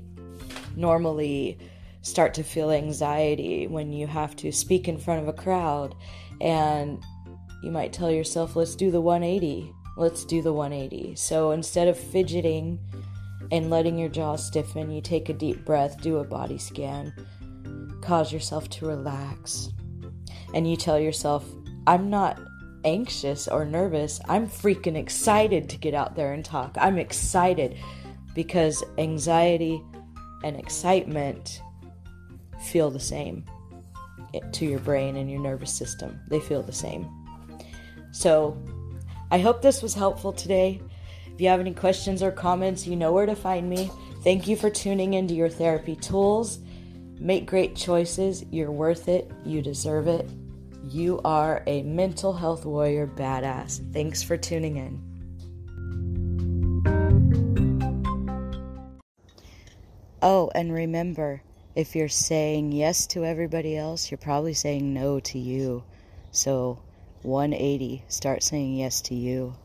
normally 0.76 1.58
start 2.02 2.34
to 2.34 2.44
feel 2.44 2.72
anxiety 2.72 3.68
when 3.68 3.94
you 3.94 4.06
have 4.06 4.36
to 4.36 4.52
speak 4.52 4.90
in 4.90 4.98
front 4.98 5.22
of 5.22 5.30
a 5.30 5.34
crowd 5.34 5.96
and 6.42 7.02
you 7.64 7.72
might 7.72 7.94
tell 7.94 8.12
yourself, 8.12 8.58
let's 8.58 8.76
do 8.76 8.92
the 8.92 9.00
180. 9.00 9.72
Let's 9.96 10.26
do 10.26 10.42
the 10.42 10.52
180. 10.52 11.16
So 11.16 11.52
instead 11.52 11.88
of 11.88 11.98
fidgeting 11.98 12.80
and 13.52 13.70
letting 13.70 13.98
your 13.98 14.10
jaw 14.10 14.36
stiffen, 14.36 14.92
you 14.92 15.02
take 15.02 15.30
a 15.30 15.34
deep 15.34 15.64
breath, 15.66 16.02
do 16.02 16.18
a 16.18 16.24
body 16.24 16.58
scan, 16.58 17.14
cause 18.02 18.34
yourself 18.34 18.70
to 18.72 18.88
relax, 18.88 19.70
and 20.54 20.70
you 20.70 20.76
tell 20.76 21.00
yourself, 21.00 21.46
I'm 21.88 22.10
not 22.10 22.40
anxious 22.84 23.48
or 23.48 23.66
nervous. 23.66 24.20
I'm 24.28 24.48
freaking 24.48 24.96
excited 24.96 25.70
to 25.70 25.78
get 25.78 25.94
out 25.94 26.16
there 26.16 26.34
and 26.34 26.44
talk. 26.44 26.76
I'm 26.80 26.98
excited 26.98 27.78
because 28.40 28.86
anxiety 28.98 29.84
and 30.46 30.56
excitement 30.56 31.62
feel 32.72 32.90
the 32.90 32.98
same 32.98 33.44
to 34.54 34.66
your 34.66 34.80
brain 34.80 35.18
and 35.18 35.30
your 35.30 35.42
nervous 35.42 35.74
system. 35.74 36.18
They 36.30 36.40
feel 36.40 36.64
the 36.64 36.72
same. 36.72 37.06
So 38.14 38.58
I 39.30 39.40
hope 39.40 39.62
this 39.62 39.82
was 39.82 39.94
helpful 39.94 40.32
today. 40.32 40.82
If 41.34 41.42
you 41.42 41.50
have 41.50 41.60
any 41.60 41.74
questions 41.74 42.24
or 42.24 42.32
comments, 42.32 42.88
you 42.88 42.96
know 42.96 43.12
where 43.12 43.26
to 43.26 43.36
find 43.36 43.70
me. 43.70 43.92
Thank 44.24 44.48
you 44.48 44.56
for 44.56 44.70
tuning 44.70 45.16
into 45.16 45.34
your 45.34 45.50
therapy 45.50 45.98
tools. 45.98 46.60
Make 47.20 47.46
great 47.46 47.76
choices. 47.76 48.46
You're 48.52 48.72
worth 48.72 49.10
it. 49.10 49.30
You 49.44 49.62
deserve 49.62 50.08
it. 50.08 50.30
You 50.88 51.20
are 51.26 51.62
a 51.68 51.84
mental 51.84 52.32
health 52.32 52.64
warrior 52.64 53.06
badass. 53.06 53.92
Thanks 53.92 54.24
for 54.24 54.38
tuning 54.38 54.78
in. 54.78 55.09
Oh, 60.22 60.52
and 60.54 60.74
remember, 60.74 61.42
if 61.76 61.96
you're 61.96 62.10
saying 62.10 62.74
yes 62.74 63.08
to 63.08 63.24
everybody 63.24 63.78
else, 63.78 64.12
you're 64.12 64.18
probably 64.18 64.54
saying 64.54 64.94
no 64.94 65.22
to 65.22 65.40
you. 65.40 65.84
So 66.32 66.80
180. 67.22 68.04
Start 68.10 68.44
saying 68.44 68.76
yes 68.76 69.02
to 69.04 69.16
you. 69.16 69.56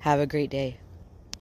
Have 0.00 0.18
a 0.18 0.26
great 0.26 0.50
day. 0.50 0.78